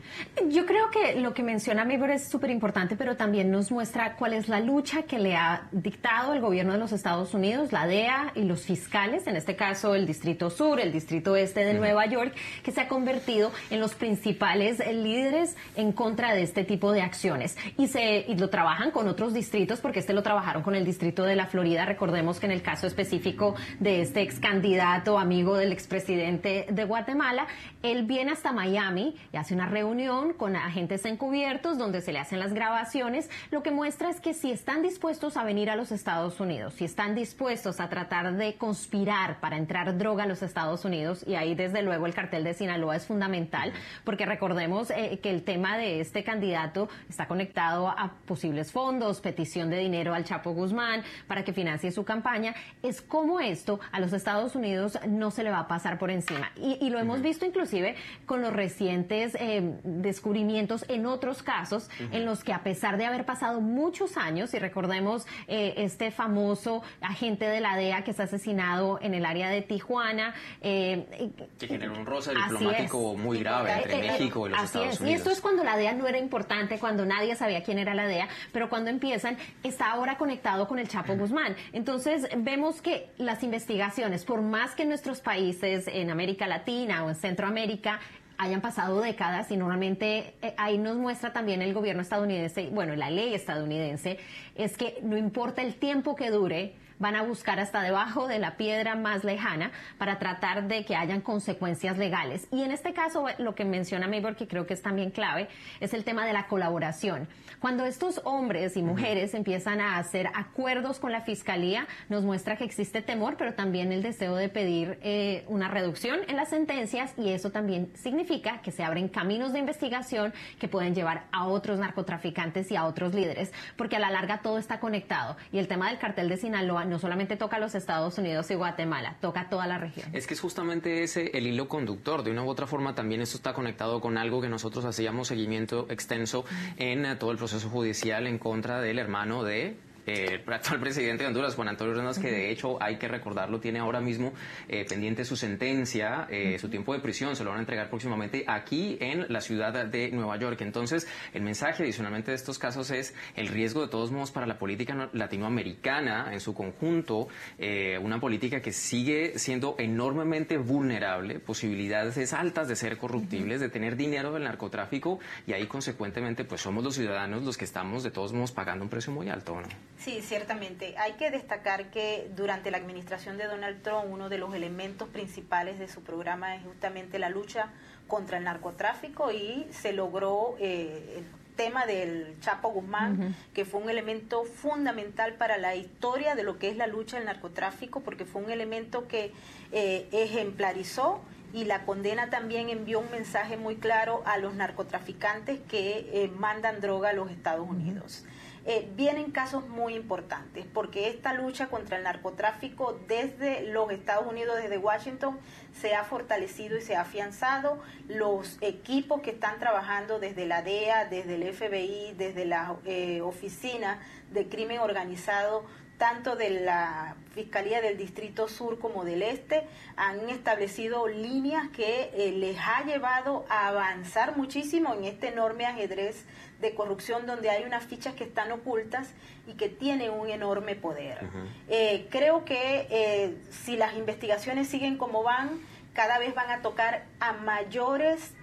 Yo 0.49 0.65
creo 0.65 0.89
que 0.89 1.19
lo 1.19 1.33
que 1.33 1.43
menciona 1.43 1.83
Mibor 1.83 2.11
es 2.11 2.29
súper 2.29 2.49
importante, 2.49 2.95
pero 2.95 3.17
también 3.17 3.51
nos 3.51 3.71
muestra 3.71 4.15
cuál 4.15 4.33
es 4.33 4.47
la 4.47 4.61
lucha 4.61 5.03
que 5.03 5.19
le 5.19 5.35
ha 5.35 5.67
dictado 5.73 6.33
el 6.33 6.39
gobierno 6.39 6.71
de 6.71 6.79
los 6.79 6.93
Estados 6.93 7.33
Unidos, 7.33 7.73
la 7.73 7.87
DEA 7.87 8.31
y 8.35 8.43
los 8.43 8.61
fiscales, 8.61 9.27
en 9.27 9.35
este 9.35 9.57
caso 9.57 9.93
el 9.93 10.07
Distrito 10.07 10.49
Sur, 10.49 10.79
el 10.79 10.93
Distrito 10.93 11.35
Este 11.35 11.65
de 11.65 11.73
Nueva 11.73 12.05
York, 12.05 12.35
que 12.63 12.71
se 12.71 12.79
ha 12.79 12.87
convertido 12.87 13.51
en 13.69 13.81
los 13.81 13.93
principales 13.93 14.79
líderes 14.79 15.57
en 15.75 15.91
contra 15.91 16.33
de 16.33 16.43
este 16.43 16.63
tipo 16.63 16.93
de 16.93 17.01
acciones. 17.01 17.57
Y, 17.77 17.89
se, 17.89 18.25
y 18.29 18.37
lo 18.37 18.49
trabajan 18.49 18.91
con 18.91 19.09
otros 19.09 19.33
distritos, 19.33 19.81
porque 19.81 19.99
este 19.99 20.13
lo 20.13 20.23
trabajaron 20.23 20.63
con 20.63 20.75
el 20.75 20.85
Distrito 20.85 21.23
de 21.23 21.35
la 21.35 21.47
Florida. 21.47 21.83
Recordemos 21.83 22.39
que 22.39 22.45
en 22.45 22.53
el 22.53 22.61
caso 22.61 22.87
específico 22.87 23.55
de 23.79 24.01
este 24.01 24.21
ex 24.21 24.39
candidato, 24.39 25.19
amigo 25.19 25.57
del 25.57 25.73
ex 25.73 25.80
expresidente 25.81 26.67
de 26.69 26.85
Guatemala, 26.85 27.47
él 27.81 28.03
viene 28.03 28.31
hasta 28.31 28.51
Miami 28.51 29.15
y 29.33 29.37
hace 29.37 29.53
una 29.53 29.65
reunión 29.65 30.33
con 30.33 30.55
agentes 30.55 31.05
encubiertos 31.05 31.77
donde 31.77 32.01
se 32.01 32.13
le 32.13 32.19
hacen 32.19 32.39
las 32.39 32.53
grabaciones. 32.53 33.29
Lo 33.49 33.63
que 33.63 33.71
muestra 33.71 34.09
es 34.09 34.21
que 34.21 34.33
si 34.33 34.51
están 34.51 34.83
dispuestos 34.83 35.37
a 35.37 35.43
venir 35.43 35.69
a 35.69 35.75
los 35.75 35.91
Estados 35.91 36.39
Unidos, 36.39 36.75
si 36.75 36.85
están 36.85 37.15
dispuestos 37.15 37.79
a 37.79 37.89
tratar 37.89 38.33
de 38.35 38.55
conspirar 38.55 39.39
para 39.39 39.57
entrar 39.57 39.97
droga 39.97 40.23
a 40.23 40.27
los 40.27 40.43
Estados 40.43 40.85
Unidos, 40.85 41.23
y 41.27 41.35
ahí 41.35 41.55
desde 41.55 41.81
luego 41.81 42.05
el 42.05 42.13
cartel 42.13 42.43
de 42.43 42.53
Sinaloa 42.53 42.95
es 42.95 43.07
fundamental, 43.07 43.73
porque 44.03 44.25
recordemos 44.25 44.91
eh, 44.91 45.19
que 45.21 45.31
el 45.31 45.43
tema 45.43 45.77
de 45.77 45.99
este 45.99 46.23
candidato 46.23 46.89
está 47.09 47.27
conectado 47.27 47.89
a 47.89 48.13
posibles 48.25 48.71
fondos, 48.71 49.19
petición 49.19 49.69
de 49.69 49.77
dinero 49.77 50.13
al 50.13 50.25
Chapo 50.25 50.51
Guzmán 50.51 51.03
para 51.27 51.43
que 51.43 51.53
financie 51.53 51.91
su 51.91 52.03
campaña, 52.05 52.53
es 52.83 53.01
como 53.01 53.39
esto 53.39 53.79
a 53.91 53.99
los 53.99 54.13
Estados 54.13 54.55
Unidos 54.55 54.99
no 55.07 55.31
se 55.31 55.43
le 55.43 55.49
va 55.49 55.59
a 55.59 55.67
pasar 55.71 55.97
por 55.97 56.11
encima. 56.11 56.51
Y, 56.57 56.89
lo 56.89 56.99
hemos 56.99 57.21
visto 57.21 57.45
inclusive 57.45 57.95
con 58.25 58.41
los 58.41 58.51
recientes 58.51 59.37
eh, 59.39 59.79
descubrimientos 59.85 60.83
en 60.89 61.05
otros 61.05 61.43
casos 61.43 61.89
en 62.11 62.25
los 62.25 62.43
que 62.43 62.51
a 62.51 62.61
pesar 62.61 62.97
de 62.97 63.05
haber 63.05 63.23
pasado 63.23 63.61
muchos 63.61 64.17
años, 64.17 64.53
y 64.53 64.59
recordemos 64.59 65.25
eh, 65.47 65.75
este 65.77 66.11
famoso 66.11 66.83
agente 66.99 67.45
de 67.45 67.61
la 67.61 67.77
DEA 67.77 68.03
que 68.03 68.11
está 68.11 68.23
asesinado 68.23 68.99
en 69.01 69.13
el 69.13 69.25
área 69.25 69.49
de 69.49 69.61
Tijuana. 69.61 70.33
Eh, 70.61 71.31
que 71.57 71.67
generó 71.67 71.93
un 71.93 72.05
roce 72.05 72.33
diplomático 72.35 73.15
muy 73.15 73.39
grave 73.39 73.71
entre 73.71 74.11
México 74.11 74.47
y 74.47 74.49
los 74.49 74.63
Estados 74.63 74.99
Unidos. 74.99 75.09
Y 75.09 75.13
esto 75.13 75.29
es 75.29 75.39
cuando 75.39 75.63
la 75.63 75.77
DEA 75.77 75.93
no 75.93 76.05
era 76.05 76.17
importante, 76.17 76.79
cuando 76.79 77.05
nadie 77.05 77.33
sabía 77.37 77.63
quién 77.63 77.79
era 77.79 77.93
la 77.93 78.07
DEA, 78.07 78.27
pero 78.51 78.67
cuando 78.69 78.89
empiezan, 78.89 79.37
está 79.63 79.91
ahora 79.91 80.17
conectado 80.17 80.67
con 80.67 80.79
el 80.79 80.89
Chapo 80.89 81.15
Guzmán. 81.15 81.55
Entonces, 81.71 82.27
vemos 82.35 82.81
que 82.81 83.09
las 83.17 83.41
investigaciones, 83.41 84.25
por 84.25 84.41
más 84.41 84.75
que 84.75 84.83
nuestros 84.83 85.21
países 85.21 85.60
en 85.63 86.09
América 86.09 86.47
Latina 86.47 87.03
o 87.03 87.09
en 87.09 87.15
Centroamérica 87.15 87.99
hayan 88.41 88.59
pasado 88.59 89.01
décadas 89.01 89.51
y 89.51 89.57
normalmente 89.57 90.33
eh, 90.41 90.55
ahí 90.57 90.79
nos 90.79 90.97
muestra 90.97 91.31
también 91.31 91.61
el 91.61 91.75
gobierno 91.75 92.01
estadounidense, 92.01 92.69
bueno, 92.71 92.95
la 92.95 93.11
ley 93.11 93.35
estadounidense, 93.35 94.17
es 94.55 94.77
que 94.77 94.97
no 95.03 95.15
importa 95.15 95.61
el 95.61 95.75
tiempo 95.75 96.15
que 96.15 96.31
dure, 96.31 96.73
van 97.01 97.15
a 97.15 97.23
buscar 97.23 97.59
hasta 97.59 97.81
debajo 97.81 98.27
de 98.27 98.39
la 98.39 98.55
piedra 98.55 98.95
más 98.95 99.23
lejana 99.23 99.71
para 99.97 100.19
tratar 100.19 100.67
de 100.67 100.85
que 100.85 100.95
hayan 100.95 101.19
consecuencias 101.19 101.97
legales. 101.97 102.47
Y 102.51 102.61
en 102.61 102.71
este 102.71 102.93
caso, 102.93 103.25
lo 103.39 103.55
que 103.55 103.65
menciona 103.65 104.07
Maybor, 104.07 104.35
que 104.35 104.47
creo 104.47 104.67
que 104.67 104.75
es 104.75 104.83
también 104.83 105.09
clave, 105.09 105.49
es 105.79 105.93
el 105.93 106.03
tema 106.03 106.25
de 106.25 106.33
la 106.33 106.47
colaboración. 106.47 107.27
Cuando 107.59 107.85
estos 107.85 108.21
hombres 108.23 108.77
y 108.77 108.83
mujeres 108.83 109.33
empiezan 109.33 109.81
a 109.81 109.97
hacer 109.97 110.29
acuerdos 110.33 110.99
con 110.99 111.11
la 111.11 111.21
fiscalía, 111.21 111.87
nos 112.07 112.23
muestra 112.23 112.55
que 112.55 112.63
existe 112.63 113.01
temor, 113.01 113.35
pero 113.37 113.53
también 113.53 113.91
el 113.91 114.03
deseo 114.03 114.35
de 114.35 114.49
pedir 114.49 114.99
eh, 115.01 115.43
una 115.47 115.67
reducción 115.69 116.19
en 116.27 116.35
las 116.35 116.49
sentencias 116.49 117.13
y 117.17 117.29
eso 117.29 117.49
también 117.49 117.91
significa 117.95 118.61
que 118.61 118.71
se 118.71 118.83
abren 118.83 119.07
caminos 119.07 119.53
de 119.53 119.59
investigación 119.59 120.33
que 120.59 120.67
pueden 120.67 120.93
llevar 120.93 121.23
a 121.31 121.47
otros 121.47 121.79
narcotraficantes 121.79 122.69
y 122.71 122.75
a 122.75 122.85
otros 122.85 123.13
líderes, 123.15 123.51
porque 123.75 123.95
a 123.95 123.99
la 123.99 124.11
larga 124.11 124.41
todo 124.41 124.59
está 124.59 124.79
conectado. 124.79 125.35
Y 125.51 125.57
el 125.57 125.67
tema 125.67 125.89
del 125.89 125.97
cartel 125.97 126.29
de 126.29 126.37
Sinaloa 126.37 126.85
no 126.91 126.99
solamente 126.99 127.37
toca 127.37 127.55
a 127.55 127.59
los 127.59 127.73
Estados 127.73 128.17
Unidos 128.17 128.51
y 128.51 128.55
Guatemala, 128.55 129.15
toca 129.21 129.41
a 129.41 129.49
toda 129.49 129.65
la 129.65 129.79
región. 129.79 130.07
Es 130.13 130.27
que 130.27 130.35
es 130.35 130.39
justamente 130.39 131.03
ese 131.03 131.31
el 131.33 131.47
hilo 131.47 131.67
conductor. 131.67 132.23
De 132.23 132.29
una 132.29 132.43
u 132.43 132.49
otra 132.49 132.67
forma 132.67 132.93
también 132.93 133.21
esto 133.21 133.37
está 133.37 133.53
conectado 133.53 133.99
con 134.01 134.17
algo 134.17 134.41
que 134.41 134.49
nosotros 134.49 134.85
hacíamos 134.85 135.29
seguimiento 135.29 135.87
extenso 135.89 136.45
en 136.77 137.05
eh, 137.05 137.15
todo 137.15 137.31
el 137.31 137.37
proceso 137.37 137.69
judicial 137.69 138.27
en 138.27 138.37
contra 138.37 138.81
del 138.81 138.99
hermano 138.99 139.43
de 139.43 139.77
el 140.05 140.41
actual 140.47 140.79
presidente 140.79 141.23
de 141.23 141.27
Honduras, 141.27 141.55
Juan 141.55 141.67
Antonio 141.67 141.93
Hernández, 141.93 142.19
que 142.19 142.31
de 142.31 142.51
hecho 142.51 142.81
hay 142.81 142.97
que 142.97 143.07
recordarlo, 143.07 143.59
tiene 143.59 143.79
ahora 143.79 144.01
mismo 144.01 144.33
eh, 144.67 144.85
pendiente 144.87 145.25
su 145.25 145.35
sentencia, 145.35 146.27
eh, 146.29 146.57
su 146.59 146.69
tiempo 146.69 146.93
de 146.93 146.99
prisión, 146.99 147.35
se 147.35 147.43
lo 147.43 147.51
van 147.51 147.59
a 147.59 147.61
entregar 147.61 147.89
próximamente 147.89 148.43
aquí 148.47 148.97
en 148.99 149.25
la 149.29 149.41
ciudad 149.41 149.85
de 149.85 150.11
Nueva 150.11 150.37
York. 150.37 150.61
Entonces, 150.61 151.07
el 151.33 151.41
mensaje 151.41 151.83
adicionalmente 151.83 152.31
de 152.31 152.35
estos 152.35 152.57
casos 152.57 152.91
es 152.91 153.13
el 153.35 153.47
riesgo 153.47 153.81
de 153.81 153.87
todos 153.87 154.11
modos 154.11 154.31
para 154.31 154.47
la 154.47 154.57
política 154.57 155.09
latinoamericana 155.13 156.33
en 156.33 156.39
su 156.39 156.53
conjunto, 156.53 157.27
eh, 157.57 157.97
una 158.01 158.19
política 158.19 158.61
que 158.61 158.71
sigue 158.71 159.37
siendo 159.37 159.75
enormemente 159.77 160.57
vulnerable, 160.57 161.39
posibilidades 161.39 162.31
altas 162.33 162.67
de 162.67 162.75
ser 162.75 162.97
corruptibles, 162.97 163.59
de 163.59 163.69
tener 163.69 163.95
dinero 163.95 164.31
del 164.31 164.43
narcotráfico 164.43 165.19
y 165.47 165.53
ahí 165.53 165.67
consecuentemente 165.67 166.43
pues 166.45 166.61
somos 166.61 166.83
los 166.83 166.95
ciudadanos 166.95 167.43
los 167.43 167.57
que 167.57 167.65
estamos 167.65 168.03
de 168.03 168.11
todos 168.11 168.33
modos 168.33 168.51
pagando 168.51 168.83
un 168.83 168.89
precio 168.89 169.11
muy 169.11 169.29
alto. 169.29 169.59
¿no? 169.59 169.67
Sí, 170.03 170.21
ciertamente. 170.23 170.95
Hay 170.97 171.13
que 171.13 171.29
destacar 171.29 171.91
que 171.91 172.31
durante 172.35 172.71
la 172.71 172.77
administración 172.77 173.37
de 173.37 173.45
Donald 173.45 173.83
Trump 173.83 174.05
uno 174.09 174.29
de 174.29 174.39
los 174.39 174.55
elementos 174.55 175.07
principales 175.09 175.77
de 175.77 175.87
su 175.87 176.01
programa 176.01 176.55
es 176.55 176.63
justamente 176.63 177.19
la 177.19 177.29
lucha 177.29 177.69
contra 178.07 178.39
el 178.39 178.45
narcotráfico 178.45 179.31
y 179.31 179.67
se 179.69 179.93
logró 179.93 180.55
eh, 180.59 181.17
el 181.19 181.55
tema 181.55 181.85
del 181.85 182.35
Chapo 182.39 182.69
Guzmán, 182.69 183.35
que 183.53 183.63
fue 183.63 183.79
un 183.79 183.91
elemento 183.91 184.43
fundamental 184.43 185.35
para 185.35 185.59
la 185.59 185.75
historia 185.75 186.33
de 186.33 186.41
lo 186.41 186.57
que 186.57 186.69
es 186.69 186.77
la 186.77 186.87
lucha 186.87 187.17
del 187.17 187.27
narcotráfico, 187.27 187.99
porque 187.99 188.25
fue 188.25 188.41
un 188.41 188.49
elemento 188.49 189.07
que 189.07 189.31
eh, 189.71 190.07
ejemplarizó 190.11 191.21
y 191.53 191.65
la 191.65 191.85
condena 191.85 192.31
también 192.31 192.69
envió 192.69 192.99
un 193.01 193.11
mensaje 193.11 193.55
muy 193.55 193.75
claro 193.75 194.23
a 194.25 194.39
los 194.39 194.55
narcotraficantes 194.55 195.59
que 195.69 196.09
eh, 196.11 196.31
mandan 196.39 196.81
droga 196.81 197.09
a 197.09 197.13
los 197.13 197.29
Estados 197.29 197.69
Unidos. 197.69 198.25
Eh, 198.63 198.87
vienen 198.95 199.31
casos 199.31 199.67
muy 199.67 199.95
importantes, 199.95 200.67
porque 200.71 201.09
esta 201.09 201.33
lucha 201.33 201.67
contra 201.67 201.97
el 201.97 202.03
narcotráfico 202.03 202.99
desde 203.07 203.63
los 203.71 203.91
Estados 203.91 204.27
Unidos, 204.27 204.55
desde 204.61 204.77
Washington, 204.77 205.39
se 205.73 205.95
ha 205.95 206.03
fortalecido 206.03 206.77
y 206.77 206.81
se 206.81 206.95
ha 206.95 207.01
afianzado. 207.01 207.81
Los 208.07 208.59
equipos 208.61 209.21
que 209.21 209.31
están 209.31 209.57
trabajando 209.57 210.19
desde 210.19 210.45
la 210.45 210.61
DEA, 210.61 211.05
desde 211.05 211.35
el 211.35 211.53
FBI, 211.53 212.13
desde 212.17 212.45
la 212.45 212.75
eh, 212.85 213.21
Oficina 213.21 213.99
de 214.31 214.47
Crimen 214.47 214.79
Organizado, 214.79 215.65
tanto 216.01 216.35
de 216.35 216.49
la 216.49 217.15
Fiscalía 217.35 217.79
del 217.79 217.95
Distrito 217.95 218.47
Sur 218.47 218.79
como 218.79 219.05
del 219.05 219.21
Este, 219.21 219.67
han 219.95 220.29
establecido 220.29 221.07
líneas 221.07 221.69
que 221.69 222.09
eh, 222.15 222.31
les 222.31 222.57
ha 222.57 222.83
llevado 222.83 223.45
a 223.49 223.67
avanzar 223.67 224.35
muchísimo 224.35 224.95
en 224.95 225.03
este 225.03 225.27
enorme 225.27 225.67
ajedrez 225.67 226.25
de 226.61 226.73
corrupción 226.75 227.25
donde 227.25 227.49
hay 227.49 227.63
unas 227.63 227.83
fichas 227.83 228.13
que 228.13 228.23
están 228.23 228.51
ocultas 228.51 229.09
y 229.47 229.53
que 229.53 229.69
tienen 229.69 230.11
un 230.11 230.29
enorme 230.29 230.75
poder. 230.75 231.19
Eh, 231.67 232.07
creo 232.09 232.45
que 232.45 232.87
eh, 232.89 233.37
si 233.49 233.75
las 233.75 233.95
investigaciones 233.95 234.67
siguen 234.67 234.97
como 234.97 235.23
van, 235.23 235.59
cada 235.93 236.19
vez 236.19 236.33
van 236.35 236.49
a 236.51 236.61
tocar 236.61 237.05
a 237.19 237.33
mayores 237.33 238.33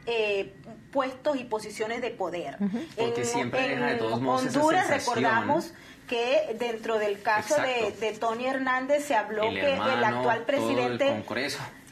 puestos 0.93 1.39
y 1.39 1.45
posiciones 1.45 2.03
de 2.03 2.11
poder. 2.11 2.59
Porque 2.97 3.25
siempre 3.25 3.77
de 3.77 3.95
todos 3.95 4.21
modos 4.21 4.55
Honduras 4.55 4.89
recordamos 4.89 5.73
que 6.09 6.57
dentro 6.59 6.99
del 6.99 7.23
caso 7.23 7.55
de, 7.57 8.17
Tony 8.19 8.47
Hernández 8.47 9.05
se 9.05 9.15
habló 9.15 9.43
que 9.51 9.75
el 9.75 10.05
actual 10.05 10.45
presidente 10.45 11.23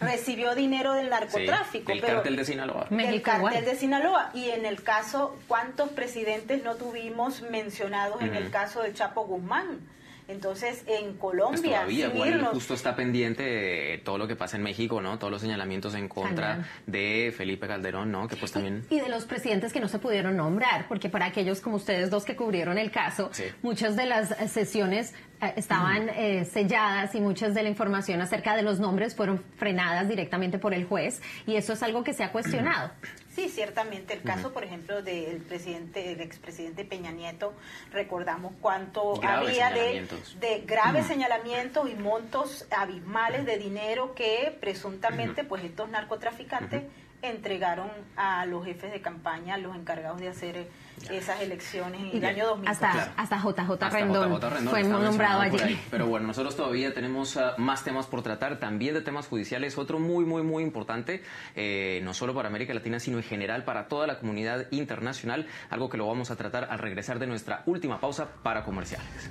recibió 0.00 0.54
dinero 0.54 0.94
del 0.94 1.10
narcotráfico. 1.10 1.92
el 1.92 2.00
cartel 2.00 2.36
de 2.36 2.44
Sinaloa. 2.44 2.86
El 2.90 3.22
cartel 3.22 3.64
de 3.64 3.76
Sinaloa. 3.76 4.30
Y 4.34 4.50
en 4.50 4.66
el 4.66 4.82
caso, 4.82 5.36
¿cuántos 5.48 5.90
presidentes 5.90 6.62
no 6.62 6.76
tuvimos 6.76 7.42
mencionados 7.42 8.22
en 8.22 8.34
el 8.34 8.50
caso 8.50 8.82
de 8.82 8.92
Chapo 8.92 9.24
Guzmán? 9.24 9.80
Entonces, 10.28 10.82
en 10.86 11.14
Colombia. 11.14 11.84
Pues 11.84 12.00
todavía, 12.02 12.50
justo 12.52 12.74
está 12.74 12.96
pendiente 12.96 13.42
de 13.44 14.00
todo 14.04 14.18
lo 14.18 14.26
que 14.26 14.34
pasa 14.34 14.56
en 14.56 14.64
México, 14.64 15.00
¿no? 15.00 15.18
Todos 15.18 15.30
los 15.30 15.40
señalamientos 15.40 15.94
en 15.94 16.08
contra 16.08 16.66
de 16.86 17.32
Felipe 17.36 17.68
Calderón, 17.68 18.10
¿no? 18.10 18.26
Que 18.26 18.36
pues 18.36 18.50
también. 18.50 18.84
Y, 18.90 19.00
de 19.00 19.08
los 19.08 19.24
presidentes 19.24 19.72
que 19.72 19.78
no 19.80 19.88
se 19.88 19.98
pudieron 19.98 20.36
nombrar, 20.36 20.88
porque 20.88 21.08
para 21.08 21.26
aquellos 21.26 21.60
como 21.60 21.76
ustedes 21.76 22.10
dos 22.10 22.24
que 22.24 22.34
cubrieron 22.34 22.76
el 22.76 22.90
caso, 22.90 23.30
muchas 23.62 23.94
de 23.94 24.06
las 24.06 24.34
sesiones 24.50 25.14
eh, 25.40 25.52
estaban 25.56 26.08
eh, 26.08 26.44
selladas 26.44 27.14
y 27.14 27.20
muchas 27.20 27.54
de 27.54 27.62
la 27.62 27.68
información 27.68 28.20
acerca 28.20 28.56
de 28.56 28.62
los 28.62 28.80
nombres 28.80 29.14
fueron 29.14 29.42
frenadas 29.56 30.08
directamente 30.08 30.58
por 30.58 30.74
el 30.74 30.86
juez, 30.86 31.22
y 31.46 31.54
eso 31.54 31.72
es 31.72 31.82
algo 31.82 32.02
que 32.02 32.12
se 32.12 32.24
ha 32.24 32.32
cuestionado. 32.32 32.90
Sí, 33.36 33.50
ciertamente. 33.50 34.14
El 34.14 34.22
caso, 34.22 34.54
por 34.54 34.64
ejemplo, 34.64 35.02
del 35.02 35.42
presidente, 35.42 36.12
el 36.12 36.22
expresidente 36.22 36.86
Peña 36.86 37.12
Nieto, 37.12 37.52
recordamos 37.92 38.54
cuánto 38.62 39.22
había 39.22 39.70
de, 39.70 40.08
de, 40.40 40.60
graves 40.66 41.06
señalamientos 41.06 41.86
y 41.90 41.94
montos 41.96 42.66
abismales 42.70 43.44
de 43.44 43.58
dinero 43.58 44.14
que 44.14 44.56
presuntamente, 44.58 45.44
pues 45.44 45.64
estos 45.64 45.90
narcotraficantes 45.90 46.84
entregaron 47.22 47.90
a 48.16 48.46
los 48.46 48.64
jefes 48.64 48.92
de 48.92 49.00
campaña, 49.00 49.56
los 49.56 49.74
encargados 49.74 50.20
de 50.20 50.28
hacer 50.28 50.68
esas 51.10 51.40
elecciones 51.40 52.00
en 52.00 52.18
el 52.18 52.24
año 52.24 52.46
2000. 52.46 52.68
Hasta, 52.68 53.12
hasta 53.16 53.38
JJ 53.38 53.90
Rendón, 53.90 54.40
fue 54.68 54.82
nombrado 54.82 55.40
allí. 55.40 55.78
Pero 55.90 56.06
bueno, 56.06 56.26
nosotros 56.26 56.56
todavía 56.56 56.94
tenemos 56.94 57.36
ah, 57.36 57.54
más 57.58 57.84
temas 57.84 58.06
por 58.06 58.22
tratar, 58.22 58.58
también 58.58 58.94
de 58.94 59.02
temas 59.02 59.28
judiciales, 59.28 59.76
otro 59.78 59.98
muy, 59.98 60.24
muy, 60.24 60.42
muy 60.42 60.62
importante, 60.62 61.22
eh, 61.54 62.00
no 62.02 62.14
solo 62.14 62.34
para 62.34 62.48
América 62.48 62.74
Latina, 62.74 63.00
sino 63.00 63.18
en 63.18 63.24
general 63.24 63.64
para 63.64 63.88
toda 63.88 64.06
la 64.06 64.18
comunidad 64.18 64.66
internacional, 64.70 65.46
algo 65.70 65.88
que 65.88 65.96
lo 65.96 66.06
vamos 66.06 66.30
a 66.30 66.36
tratar 66.36 66.68
al 66.70 66.78
regresar 66.78 67.18
de 67.18 67.26
nuestra 67.26 67.62
última 67.66 68.00
pausa 68.00 68.28
para 68.42 68.64
comerciales. 68.64 69.30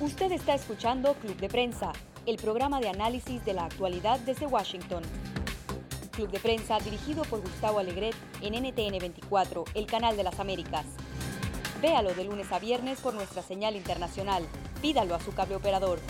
Usted 0.00 0.32
está 0.32 0.54
escuchando 0.54 1.14
Club 1.14 1.36
de 1.36 1.48
Prensa 1.48 1.92
el 2.26 2.36
programa 2.36 2.80
de 2.80 2.88
análisis 2.88 3.44
de 3.44 3.54
la 3.54 3.64
actualidad 3.64 4.18
desde 4.20 4.46
Washington. 4.46 5.02
Club 6.16 6.30
de 6.30 6.40
prensa 6.40 6.78
dirigido 6.78 7.24
por 7.24 7.42
Gustavo 7.42 7.78
Alegret 7.78 8.14
en 8.40 8.54
NTN 8.54 8.98
24, 8.98 9.64
el 9.74 9.86
canal 9.86 10.16
de 10.16 10.22
las 10.22 10.40
Américas. 10.40 10.86
Véalo 11.82 12.14
de 12.14 12.24
lunes 12.24 12.50
a 12.52 12.58
viernes 12.58 13.00
por 13.00 13.12
nuestra 13.12 13.42
señal 13.42 13.76
internacional. 13.76 14.42
Pídalo 14.80 15.14
a 15.14 15.20
su 15.20 15.34
cable 15.34 15.56
operador. 15.56 16.00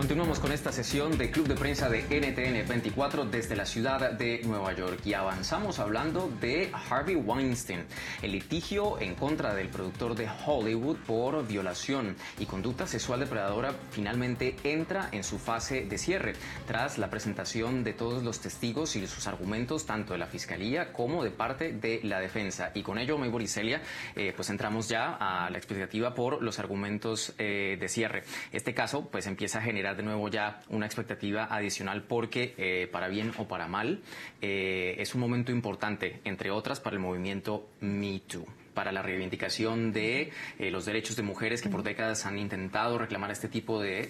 Continuamos 0.00 0.40
con 0.40 0.50
esta 0.50 0.72
sesión 0.72 1.18
de 1.18 1.30
Club 1.30 1.46
de 1.46 1.56
Prensa 1.56 1.90
de 1.90 2.00
NTN 2.00 2.66
24 2.66 3.26
desde 3.26 3.54
la 3.54 3.66
ciudad 3.66 4.12
de 4.12 4.40
Nueva 4.44 4.72
York 4.72 5.00
y 5.04 5.12
avanzamos 5.12 5.78
hablando 5.78 6.32
de 6.40 6.72
Harvey 6.88 7.16
Weinstein, 7.16 7.84
el 8.22 8.32
litigio 8.32 8.98
en 8.98 9.14
contra 9.14 9.54
del 9.54 9.68
productor 9.68 10.14
de 10.14 10.26
Hollywood 10.46 10.96
por 11.06 11.46
violación 11.46 12.16
y 12.38 12.46
conducta 12.46 12.86
sexual 12.86 13.20
depredadora 13.20 13.74
finalmente 13.90 14.56
entra 14.64 15.10
en 15.12 15.22
su 15.22 15.38
fase 15.38 15.84
de 15.84 15.98
cierre 15.98 16.32
tras 16.66 16.96
la 16.96 17.10
presentación 17.10 17.84
de 17.84 17.92
todos 17.92 18.22
los 18.22 18.40
testigos 18.40 18.96
y 18.96 19.06
sus 19.06 19.26
argumentos 19.26 19.84
tanto 19.84 20.14
de 20.14 20.18
la 20.18 20.26
fiscalía 20.28 20.94
como 20.94 21.22
de 21.22 21.30
parte 21.30 21.72
de 21.72 22.00
la 22.04 22.20
defensa 22.20 22.70
y 22.72 22.82
con 22.82 22.96
ello, 22.96 23.18
Maybor 23.18 23.42
y 23.42 23.48
Celia, 23.48 23.82
eh, 24.16 24.32
pues 24.34 24.48
entramos 24.48 24.88
ya 24.88 25.18
a 25.20 25.50
la 25.50 25.58
expectativa 25.58 26.14
por 26.14 26.42
los 26.42 26.58
argumentos 26.58 27.34
eh, 27.36 27.76
de 27.78 27.88
cierre. 27.90 28.22
Este 28.50 28.72
caso 28.72 29.06
pues 29.10 29.26
empieza 29.26 29.58
a 29.58 29.62
generar 29.62 29.89
de 29.94 30.02
nuevo 30.02 30.28
ya 30.28 30.62
una 30.68 30.86
expectativa 30.86 31.44
adicional 31.44 32.02
porque, 32.02 32.54
eh, 32.58 32.88
para 32.90 33.08
bien 33.08 33.32
o 33.38 33.46
para 33.46 33.68
mal, 33.68 34.00
eh, 34.40 34.96
es 34.98 35.14
un 35.14 35.20
momento 35.20 35.52
importante, 35.52 36.20
entre 36.24 36.50
otras, 36.50 36.80
para 36.80 36.94
el 36.94 37.00
movimiento 37.00 37.68
Me 37.80 38.20
Too 38.20 38.46
para 38.80 38.92
la 38.92 39.02
reivindicación 39.02 39.92
de 39.92 40.32
eh, 40.58 40.70
los 40.70 40.86
derechos 40.86 41.14
de 41.14 41.22
mujeres 41.22 41.60
que 41.60 41.68
por 41.68 41.82
décadas 41.82 42.24
han 42.24 42.38
intentado 42.38 42.96
reclamar 42.96 43.30
este 43.30 43.46
tipo 43.46 43.78
de, 43.78 44.08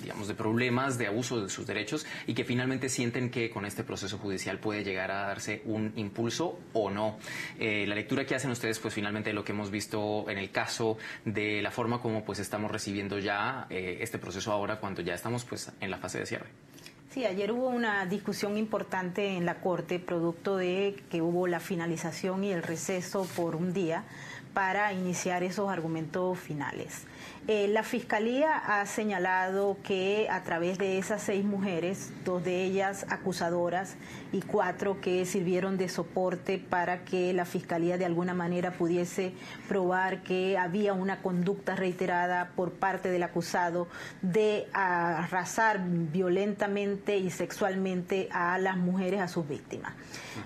digamos, 0.00 0.26
de 0.26 0.34
problemas 0.34 0.96
de 0.96 1.06
abuso 1.06 1.42
de 1.42 1.50
sus 1.50 1.66
derechos 1.66 2.06
y 2.26 2.32
que 2.32 2.44
finalmente 2.44 2.88
sienten 2.88 3.28
que 3.28 3.50
con 3.50 3.66
este 3.66 3.84
proceso 3.84 4.16
judicial 4.16 4.58
puede 4.58 4.84
llegar 4.84 5.10
a 5.10 5.26
darse 5.26 5.60
un 5.66 5.92
impulso 5.96 6.58
o 6.72 6.88
no. 6.88 7.18
Eh, 7.58 7.84
la 7.86 7.94
lectura 7.94 8.24
que 8.24 8.34
hacen 8.34 8.50
ustedes, 8.50 8.78
pues 8.78 8.94
finalmente 8.94 9.34
lo 9.34 9.44
que 9.44 9.52
hemos 9.52 9.70
visto 9.70 10.24
en 10.30 10.38
el 10.38 10.50
caso 10.50 10.96
de 11.26 11.60
la 11.60 11.70
forma 11.70 12.00
como 12.00 12.24
pues 12.24 12.38
estamos 12.38 12.70
recibiendo 12.70 13.18
ya 13.18 13.66
eh, 13.68 13.98
este 14.00 14.18
proceso 14.18 14.50
ahora 14.50 14.80
cuando 14.80 15.02
ya 15.02 15.12
estamos 15.12 15.44
pues 15.44 15.70
en 15.78 15.90
la 15.90 15.98
fase 15.98 16.20
de 16.20 16.24
cierre. 16.24 16.69
Sí, 17.12 17.24
ayer 17.24 17.50
hubo 17.50 17.66
una 17.66 18.06
discusión 18.06 18.56
importante 18.56 19.36
en 19.36 19.44
la 19.44 19.56
Corte, 19.56 19.98
producto 19.98 20.56
de 20.56 20.94
que 21.10 21.20
hubo 21.20 21.48
la 21.48 21.58
finalización 21.58 22.44
y 22.44 22.52
el 22.52 22.62
receso 22.62 23.26
por 23.34 23.56
un 23.56 23.72
día 23.72 24.04
para 24.54 24.92
iniciar 24.92 25.42
esos 25.42 25.70
argumentos 25.70 26.38
finales. 26.38 27.02
Eh, 27.48 27.66
la 27.66 27.82
Fiscalía 27.82 28.56
ha 28.56 28.86
señalado 28.86 29.76
que 29.82 30.28
a 30.30 30.44
través 30.44 30.78
de 30.78 30.98
esas 30.98 31.20
seis 31.20 31.44
mujeres, 31.44 32.12
dos 32.24 32.44
de 32.44 32.62
ellas 32.62 33.04
acusadoras 33.08 33.96
y 34.32 34.42
cuatro 34.42 35.00
que 35.00 35.24
sirvieron 35.26 35.76
de 35.76 35.88
soporte 35.88 36.58
para 36.58 37.04
que 37.04 37.32
la 37.32 37.44
Fiscalía 37.44 37.98
de 37.98 38.04
alguna 38.04 38.34
manera 38.34 38.72
pudiese 38.72 39.32
probar 39.68 40.22
que 40.22 40.56
había 40.56 40.92
una 40.92 41.20
conducta 41.22 41.74
reiterada 41.74 42.50
por 42.54 42.72
parte 42.72 43.10
del 43.10 43.22
acusado 43.22 43.88
de 44.22 44.68
arrasar 44.72 45.80
violentamente 45.84 47.16
y 47.16 47.30
sexualmente 47.30 48.28
a 48.32 48.58
las 48.58 48.76
mujeres, 48.76 49.20
a 49.20 49.28
sus 49.28 49.48
víctimas. 49.48 49.92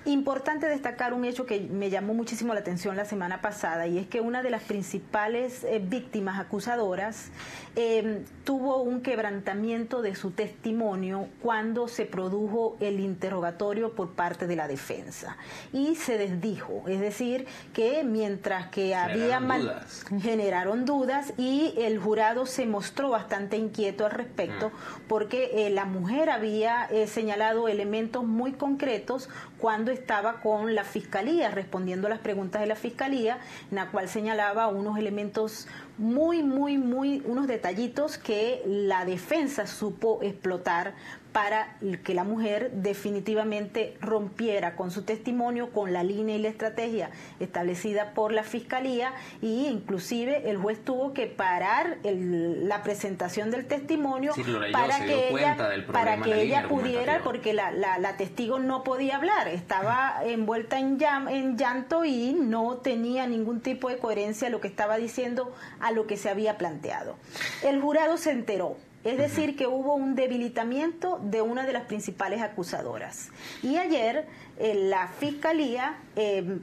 Importante 0.04 0.66
destacar 0.66 1.12
un 1.12 1.24
hecho 1.24 1.46
que 1.46 1.60
me 1.60 1.90
llamó 1.90 2.14
muchísimo 2.14 2.54
la 2.54 2.60
atención 2.60 2.96
la 2.96 3.04
semana 3.04 3.40
pasada 3.40 3.86
y 3.86 3.98
es 3.98 4.06
que 4.06 4.20
una 4.20 4.42
de 4.42 4.50
las 4.50 4.62
principales 4.62 5.64
eh, 5.64 5.82
víctimas 5.84 6.38
acusadoras 6.38 7.30
em, 7.76 8.24
tuvo 8.44 8.82
un 8.82 9.02
quebrantamiento 9.02 10.02
de 10.02 10.14
su 10.14 10.30
testimonio 10.30 11.28
cuando 11.42 11.88
se 11.88 12.06
produjo 12.06 12.76
el 12.80 13.00
interrogatorio 13.00 13.73
por 13.74 14.10
parte 14.10 14.46
de 14.46 14.56
la 14.56 14.68
defensa 14.68 15.36
y 15.72 15.96
se 15.96 16.18
desdijo, 16.18 16.84
es 16.86 17.00
decir, 17.00 17.46
que 17.72 18.04
mientras 18.04 18.68
que 18.68 18.94
había 18.94 19.40
dudas. 19.40 20.04
generaron 20.20 20.84
dudas 20.84 21.32
y 21.36 21.74
el 21.78 21.98
jurado 21.98 22.46
se 22.46 22.66
mostró 22.66 23.10
bastante 23.10 23.56
inquieto 23.56 24.06
al 24.06 24.12
respecto 24.12 24.68
mm. 24.68 25.02
porque 25.08 25.66
eh, 25.66 25.70
la 25.70 25.84
mujer 25.84 26.30
había 26.30 26.84
eh, 26.90 27.06
señalado 27.06 27.68
elementos 27.68 28.24
muy 28.24 28.52
concretos 28.52 29.28
cuando 29.58 29.90
estaba 29.90 30.40
con 30.40 30.74
la 30.74 30.84
fiscalía, 30.84 31.50
respondiendo 31.50 32.06
a 32.06 32.10
las 32.10 32.18
preguntas 32.18 32.60
de 32.60 32.66
la 32.66 32.76
fiscalía, 32.76 33.38
en 33.70 33.76
la 33.76 33.90
cual 33.90 34.08
señalaba 34.08 34.68
unos 34.68 34.98
elementos 34.98 35.66
muy, 35.96 36.42
muy, 36.42 36.76
muy, 36.76 37.22
unos 37.24 37.46
detallitos 37.46 38.18
que 38.18 38.62
la 38.66 39.04
defensa 39.04 39.66
supo 39.66 40.18
explotar 40.22 40.94
para 41.34 41.74
que 42.04 42.14
la 42.14 42.22
mujer 42.22 42.70
definitivamente 42.70 43.96
rompiera 44.00 44.76
con 44.76 44.92
su 44.92 45.02
testimonio, 45.02 45.72
con 45.72 45.92
la 45.92 46.04
línea 46.04 46.36
y 46.36 46.38
la 46.38 46.48
estrategia 46.48 47.10
establecida 47.40 48.12
por 48.12 48.32
la 48.32 48.44
fiscalía 48.44 49.12
y 49.42 49.66
inclusive 49.66 50.48
el 50.48 50.58
juez 50.58 50.84
tuvo 50.84 51.12
que 51.12 51.26
parar 51.26 51.98
la 52.04 52.84
presentación 52.84 53.50
del 53.50 53.66
testimonio 53.66 54.32
para, 54.70 55.04
que 55.04 55.30
ella, 55.30 55.56
para 55.90 56.22
que 56.22 56.40
ella 56.40 56.68
pudiera, 56.68 57.20
porque 57.24 57.52
la, 57.52 57.72
la, 57.72 58.16
testigo 58.16 58.60
no 58.60 58.84
podía 58.84 59.16
hablar, 59.16 59.48
estaba 59.48 60.20
envuelta 60.24 60.78
en, 60.78 61.00
en 61.30 61.58
llanto 61.58 62.04
y 62.04 62.32
no 62.32 62.76
tenía 62.76 63.26
ningún 63.26 63.60
tipo 63.60 63.88
de 63.88 63.98
coherencia 63.98 64.50
lo 64.50 64.60
que 64.60 64.68
estaba 64.68 64.98
diciendo 64.98 65.52
a 65.80 65.90
lo 65.90 66.06
que 66.06 66.16
se 66.16 66.30
había 66.30 66.58
planteado. 66.58 67.16
El 67.64 67.80
jurado 67.80 68.18
se 68.18 68.30
enteró 68.30 68.76
es 69.04 69.18
decir, 69.18 69.54
que 69.56 69.66
hubo 69.66 69.94
un 69.94 70.14
debilitamiento 70.14 71.20
de 71.22 71.42
una 71.42 71.66
de 71.66 71.72
las 71.74 71.84
principales 71.84 72.40
acusadoras. 72.40 73.30
Y 73.62 73.76
ayer 73.76 74.26
eh, 74.58 74.74
la 74.74 75.08
fiscalía 75.08 75.98
eh, 76.16 76.58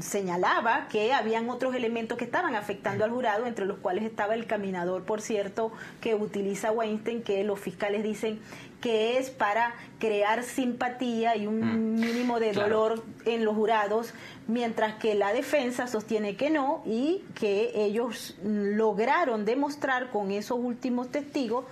señalaba 0.00 0.86
que 0.88 1.12
habían 1.12 1.50
otros 1.50 1.74
elementos 1.74 2.16
que 2.16 2.24
estaban 2.24 2.54
afectando 2.54 3.04
al 3.04 3.10
jurado, 3.10 3.46
entre 3.46 3.66
los 3.66 3.78
cuales 3.78 4.04
estaba 4.04 4.34
el 4.34 4.46
caminador, 4.46 5.04
por 5.04 5.20
cierto, 5.20 5.72
que 6.00 6.14
utiliza 6.14 6.70
Weinstein, 6.70 7.22
que 7.22 7.42
los 7.42 7.58
fiscales 7.58 8.04
dicen 8.04 8.40
que 8.80 9.18
es 9.18 9.30
para 9.30 9.74
crear 9.98 10.42
simpatía 10.42 11.36
y 11.36 11.46
un 11.46 11.60
mm. 11.60 12.00
mínimo 12.00 12.40
de 12.40 12.52
dolor 12.52 13.04
en 13.24 13.44
los 13.44 13.54
jurados, 13.54 14.12
mientras 14.48 14.94
que 14.94 15.14
la 15.14 15.32
defensa 15.32 15.86
sostiene 15.86 16.36
que 16.36 16.50
no 16.50 16.82
y 16.86 17.22
que 17.34 17.72
ellos 17.74 18.36
lograron 18.42 19.44
demostrar 19.44 20.10
con 20.10 20.30
esos 20.30 20.58
últimos 20.58 21.10
testigos 21.10 21.64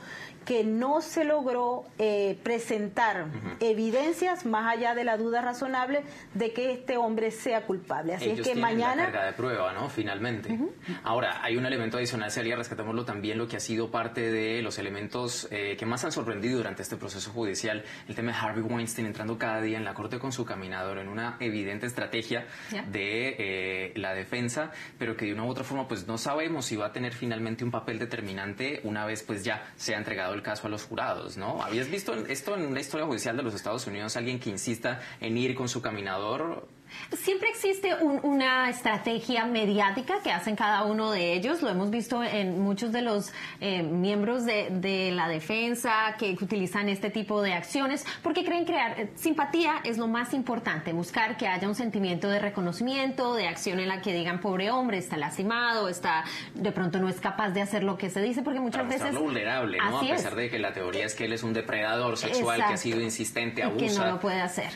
que 0.49 0.65
no 0.65 1.03
se 1.03 1.25
logró 1.25 1.85
eh, 1.99 2.39
presentar 2.43 3.27
evidencias 3.61 4.47
más 4.47 4.75
allá 4.75 4.95
de 4.95 5.05
la 5.05 5.19
duda 5.19 5.43
razonable 5.43 6.05
de 6.33 6.55
que 6.55 6.73
este 6.73 6.97
hombre 6.97 7.33
sea 7.33 7.67
culpable. 7.67 8.15
Así 8.15 8.31
es 8.31 8.41
que 8.41 8.55
mañana. 8.55 9.05
La 9.05 9.13
carga 9.13 9.27
de 9.27 9.33
prueba, 9.35 9.75
¿no? 9.75 9.91
Finalmente. 9.91 10.59
Ahora, 11.05 11.45
hay 11.45 11.59
un 11.59 11.67
elemento 11.67 11.99
adicional, 11.99 12.31
Celia, 12.31 12.57
rescatémoslo 12.57 13.05
también, 13.05 13.37
lo 13.37 13.47
que 13.47 13.59
ha 13.59 13.61
sido 13.61 13.91
parte 13.91 14.33
de 14.33 14.63
los 14.63 14.79
elementos 14.79 15.49
eh, 15.51 15.77
que 15.79 15.85
más 15.85 16.03
han 16.07 16.13
sorprendido 16.13 16.57
durante 16.57 16.81
este 16.81 16.97
proceso 16.97 17.31
judicial, 17.31 17.85
el 18.09 18.15
tema 18.15 18.33
de 18.33 18.39
Harvey 18.39 18.63
Weinstein 18.63 19.07
entrando 19.07 19.37
cada 19.37 19.61
día 19.61 19.77
en 19.77 19.85
la 19.85 19.93
corte 19.93 20.19
con 20.19 20.33
su 20.33 20.47
caminador 20.47 20.97
en 20.97 21.09
una 21.11 21.37
evidente 21.41 21.85
estrategia 21.85 22.47
de 22.91 23.37
eh, 23.39 23.93
la 23.97 24.15
defensa, 24.15 24.71
pero 24.97 25.15
que 25.15 25.27
de 25.27 25.35
una 25.35 25.45
u 25.45 25.49
otra 25.49 25.65
forma, 25.65 25.87
pues 25.87 26.07
no 26.07 26.17
sabemos 26.17 26.65
si 26.65 26.77
va 26.77 26.87
a 26.87 26.93
tener 26.93 27.13
finalmente 27.13 27.65
un 27.65 27.71
papel 27.71 27.99
determinante 27.99 28.81
una 28.85 29.05
vez 29.05 29.23
pues 29.23 29.45
ya 29.45 29.75
se 29.77 29.95
ha 29.95 29.99
entregado 29.99 30.38
el 30.39 30.43
caso 30.43 30.67
a 30.67 30.71
los 30.71 30.85
jurados, 30.85 31.37
¿no? 31.37 31.63
¿Habías 31.63 31.91
visto 31.91 32.15
esto 32.15 32.57
en 32.57 32.67
una 32.67 32.81
historia 32.81 33.07
judicial 33.07 33.37
de 33.37 33.43
los 33.43 33.55
Estados 33.55 33.87
Unidos? 33.87 34.17
Alguien 34.17 34.39
que 34.39 34.51
insista 34.51 35.01
en 35.21 35.37
ir 35.37 35.55
con 35.55 35.69
su 35.69 35.83
caminador 35.83 36.67
Siempre 37.13 37.49
existe 37.49 37.95
una 38.23 38.71
estrategia 38.71 39.45
mediática 39.45 40.21
que 40.23 40.31
hacen 40.31 40.57
cada 40.57 40.85
uno 40.85 41.11
de 41.11 41.33
ellos. 41.35 41.63
Lo 41.63 41.69
hemos 41.69 41.91
visto 41.91 42.23
en 42.23 42.61
muchos 42.61 42.93
de 42.93 43.03
los 43.03 43.33
eh, 43.61 43.83
miembros 43.83 44.45
de, 44.45 45.11
la 45.13 45.29
defensa 45.29 46.17
que 46.19 46.37
utilizan 46.41 46.89
este 46.89 47.11
tipo 47.11 47.41
de 47.41 47.53
acciones 47.53 48.05
porque 48.23 48.45
creen 48.45 48.65
crear 48.65 49.01
eh, 49.01 49.11
simpatía 49.15 49.81
es 49.85 49.97
lo 49.97 50.07
más 50.07 50.35
importante, 50.35 50.93
buscar 50.93 51.37
que 51.37 51.47
haya 51.47 51.67
un 51.69 51.75
sentimiento 51.75 52.29
de 52.29 52.39
reconocimiento, 52.39 53.35
de 53.35 53.49
acción 53.49 53.81
en 53.81 53.89
la 53.89 54.03
que 54.03 54.13
digan 54.13 54.41
pobre 54.41 54.71
hombre 54.71 54.99
está 54.99 55.17
lastimado, 55.17 55.89
está 55.89 56.25
de 56.55 56.73
pronto 56.73 56.99
no 56.99 57.09
es 57.09 57.21
capaz 57.21 57.51
de 57.51 57.63
hacer 57.63 57.85
lo 57.85 57.97
que 57.97 58.11
se 58.11 58.21
dice 58.21 58.43
porque 58.43 58.61
muchas 58.61 58.89
veces 58.89 59.17
vulnerable, 59.17 59.79
¿no? 59.79 59.99
a 59.99 60.01
pesar 60.01 60.35
de 60.35 60.51
que 60.51 60.59
la 60.59 60.73
teoría 60.73 61.07
es 61.07 61.15
que 61.15 61.25
él 61.25 61.33
es 61.33 61.43
un 61.43 61.53
depredador 61.53 62.17
sexual 62.17 62.59
que 62.67 62.75
ha 62.75 62.77
sido 62.77 63.01
insistente, 63.01 63.63
abusa, 63.63 63.87
que 63.87 63.93
no 63.93 64.07
lo 64.13 64.21
puede 64.21 64.41
hacer. 64.41 64.71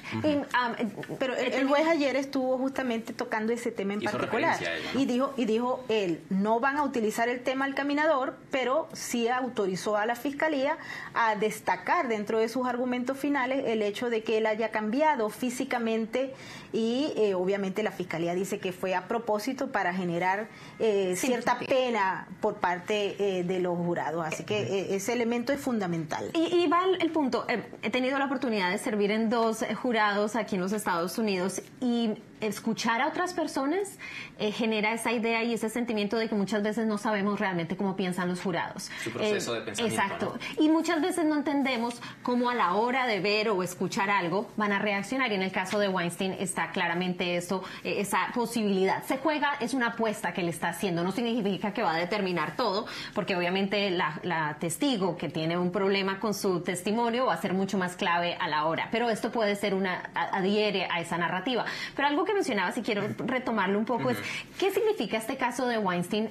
Ah, 0.54 0.74
pero 1.18 1.36
el, 1.36 1.66
juez 1.66 1.86
ayer 2.02 2.16
estuvo 2.16 2.58
justamente 2.58 3.12
tocando 3.12 3.52
ese 3.52 3.70
tema 3.70 3.94
en 3.94 4.02
particular. 4.02 4.58
Y 4.94 5.06
dijo, 5.06 5.32
y 5.36 5.44
dijo 5.44 5.84
él, 5.88 6.20
no 6.30 6.60
van 6.60 6.76
a 6.76 6.82
utilizar 6.82 7.28
el 7.28 7.42
tema 7.42 7.64
al 7.64 7.74
caminador, 7.74 8.36
pero 8.50 8.88
sí 8.92 9.28
autorizó 9.28 9.96
a 9.96 10.06
la 10.06 10.16
fiscalía 10.16 10.78
a 11.14 11.36
destacar 11.36 12.08
dentro 12.08 12.38
de 12.38 12.48
sus 12.48 12.66
argumentos 12.66 13.18
finales 13.18 13.64
el 13.66 13.82
hecho 13.82 14.10
de 14.10 14.22
que 14.22 14.38
él 14.38 14.46
haya 14.46 14.70
cambiado 14.70 15.30
físicamente 15.30 16.34
y 16.72 17.12
eh, 17.16 17.34
obviamente 17.34 17.82
la 17.82 17.92
fiscalía 17.92 18.34
dice 18.34 18.58
que 18.58 18.72
fue 18.72 18.94
a 18.94 19.06
propósito 19.06 19.70
para 19.70 19.92
generar 19.92 20.48
eh, 20.78 21.14
cierta 21.16 21.58
pena 21.58 22.26
por 22.40 22.56
parte 22.56 23.16
eh, 23.18 23.44
de 23.44 23.60
los 23.60 23.76
jurados. 23.76 24.24
Así 24.26 24.44
que 24.44 24.94
ese 24.94 25.12
elemento 25.12 25.52
es 25.52 25.60
fundamental. 25.60 26.30
Y, 26.34 26.66
va 26.68 26.82
el, 26.98 27.10
punto. 27.10 27.46
he 27.82 27.90
tenido 27.90 28.18
la 28.18 28.24
oportunidad 28.24 28.70
de 28.70 28.78
servir 28.78 29.10
en 29.10 29.28
dos 29.28 29.64
jurados 29.80 30.34
aquí 30.36 30.56
en 30.56 30.62
los 30.62 30.72
Estados 30.72 31.18
Unidos 31.18 31.62
y 31.80 31.91
i 31.92 32.06
he 32.06 32.31
escuchar 32.42 33.00
a 33.00 33.08
otras 33.08 33.32
personas 33.32 33.98
eh, 34.38 34.52
genera 34.52 34.92
esa 34.92 35.12
idea 35.12 35.42
y 35.44 35.54
ese 35.54 35.68
sentimiento 35.68 36.16
de 36.16 36.28
que 36.28 36.34
muchas 36.34 36.62
veces 36.62 36.86
no 36.86 36.98
sabemos 36.98 37.40
realmente 37.40 37.76
cómo 37.76 37.96
piensan 37.96 38.28
los 38.28 38.40
jurados. 38.40 38.90
Su 39.02 39.10
proceso 39.10 39.54
de 39.54 39.60
eh, 39.60 39.62
pensamiento. 39.62 40.02
Exacto. 40.02 40.38
Y 40.58 40.68
muchas 40.68 41.00
veces 41.00 41.24
no 41.24 41.36
entendemos 41.36 42.00
cómo 42.22 42.50
a 42.50 42.54
la 42.54 42.74
hora 42.74 43.06
de 43.06 43.20
ver 43.20 43.48
o 43.48 43.62
escuchar 43.62 44.10
algo 44.10 44.50
van 44.56 44.72
a 44.72 44.78
reaccionar. 44.78 45.30
Y 45.32 45.36
en 45.36 45.42
el 45.42 45.52
caso 45.52 45.78
de 45.78 45.88
Weinstein 45.88 46.32
está 46.38 46.70
claramente 46.70 47.36
eso, 47.36 47.62
eh, 47.84 47.96
esa 47.98 48.28
posibilidad. 48.34 49.04
Se 49.04 49.18
juega, 49.18 49.54
es 49.60 49.74
una 49.74 49.88
apuesta 49.88 50.32
que 50.32 50.42
le 50.42 50.50
está 50.50 50.70
haciendo. 50.70 51.04
No 51.04 51.12
significa 51.12 51.72
que 51.72 51.82
va 51.82 51.94
a 51.94 51.98
determinar 51.98 52.56
todo, 52.56 52.86
porque 53.14 53.36
obviamente 53.36 53.90
la, 53.90 54.20
la 54.22 54.56
testigo 54.58 55.16
que 55.16 55.28
tiene 55.28 55.56
un 55.56 55.70
problema 55.70 56.18
con 56.18 56.34
su 56.34 56.60
testimonio 56.60 57.26
va 57.26 57.34
a 57.34 57.40
ser 57.40 57.54
mucho 57.54 57.78
más 57.78 57.96
clave 57.96 58.36
a 58.40 58.48
la 58.48 58.64
hora. 58.66 58.88
Pero 58.90 59.10
esto 59.10 59.30
puede 59.30 59.56
ser 59.56 59.74
una, 59.74 60.10
adhiere 60.14 60.88
a 60.90 61.00
esa 61.00 61.18
narrativa. 61.18 61.64
Pero 61.94 62.08
algo 62.08 62.24
que 62.24 62.31
mencionaba, 62.34 62.72
si 62.72 62.82
quiero 62.82 63.02
retomarlo 63.18 63.78
un 63.78 63.84
poco, 63.84 64.10
es 64.10 64.18
¿qué 64.58 64.70
significa 64.70 65.16
este 65.16 65.36
caso 65.36 65.66
de 65.66 65.78
Weinstein 65.78 66.30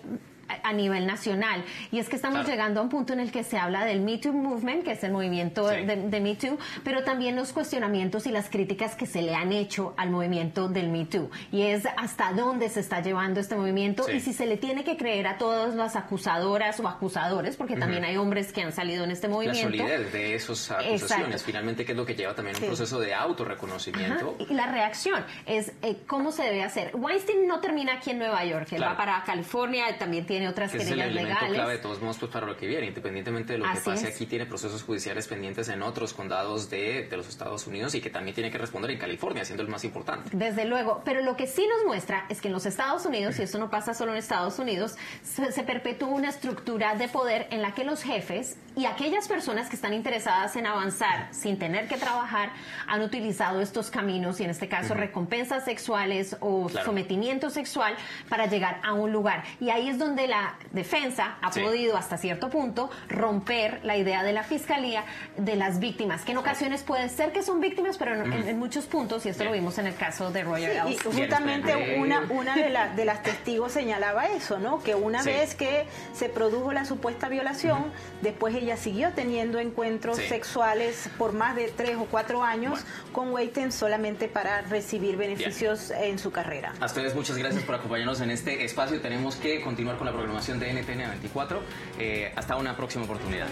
a 0.63 0.73
nivel 0.73 1.05
nacional. 1.05 1.63
Y 1.91 1.99
es 1.99 2.09
que 2.09 2.15
estamos 2.15 2.47
llegando 2.47 2.79
a 2.79 2.83
un 2.83 2.89
punto 2.89 3.13
en 3.13 3.19
el 3.19 3.31
que 3.31 3.43
se 3.43 3.57
habla 3.57 3.85
del 3.85 4.01
Me 4.01 4.17
Too 4.17 4.33
Movement, 4.33 4.83
que 4.83 4.91
es 4.91 5.03
el 5.03 5.11
movimiento 5.11 5.67
de, 5.67 6.19
Me 6.21 6.35
Too, 6.35 6.57
pero 6.83 7.03
también 7.03 7.35
los 7.35 7.53
cuestionamientos 7.53 8.27
y 8.27 8.31
las 8.31 8.49
críticas 8.49 8.95
que 8.95 9.05
se 9.05 9.21
le 9.21 9.35
han 9.35 9.51
hecho 9.51 9.93
al 9.97 10.09
movimiento 10.09 10.67
del 10.67 10.89
Me 10.89 11.05
Too. 11.05 11.29
Y 11.51 11.63
es 11.63 11.85
hasta 11.97 12.33
dónde 12.33 12.69
se 12.69 12.79
está 12.79 13.01
llevando 13.01 13.39
este 13.39 13.55
movimiento 13.55 14.09
y 14.11 14.19
si 14.19 14.33
se 14.33 14.45
le 14.45 14.57
tiene 14.57 14.83
que 14.83 14.97
creer 14.97 15.27
a 15.27 15.37
todas 15.37 15.75
las 15.75 15.95
acusadoras 15.95 16.79
o 16.79 16.87
acusadores, 16.87 17.55
porque 17.55 17.75
también 17.75 18.03
hay 18.03 18.17
hombres 18.17 18.51
que 18.51 18.61
han 18.61 18.71
salido 18.71 19.03
en 19.03 19.11
este 19.11 19.27
movimiento. 19.27 19.69
La 19.69 19.77
solidez 19.77 20.11
de 20.13 20.35
esas 20.35 20.71
acusaciones, 20.71 21.43
finalmente, 21.43 21.85
que 21.85 21.91
es 21.91 21.97
lo 21.97 22.05
que 22.05 22.15
lleva 22.15 22.35
también 22.35 22.55
un 22.57 22.63
proceso 22.63 22.99
de 22.99 23.13
autorreconocimiento. 23.13 24.35
Y 24.39 24.53
la 24.53 24.67
reacción 24.67 25.23
es 25.45 25.73
eh, 25.81 25.97
cómo 26.07 26.31
se 26.31 26.43
debe 26.43 26.63
hacer. 26.63 26.91
Weinstein 26.93 27.47
no 27.47 27.59
termina 27.59 27.93
aquí 27.93 28.11
en 28.11 28.19
Nueva 28.19 28.43
York, 28.45 28.67
él 28.71 28.83
va 28.83 28.95
para 28.97 29.23
California, 29.23 29.97
también 29.97 30.25
tiene 30.25 30.40
otras 30.47 30.73
es 30.73 30.89
el 30.89 31.01
elemento 31.01 31.45
clave 31.47 31.73
de 31.73 31.79
todos 31.79 32.01
modos 32.01 32.17
pues, 32.17 32.31
para 32.31 32.45
lo 32.45 32.57
que 32.57 32.67
viene, 32.67 32.87
independientemente 32.87 33.53
de 33.53 33.59
lo 33.59 33.65
que 33.65 33.79
pase 33.79 34.07
aquí, 34.07 34.25
tiene 34.25 34.45
procesos 34.45 34.83
judiciales 34.83 35.27
pendientes 35.27 35.69
en 35.69 35.81
otros 35.81 36.13
condados 36.13 36.69
de, 36.69 37.07
de, 37.09 37.17
los 37.17 37.27
Estados 37.27 37.67
Unidos 37.67 37.95
y 37.95 38.01
que 38.01 38.09
también 38.09 38.35
tiene 38.35 38.51
que 38.51 38.57
responder 38.57 38.91
en 38.91 38.97
California, 38.97 39.45
siendo 39.45 39.63
el 39.63 39.69
más 39.69 39.83
importante. 39.83 40.29
Desde 40.33 40.65
luego, 40.65 41.01
pero 41.05 41.21
lo 41.21 41.35
que 41.35 41.47
sí 41.47 41.67
nos 41.67 41.85
muestra 41.85 42.25
es 42.29 42.41
que 42.41 42.47
en 42.47 42.53
los 42.53 42.65
Estados 42.65 43.05
Unidos, 43.05 43.39
y 43.39 43.43
esto 43.43 43.57
no 43.57 43.69
pasa 43.69 43.93
solo 43.93 44.11
en 44.11 44.17
Estados 44.17 44.59
Unidos, 44.59 44.95
se, 45.23 45.51
se 45.51 45.63
perpetúa 45.63 46.09
una 46.09 46.29
estructura 46.29 46.95
de 46.95 47.07
poder 47.07 47.47
en 47.51 47.61
la 47.61 47.73
que 47.73 47.83
los 47.83 48.03
jefes 48.03 48.57
y 48.75 48.85
aquellas 48.85 49.27
personas 49.27 49.69
que 49.69 49.75
están 49.75 49.93
interesadas 49.93 50.55
en 50.55 50.65
avanzar 50.65 51.27
sin 51.31 51.59
tener 51.59 51.87
que 51.87 51.97
trabajar 51.97 52.51
han 52.87 53.01
utilizado 53.01 53.61
estos 53.61 53.89
caminos 53.91 54.39
y 54.39 54.45
en 54.45 54.49
este 54.49 54.69
caso 54.69 54.93
recompensas 54.93 55.65
sexuales 55.65 56.37
o 56.39 56.69
sometimiento 56.69 57.49
sexual 57.49 57.95
para 58.29 58.45
llegar 58.45 58.79
a 58.83 58.93
un 58.93 59.11
lugar. 59.11 59.43
Y 59.59 59.69
ahí 59.69 59.89
es 59.89 59.97
donde 59.97 60.27
la 60.31 60.55
defensa 60.71 61.35
ha 61.41 61.51
podido 61.51 61.97
hasta 61.97 62.17
cierto 62.17 62.49
punto 62.49 62.89
romper 63.09 63.81
la 63.83 63.97
idea 63.97 64.23
de 64.23 64.31
la 64.31 64.43
fiscalía 64.43 65.03
de 65.35 65.57
las 65.57 65.79
víctimas, 65.79 66.23
que 66.23 66.31
en 66.31 66.37
ocasiones 66.37 66.83
puede 66.83 67.09
ser 67.09 67.33
que 67.33 67.43
son 67.43 67.59
víctimas, 67.59 67.97
pero 67.97 68.13
en, 68.13 68.57
muchos 68.57 68.85
puntos, 68.85 69.25
y 69.25 69.29
esto 69.29 69.43
lo 69.43 69.51
vimos 69.51 69.77
en 69.77 69.87
el 69.87 69.95
caso 69.95 70.31
de 70.31 70.43
Roger 70.43 70.83
sí, 70.87 70.93
Y 70.93 70.97
justamente 70.97 71.97
una, 71.99 72.21
una 72.29 72.55
de, 72.55 72.73
de, 72.95 73.05
las 73.05 73.23
testigos 73.23 73.73
señalaba 73.73 74.27
eso, 74.27 74.57
¿no? 74.57 74.81
Que 74.81 74.95
una 74.95 75.21
vez 75.21 75.53
que 75.53 75.85
se 76.13 76.29
produjo 76.29 76.71
la 76.71 76.85
supuesta 76.85 77.27
violación, 77.27 77.91
después 78.21 78.55
ella 78.55 78.77
siguió 78.77 79.11
teniendo 79.11 79.59
encuentros 79.59 80.15
sexuales 80.17 81.09
por 81.17 81.33
más 81.33 81.57
de 81.57 81.67
tres 81.67 81.97
o 81.97 82.05
cuatro 82.05 82.41
años 82.41 82.79
con 83.11 83.33
Weinstein 83.33 83.73
solamente 83.73 84.29
para 84.29 84.61
recibir 84.61 85.17
beneficios 85.17 85.91
en 85.91 86.19
su 86.19 86.31
carrera. 86.31 86.73
A 86.79 86.85
ustedes 86.85 87.13
muchas 87.15 87.37
gracias 87.37 87.63
por 87.63 87.75
acompañarnos 87.75 88.21
en 88.21 88.31
este 88.31 88.63
espacio. 88.63 89.01
Tenemos 89.01 89.35
que 89.35 89.59
continuar 89.59 89.97
con 89.97 90.07
programación 90.11 90.59
de 90.59 90.73
NTN 90.73 91.09
24. 91.09 91.61
Eh, 91.99 92.31
hasta 92.35 92.55
una 92.55 92.75
próxima 92.75 93.05
oportunidad. 93.05 93.47